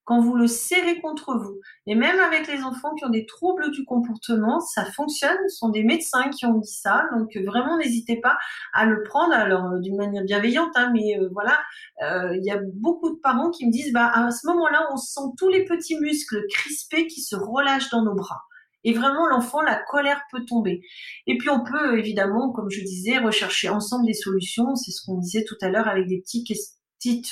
quand 0.08 0.22
vous 0.22 0.36
le 0.36 0.48
serrez 0.48 1.02
contre 1.02 1.38
vous. 1.38 1.60
Et 1.86 1.94
même 1.94 2.20
avec 2.22 2.48
les 2.48 2.64
enfants 2.64 2.96
qui 2.96 3.04
ont 3.04 3.10
des 3.10 3.26
troubles 3.26 3.72
du 3.72 3.84
comportement, 3.84 4.62
ça 4.62 4.86
fonctionne. 4.86 5.38
Ce 5.50 5.58
sont 5.58 5.70
des 5.70 5.84
médecins 5.84 6.30
qui 6.30 6.46
ont 6.46 6.58
dit 6.58 6.72
ça. 6.72 7.08
Donc 7.16 7.36
vraiment, 7.46 7.78
n'hésitez 7.78 8.22
pas 8.22 8.38
à 8.74 8.86
le 8.86 9.04
prendre, 9.04 9.34
alors 9.34 9.66
euh, 9.66 9.80
d'une 9.80 9.98
manière 9.98 10.24
bienveillante, 10.24 10.72
hein, 10.76 10.92
mais 10.94 11.20
euh, 11.20 11.28
voilà, 11.34 11.60
euh, 12.04 12.38
il 12.38 12.46
y 12.46 12.52
a 12.52 12.60
beaucoup 12.76 13.10
de 13.10 13.20
parents 13.22 13.52
qui 13.52 13.68
me 13.68 13.72
disent, 13.72 13.92
bah 13.92 14.10
à 14.14 14.32
ce 14.32 14.48
moment-là, 14.48 14.88
on 14.94 14.96
sent 14.96 15.30
tous 15.38 15.50
les 15.50 15.66
petits 15.66 16.00
muscles 16.00 16.42
crispés 16.50 17.08
qui 17.08 17.22
se 17.22 17.36
relâchent 17.36 17.90
dans 17.90 18.04
nos 18.04 18.16
bras. 18.16 18.44
Et 18.86 18.94
vraiment, 18.94 19.28
l'enfant, 19.28 19.62
la 19.62 19.76
colère 19.76 20.22
peut 20.32 20.46
tomber. 20.46 20.82
Et 21.26 21.38
puis, 21.38 21.50
on 21.50 21.66
peut 21.66 22.00
évidemment, 22.00 22.54
comme 22.54 22.70
je 22.70 22.80
disais, 22.80 23.18
rechercher 23.18 23.68
ensemble 23.68 24.06
des 24.06 24.14
solutions. 24.14 24.76
C'est 24.76 24.92
ce 24.92 25.02
qu'on 25.06 25.18
disait 25.18 25.44
tout 25.44 25.58
à 25.62 25.68
l'heure 25.68 25.90
avec 25.90 26.08
des 26.08 26.22
petits 26.22 26.46
petites 26.46 26.77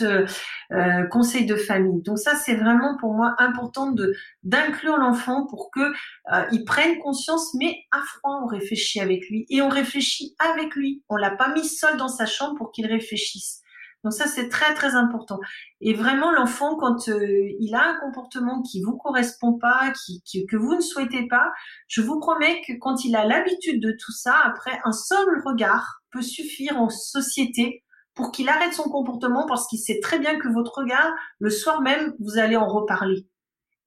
euh, 0.01 0.25
euh, 0.71 1.07
conseils 1.07 1.45
de 1.45 1.55
famille. 1.55 2.01
Donc 2.03 2.19
ça, 2.19 2.35
c'est 2.35 2.55
vraiment 2.55 2.97
pour 2.97 3.13
moi 3.13 3.35
important 3.39 3.91
de 3.91 4.13
d'inclure 4.43 4.97
l'enfant 4.97 5.45
pour 5.47 5.69
que 5.71 5.79
euh, 5.79 6.45
il 6.51 6.63
prenne 6.65 6.99
conscience. 6.99 7.53
Mais 7.55 7.75
à 7.91 8.01
froid, 8.01 8.41
on 8.43 8.47
réfléchit 8.47 8.99
avec 8.99 9.27
lui 9.29 9.45
et 9.49 9.61
on 9.61 9.69
réfléchit 9.69 10.35
avec 10.39 10.75
lui. 10.75 11.03
On 11.09 11.15
l'a 11.15 11.31
pas 11.31 11.53
mis 11.53 11.65
seul 11.65 11.97
dans 11.97 12.07
sa 12.07 12.25
chambre 12.25 12.55
pour 12.57 12.71
qu'il 12.71 12.85
réfléchisse. 12.85 13.61
Donc 14.05 14.13
ça, 14.13 14.27
c'est 14.27 14.49
très 14.49 14.75
très 14.75 14.93
important. 14.93 15.39
Et 15.81 15.95
vraiment, 15.95 16.31
l'enfant, 16.31 16.75
quand 16.75 17.09
euh, 17.09 17.49
il 17.59 17.73
a 17.73 17.89
un 17.89 17.99
comportement 17.99 18.61
qui 18.61 18.83
vous 18.83 18.95
correspond 18.97 19.57
pas, 19.57 19.91
qui, 20.05 20.45
que 20.45 20.55
vous 20.55 20.75
ne 20.75 20.79
souhaitez 20.79 21.27
pas, 21.27 21.51
je 21.87 22.01
vous 22.01 22.19
promets 22.19 22.61
que 22.67 22.73
quand 22.79 23.03
il 23.03 23.15
a 23.15 23.25
l'habitude 23.25 23.81
de 23.81 23.91
tout 23.99 24.11
ça, 24.11 24.39
après, 24.43 24.79
un 24.85 24.91
seul 24.91 25.41
regard 25.43 26.01
peut 26.11 26.21
suffire 26.21 26.77
en 26.77 26.89
société 26.89 27.83
pour 28.15 28.31
qu'il 28.31 28.49
arrête 28.49 28.73
son 28.73 28.89
comportement 28.89 29.45
parce 29.45 29.67
qu'il 29.67 29.79
sait 29.79 29.99
très 30.01 30.19
bien 30.19 30.39
que 30.39 30.47
votre 30.47 30.79
regard, 30.79 31.13
le 31.39 31.49
soir 31.49 31.81
même, 31.81 32.15
vous 32.19 32.37
allez 32.37 32.55
en 32.55 32.67
reparler 32.67 33.27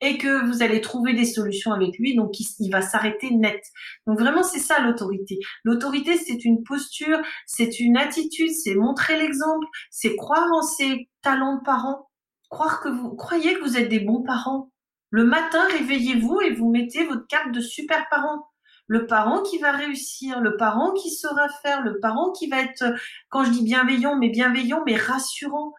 et 0.00 0.18
que 0.18 0.46
vous 0.46 0.62
allez 0.62 0.80
trouver 0.80 1.12
des 1.12 1.24
solutions 1.24 1.72
avec 1.72 1.98
lui, 1.98 2.14
donc 2.14 2.38
il, 2.38 2.70
va 2.70 2.82
s'arrêter 2.82 3.30
net. 3.30 3.60
Donc 4.06 4.18
vraiment, 4.18 4.42
c'est 4.42 4.60
ça 4.60 4.80
l'autorité. 4.80 5.38
L'autorité, 5.64 6.16
c'est 6.16 6.44
une 6.44 6.62
posture, 6.62 7.18
c'est 7.46 7.80
une 7.80 7.96
attitude, 7.96 8.52
c'est 8.52 8.74
montrer 8.74 9.18
l'exemple, 9.18 9.66
c'est 9.90 10.14
croire 10.14 10.46
en 10.52 10.62
ses 10.62 11.08
talents 11.22 11.56
de 11.56 11.62
parents, 11.64 12.08
croire 12.48 12.80
que 12.80 12.88
vous 12.88 13.14
croyez 13.16 13.54
que 13.54 13.60
vous 13.60 13.76
êtes 13.76 13.88
des 13.88 14.00
bons 14.00 14.22
parents. 14.22 14.70
Le 15.10 15.24
matin, 15.24 15.66
réveillez-vous 15.72 16.40
et 16.42 16.52
vous 16.52 16.70
mettez 16.70 17.04
votre 17.04 17.26
cape 17.26 17.50
de 17.50 17.60
super 17.60 18.06
parent. 18.10 18.47
Le 18.88 19.06
parent 19.06 19.42
qui 19.42 19.58
va 19.58 19.72
réussir, 19.72 20.40
le 20.40 20.56
parent 20.56 20.92
qui 20.92 21.10
saura 21.10 21.48
faire, 21.62 21.82
le 21.82 22.00
parent 22.00 22.32
qui 22.32 22.48
va 22.48 22.60
être, 22.60 22.84
quand 23.28 23.44
je 23.44 23.50
dis 23.50 23.62
bienveillant, 23.62 24.16
mais 24.16 24.30
bienveillant, 24.30 24.82
mais 24.84 24.96
rassurant. 24.96 25.74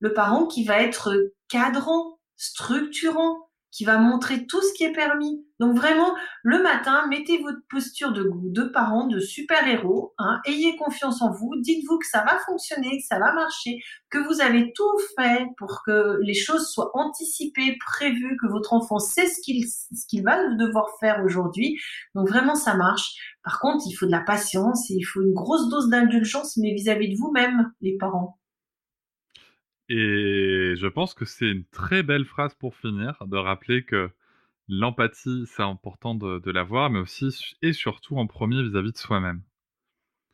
Le 0.00 0.12
parent 0.12 0.46
qui 0.46 0.64
va 0.64 0.82
être 0.82 1.32
cadrant, 1.48 2.18
structurant, 2.36 3.49
qui 3.72 3.84
va 3.84 3.98
montrer 3.98 4.46
tout 4.46 4.60
ce 4.62 4.72
qui 4.74 4.84
est 4.84 4.92
permis. 4.92 5.44
Donc 5.60 5.76
vraiment, 5.76 6.14
le 6.42 6.62
matin, 6.62 7.06
mettez 7.08 7.38
votre 7.38 7.60
posture 7.68 8.12
de, 8.12 8.28
de 8.32 8.62
parent, 8.64 9.06
de 9.06 9.20
super-héros, 9.20 10.14
hein, 10.18 10.40
ayez 10.46 10.76
confiance 10.76 11.22
en 11.22 11.30
vous, 11.30 11.52
dites-vous 11.60 11.98
que 11.98 12.06
ça 12.06 12.24
va 12.24 12.38
fonctionner, 12.46 12.98
que 12.98 13.06
ça 13.06 13.18
va 13.18 13.32
marcher, 13.32 13.78
que 14.10 14.18
vous 14.18 14.40
avez 14.40 14.72
tout 14.72 14.98
fait 15.16 15.46
pour 15.58 15.82
que 15.84 16.18
les 16.22 16.34
choses 16.34 16.68
soient 16.68 16.90
anticipées, 16.94 17.76
prévues, 17.78 18.36
que 18.40 18.48
votre 18.48 18.72
enfant 18.72 18.98
sait 18.98 19.28
ce 19.28 19.40
qu'il 19.42 19.66
ce 19.66 20.06
qu'il 20.08 20.24
va 20.24 20.54
devoir 20.54 20.86
faire 20.98 21.22
aujourd'hui. 21.24 21.78
Donc 22.14 22.28
vraiment, 22.28 22.54
ça 22.54 22.74
marche. 22.74 23.14
Par 23.44 23.60
contre, 23.60 23.84
il 23.86 23.92
faut 23.92 24.06
de 24.06 24.10
la 24.10 24.20
patience 24.20 24.90
et 24.90 24.94
il 24.94 25.02
faut 25.02 25.22
une 25.22 25.34
grosse 25.34 25.68
dose 25.68 25.88
d'indulgence, 25.88 26.56
mais 26.56 26.72
vis-à-vis 26.72 27.08
-vis 27.08 27.12
de 27.12 27.18
vous-même, 27.18 27.72
les 27.80 27.96
parents. 27.98 28.39
Et 29.92 30.74
je 30.76 30.86
pense 30.86 31.14
que 31.14 31.24
c'est 31.24 31.50
une 31.50 31.64
très 31.64 32.04
belle 32.04 32.24
phrase 32.24 32.54
pour 32.54 32.76
finir, 32.76 33.20
de 33.26 33.36
rappeler 33.36 33.84
que 33.84 34.08
l'empathie, 34.68 35.46
c'est 35.48 35.64
important 35.64 36.14
de, 36.14 36.50
l'avoir, 36.52 36.90
mais 36.90 37.00
aussi 37.00 37.36
et 37.60 37.72
surtout 37.72 38.16
en 38.16 38.28
premier 38.28 38.62
vis-à-vis 38.62 38.92
de 38.92 38.96
soi-même. 38.96 39.42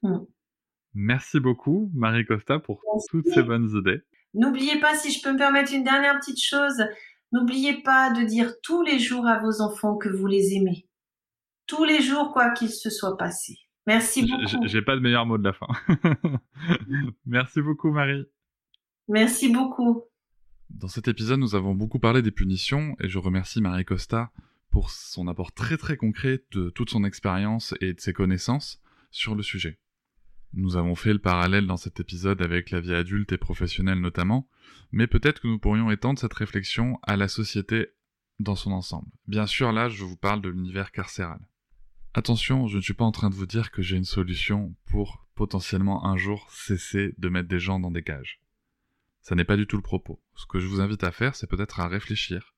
Mmh. 0.02 0.18
Merci 0.92 1.40
beaucoup, 1.40 1.90
Marie 1.94 2.26
Costa, 2.26 2.58
pour 2.58 2.82
toutes 3.08 3.28
ces 3.28 3.42
bonnes 3.42 3.70
idées. 3.74 4.02
N'oubliez 4.34 4.78
pas, 4.78 4.94
si 4.94 5.10
je 5.10 5.22
peux 5.22 5.32
me 5.32 5.38
permettre 5.38 5.72
une 5.72 5.84
dernière 5.84 6.18
petite 6.20 6.42
chose, 6.42 6.84
n'oubliez 7.32 7.80
pas 7.82 8.12
de 8.12 8.24
dire 8.24 8.52
tous 8.62 8.82
les 8.82 8.98
jours 8.98 9.26
à 9.26 9.38
vos 9.38 9.62
enfants 9.62 9.96
que 9.96 10.10
vous 10.10 10.26
les 10.26 10.52
aimez. 10.52 10.86
Tous 11.66 11.84
les 11.84 12.02
jours, 12.02 12.34
quoi 12.34 12.50
qu'il 12.50 12.68
se 12.68 12.90
soit 12.90 13.16
passé. 13.16 13.56
Merci 13.86 14.20
beaucoup. 14.20 14.66
J'ai 14.66 14.82
pas 14.82 14.96
de 14.96 15.00
meilleur 15.00 15.24
mot 15.24 15.38
de 15.38 15.44
la 15.44 15.54
fin. 15.54 15.66
Merci 17.24 17.62
beaucoup, 17.62 17.90
Marie. 17.90 18.26
Merci 19.08 19.52
beaucoup. 19.52 20.02
Dans 20.70 20.88
cet 20.88 21.08
épisode, 21.08 21.38
nous 21.38 21.54
avons 21.54 21.74
beaucoup 21.74 21.98
parlé 21.98 22.22
des 22.22 22.32
punitions 22.32 22.96
et 23.00 23.08
je 23.08 23.18
remercie 23.18 23.60
Marie 23.60 23.84
Costa 23.84 24.32
pour 24.70 24.90
son 24.90 25.28
apport 25.28 25.52
très 25.52 25.76
très 25.76 25.96
concret 25.96 26.42
de 26.52 26.70
toute 26.70 26.90
son 26.90 27.04
expérience 27.04 27.74
et 27.80 27.94
de 27.94 28.00
ses 28.00 28.12
connaissances 28.12 28.80
sur 29.10 29.34
le 29.34 29.42
sujet. 29.42 29.78
Nous 30.52 30.76
avons 30.76 30.94
fait 30.94 31.12
le 31.12 31.18
parallèle 31.18 31.66
dans 31.66 31.76
cet 31.76 32.00
épisode 32.00 32.42
avec 32.42 32.70
la 32.70 32.80
vie 32.80 32.94
adulte 32.94 33.32
et 33.32 33.38
professionnelle 33.38 34.00
notamment, 34.00 34.48
mais 34.90 35.06
peut-être 35.06 35.40
que 35.40 35.48
nous 35.48 35.58
pourrions 35.58 35.90
étendre 35.90 36.18
cette 36.18 36.34
réflexion 36.34 36.98
à 37.02 37.16
la 37.16 37.28
société 37.28 37.88
dans 38.40 38.56
son 38.56 38.72
ensemble. 38.72 39.08
Bien 39.26 39.46
sûr, 39.46 39.72
là, 39.72 39.88
je 39.88 40.04
vous 40.04 40.16
parle 40.16 40.42
de 40.42 40.48
l'univers 40.48 40.92
carcéral. 40.92 41.40
Attention, 42.14 42.66
je 42.66 42.76
ne 42.76 42.82
suis 42.82 42.94
pas 42.94 43.04
en 43.04 43.12
train 43.12 43.30
de 43.30 43.34
vous 43.34 43.46
dire 43.46 43.70
que 43.70 43.82
j'ai 43.82 43.96
une 43.96 44.04
solution 44.04 44.74
pour 44.86 45.26
potentiellement 45.34 46.06
un 46.06 46.16
jour 46.16 46.48
cesser 46.50 47.14
de 47.18 47.28
mettre 47.28 47.48
des 47.48 47.60
gens 47.60 47.78
dans 47.78 47.90
des 47.90 48.02
cages. 48.02 48.40
Ça 49.26 49.34
n'est 49.34 49.44
pas 49.44 49.56
du 49.56 49.66
tout 49.66 49.74
le 49.74 49.82
propos. 49.82 50.22
Ce 50.36 50.46
que 50.46 50.60
je 50.60 50.68
vous 50.68 50.80
invite 50.80 51.02
à 51.02 51.10
faire, 51.10 51.34
c'est 51.34 51.48
peut-être 51.48 51.80
à 51.80 51.88
réfléchir. 51.88 52.54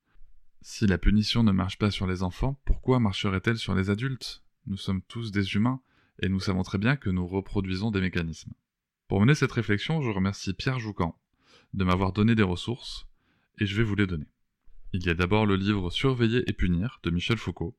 Si 0.60 0.86
la 0.86 0.98
punition 0.98 1.42
ne 1.42 1.50
marche 1.50 1.78
pas 1.78 1.90
sur 1.90 2.06
les 2.06 2.22
enfants, 2.22 2.60
pourquoi 2.66 3.00
marcherait-elle 3.00 3.56
sur 3.56 3.74
les 3.74 3.88
adultes? 3.88 4.42
Nous 4.66 4.76
sommes 4.76 5.00
tous 5.00 5.32
des 5.32 5.54
humains, 5.54 5.80
et 6.20 6.28
nous 6.28 6.40
savons 6.40 6.62
très 6.62 6.76
bien 6.76 6.96
que 6.96 7.08
nous 7.08 7.26
reproduisons 7.26 7.90
des 7.90 8.02
mécanismes. 8.02 8.52
Pour 9.06 9.18
mener 9.18 9.34
cette 9.34 9.52
réflexion, 9.52 10.02
je 10.02 10.10
remercie 10.10 10.52
Pierre 10.52 10.78
Joucan 10.78 11.18
de 11.72 11.84
m'avoir 11.84 12.12
donné 12.12 12.34
des 12.34 12.42
ressources, 12.42 13.06
et 13.56 13.64
je 13.64 13.74
vais 13.74 13.82
vous 13.82 13.96
les 13.96 14.06
donner. 14.06 14.28
Il 14.92 15.06
y 15.06 15.08
a 15.08 15.14
d'abord 15.14 15.46
le 15.46 15.56
livre 15.56 15.88
Surveiller 15.88 16.42
et 16.50 16.52
punir 16.52 17.00
de 17.02 17.08
Michel 17.08 17.38
Foucault. 17.38 17.78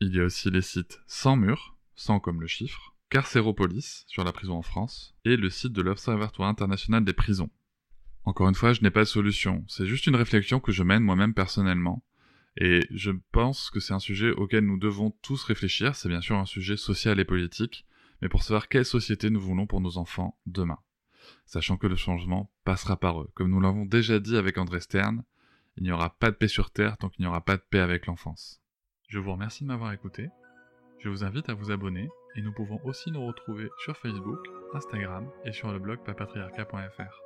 Il 0.00 0.12
y 0.12 0.18
a 0.18 0.24
aussi 0.24 0.50
les 0.50 0.62
sites 0.62 1.00
Sans 1.06 1.36
mur, 1.36 1.76
sans 1.94 2.18
comme 2.18 2.40
le 2.40 2.48
chiffre, 2.48 2.92
Carcéropolis 3.08 4.02
sur 4.08 4.24
la 4.24 4.32
prison 4.32 4.56
en 4.56 4.62
France, 4.62 5.14
et 5.24 5.36
le 5.36 5.48
site 5.48 5.72
de 5.72 5.82
l'Observatoire 5.82 6.48
international 6.48 7.04
des 7.04 7.12
prisons, 7.12 7.50
encore 8.26 8.48
une 8.48 8.56
fois, 8.56 8.72
je 8.72 8.82
n'ai 8.82 8.90
pas 8.90 9.00
de 9.00 9.04
solution. 9.04 9.64
C'est 9.68 9.86
juste 9.86 10.08
une 10.08 10.16
réflexion 10.16 10.58
que 10.58 10.72
je 10.72 10.82
mène 10.82 11.02
moi-même 11.02 11.32
personnellement. 11.32 12.04
Et 12.58 12.80
je 12.90 13.12
pense 13.30 13.70
que 13.70 13.78
c'est 13.78 13.94
un 13.94 14.00
sujet 14.00 14.30
auquel 14.30 14.66
nous 14.66 14.78
devons 14.78 15.12
tous 15.22 15.44
réfléchir. 15.44 15.94
C'est 15.94 16.08
bien 16.08 16.20
sûr 16.20 16.36
un 16.36 16.44
sujet 16.44 16.76
social 16.76 17.20
et 17.20 17.24
politique, 17.24 17.86
mais 18.20 18.28
pour 18.28 18.42
savoir 18.42 18.68
quelle 18.68 18.84
société 18.84 19.30
nous 19.30 19.40
voulons 19.40 19.68
pour 19.68 19.80
nos 19.80 19.96
enfants 19.96 20.36
demain. 20.46 20.78
Sachant 21.44 21.76
que 21.76 21.86
le 21.86 21.94
changement 21.94 22.50
passera 22.64 22.96
par 22.96 23.20
eux. 23.20 23.30
Comme 23.34 23.50
nous 23.50 23.60
l'avons 23.60 23.86
déjà 23.86 24.18
dit 24.18 24.36
avec 24.36 24.58
André 24.58 24.80
Stern, 24.80 25.22
il 25.76 25.84
n'y 25.84 25.92
aura 25.92 26.10
pas 26.10 26.32
de 26.32 26.36
paix 26.36 26.48
sur 26.48 26.72
Terre 26.72 26.98
tant 26.98 27.08
qu'il 27.08 27.22
n'y 27.22 27.28
aura 27.28 27.44
pas 27.44 27.56
de 27.56 27.62
paix 27.70 27.80
avec 27.80 28.06
l'enfance. 28.06 28.60
Je 29.08 29.20
vous 29.20 29.32
remercie 29.32 29.62
de 29.62 29.68
m'avoir 29.68 29.92
écouté. 29.92 30.30
Je 30.98 31.08
vous 31.08 31.22
invite 31.22 31.48
à 31.48 31.54
vous 31.54 31.70
abonner 31.70 32.08
et 32.34 32.42
nous 32.42 32.52
pouvons 32.52 32.80
aussi 32.84 33.12
nous 33.12 33.24
retrouver 33.24 33.68
sur 33.84 33.96
Facebook, 33.96 34.40
Instagram 34.74 35.30
et 35.44 35.52
sur 35.52 35.70
le 35.70 35.78
blog 35.78 36.02
papatriarca.fr. 36.04 37.25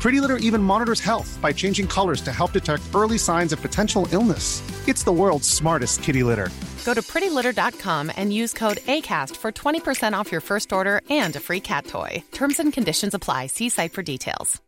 Pretty 0.00 0.20
Litter 0.20 0.36
even 0.36 0.62
monitors 0.62 1.00
health 1.00 1.38
by 1.42 1.52
changing 1.52 1.88
colors 1.88 2.20
to 2.22 2.32
help 2.32 2.52
detect 2.52 2.82
early 2.94 3.18
signs 3.18 3.52
of 3.52 3.60
potential 3.60 4.06
illness. 4.12 4.62
It's 4.86 5.04
the 5.04 5.12
world's 5.12 5.48
smartest 5.48 6.02
kitty 6.04 6.22
litter. 6.22 6.50
Go 6.84 6.94
to 6.94 7.02
prettylitter.com 7.02 8.12
and 8.16 8.32
use 8.32 8.52
code 8.54 8.78
ACAST 8.86 9.36
for 9.36 9.50
20% 9.52 10.14
off 10.14 10.32
your 10.32 10.40
first 10.40 10.72
order 10.72 11.00
and 11.10 11.34
a 11.36 11.40
free 11.40 11.60
cat 11.60 11.86
toy. 11.86 12.22
Terms 12.32 12.60
and 12.60 12.72
conditions 12.72 13.14
apply. 13.14 13.48
See 13.48 13.68
site 13.68 13.92
for 13.92 14.02
details. 14.02 14.60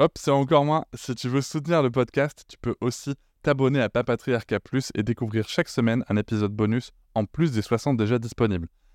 Hop, 0.00 0.18
c'est 0.18 0.32
encore 0.32 0.64
moins. 0.64 0.84
Si 0.94 1.14
tu 1.14 1.28
veux 1.28 1.40
soutenir 1.40 1.80
le 1.80 1.90
podcast, 1.90 2.44
tu 2.48 2.56
peux 2.60 2.74
aussi 2.80 3.14
t'abonner 3.42 3.80
à 3.80 3.88
Papatriarca 3.88 4.58
Plus 4.58 4.90
et 4.96 5.04
découvrir 5.04 5.48
chaque 5.48 5.68
semaine 5.68 6.04
un 6.08 6.16
épisode 6.16 6.52
bonus 6.52 6.90
en 7.14 7.26
plus 7.26 7.52
des 7.52 7.62
60 7.62 7.96
déjà 7.96 8.18
disponibles. 8.18 8.66